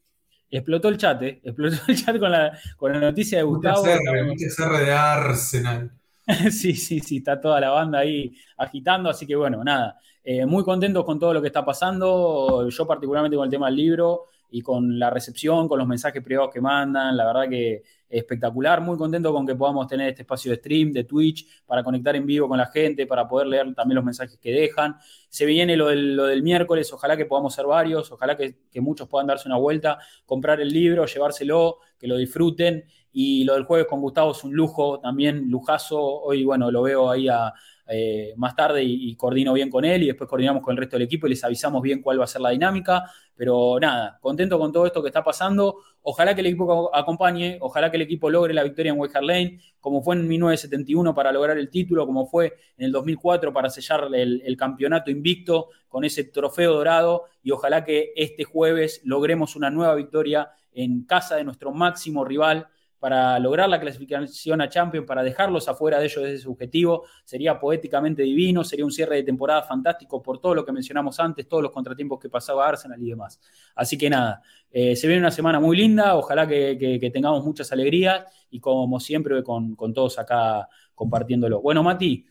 [0.49, 1.39] explotó el chat, ¿eh?
[1.43, 3.85] explotó el chat con la, con la noticia de Gustavo.
[4.25, 5.91] Mucha CR de Arsenal.
[6.51, 10.63] sí, sí, sí, está toda la banda ahí agitando, así que bueno, nada, eh, muy
[10.63, 14.61] contentos con todo lo que está pasando, yo particularmente con el tema del libro y
[14.61, 18.81] con la recepción, con los mensajes privados que mandan, la verdad que espectacular.
[18.81, 22.25] Muy contento con que podamos tener este espacio de stream, de Twitch, para conectar en
[22.25, 24.95] vivo con la gente, para poder leer también los mensajes que dejan.
[25.29, 28.81] Se viene lo del, lo del miércoles, ojalá que podamos ser varios, ojalá que, que
[28.81, 32.85] muchos puedan darse una vuelta, comprar el libro, llevárselo, que lo disfruten.
[33.11, 36.01] Y lo del jueves con Gustavo es un lujo, también lujazo.
[36.01, 37.53] Hoy, bueno, lo veo ahí a,
[37.87, 41.05] eh, más tarde y, coordino bien con él y después coordinamos con el resto del
[41.05, 43.11] equipo y les avisamos bien cuál va a ser la dinámica.
[43.35, 45.77] Pero nada, contento con todo esto que está pasando.
[46.01, 49.59] Ojalá que el equipo acompañe, ojalá que el equipo logre la victoria en White Lane,
[49.79, 54.09] como fue en 1971 para lograr el título, como fue en el 2004 para sellar
[54.13, 59.69] el, el campeonato invicto con ese trofeo dorado y ojalá que este jueves logremos una
[59.69, 62.67] nueva victoria en casa de nuestro máximo rival
[62.99, 67.03] para lograr la clasificación a Champions, para dejarlos afuera de ellos de ese objetivo.
[67.23, 71.47] Sería poéticamente divino, sería un cierre de temporada fantástico por todo lo que mencionamos antes,
[71.47, 73.39] todos los contratiempos que pasaba Arsenal y demás.
[73.75, 74.41] Así que nada,
[74.71, 79.43] eh, se viene una semana muy linda, ojalá que tengamos muchas alegrías y como siempre
[79.43, 81.61] con, con, todos acá compartiéndolo.
[81.61, 82.25] Bueno, Mati,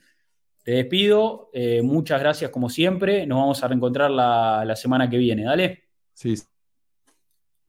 [0.62, 5.18] te despido, eh, muchas gracias como siempre, nos vamos a reencontrar la, la semana que
[5.18, 5.84] viene, dale.
[6.14, 6.34] Sí,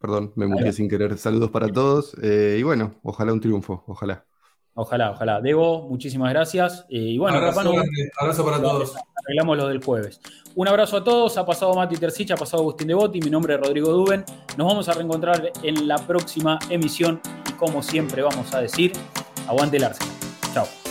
[0.06, 1.18] Perdón, me muteé sin querer.
[1.18, 2.16] Saludos para todos.
[2.22, 4.24] Eh, y bueno, ojalá un triunfo, ojalá.
[4.76, 5.42] Ojalá, ojalá.
[5.42, 6.86] Debo, muchísimas gracias.
[6.90, 7.84] Eh, y bueno, abrazo, capaz no,
[8.20, 8.94] abrazo para todos.
[9.24, 10.22] Arreglamos lo del jueves.
[10.54, 11.36] Un abrazo a todos.
[11.40, 13.20] Ha pasado Mati Tercich, ha pasado Agustín Devoti.
[13.20, 14.24] Mi nombre es Rodrigo Duben.
[14.58, 17.20] Nos vamos a reencontrar en la próxima emisión.
[17.50, 18.94] Y como siempre, vamos a decir:
[19.48, 20.14] aguante el Arsenal.
[20.54, 20.85] Chao.